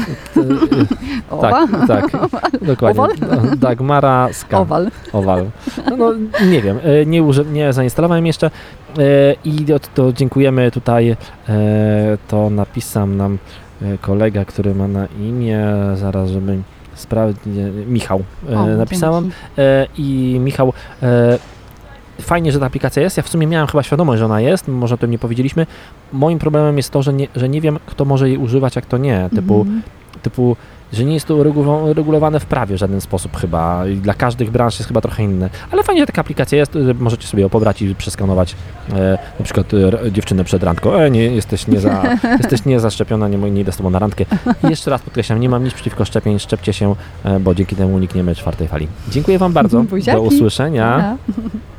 Owa? 1.29 1.67
tak, 1.87 2.11
tak, 2.31 2.51
dokładnie. 2.61 3.01
Owal? 3.03 3.15
No, 3.21 3.55
Dagmara 3.55 4.29
Ska. 4.33 4.59
Owal. 4.59 4.91
Owal. 5.13 5.45
No, 5.89 5.97
no 5.97 6.13
nie 6.45 6.61
wiem, 6.61 6.79
e, 6.83 7.05
nie, 7.05 7.23
uży, 7.23 7.45
nie 7.45 7.73
zainstalowałem 7.73 8.25
jeszcze 8.25 8.47
e, 8.47 8.51
i 9.45 9.65
to, 9.95 10.13
dziękujemy 10.13 10.71
tutaj, 10.71 11.09
e, 11.09 11.17
to 12.27 12.49
napisał 12.49 13.07
nam 13.07 13.37
e, 13.81 13.97
kolega, 13.97 14.45
który 14.45 14.75
ma 14.75 14.87
na 14.87 15.07
imię, 15.19 15.59
zaraz 15.95 16.29
żeby 16.29 16.57
sprawdzić, 16.95 17.43
Michał, 17.87 18.23
e, 18.49 18.57
O, 18.59 18.65
napisałam 18.67 19.23
dzięki. 19.23 19.37
e, 19.57 19.87
i 19.97 20.37
Michał 20.39 20.73
e, 21.03 21.37
fajnie, 22.21 22.51
że 22.51 22.59
ta 22.59 22.65
aplikacja 22.65 23.03
jest. 23.03 23.17
Ja 23.17 23.23
w 23.23 23.29
sumie 23.29 23.47
miałem 23.47 23.67
chyba 23.67 23.83
świadomość, 23.83 24.19
że 24.19 24.25
ona 24.25 24.41
jest, 24.41 24.67
może 24.67 24.95
o 24.95 24.97
tym 24.97 25.11
nie 25.11 25.19
powiedzieliśmy. 25.19 25.65
Moim 26.13 26.39
problemem 26.39 26.77
jest 26.77 26.89
to, 26.91 27.01
że 27.03 27.13
nie, 27.13 27.27
że 27.35 27.49
nie 27.49 27.61
wiem, 27.61 27.79
kto 27.85 28.05
może 28.05 28.29
jej 28.29 28.37
używać, 28.37 28.75
jak 28.75 28.85
to 28.85 28.97
nie. 28.97 29.29
Typu, 29.35 29.61
Mhm. 29.61 29.81
typu 30.21 30.55
że 30.93 31.05
nie 31.05 31.13
jest 31.13 31.25
to 31.25 31.35
uregulowane 31.35 32.39
w 32.39 32.45
prawie 32.45 32.75
w 32.75 32.79
żaden 32.79 33.01
sposób 33.01 33.37
chyba. 33.37 33.87
I 33.87 33.95
dla 33.95 34.13
każdych 34.13 34.51
branż 34.51 34.79
jest 34.79 34.87
chyba 34.87 35.01
trochę 35.01 35.23
inne. 35.23 35.49
Ale 35.71 35.83
fajnie, 35.83 36.01
że 36.01 36.07
taka 36.07 36.21
aplikacja 36.21 36.57
jest, 36.57 36.73
że 36.73 36.93
możecie 36.93 37.27
sobie 37.27 37.43
ją 37.43 37.49
pobrać 37.49 37.81
i 37.81 37.95
przeskanować 37.95 38.55
e, 38.93 39.17
na 39.39 39.45
przykład 39.45 39.73
e, 39.73 40.11
dziewczynę 40.11 40.43
przed 40.43 40.63
randką. 40.63 40.93
E, 40.93 41.11
nie, 41.11 41.23
jesteś 41.23 41.67
nie, 41.67 41.79
za, 41.79 42.03
jesteś 42.41 42.65
nie 42.65 42.79
zaszczepiona, 42.79 43.27
nie, 43.27 43.37
nie 43.37 43.61
idę 43.61 43.71
z 43.71 43.77
tobą 43.77 43.89
na 43.89 43.99
randkę. 43.99 44.25
I 44.63 44.69
jeszcze 44.69 44.91
raz 44.91 45.01
podkreślam, 45.01 45.39
nie 45.39 45.49
mam 45.49 45.63
nic 45.63 45.73
przeciwko 45.73 46.05
szczepień, 46.05 46.39
szczepcie 46.39 46.73
się, 46.73 46.95
e, 47.23 47.39
bo 47.39 47.55
dzięki 47.55 47.75
temu 47.75 47.95
unikniemy 47.95 48.35
czwartej 48.35 48.67
fali. 48.67 48.87
Dziękuję 49.09 49.39
wam 49.39 49.53
bardzo. 49.53 49.83
Buziaki. 49.89 50.17
Do 50.17 50.23
usłyszenia. 50.23 51.17
A. 51.27 51.31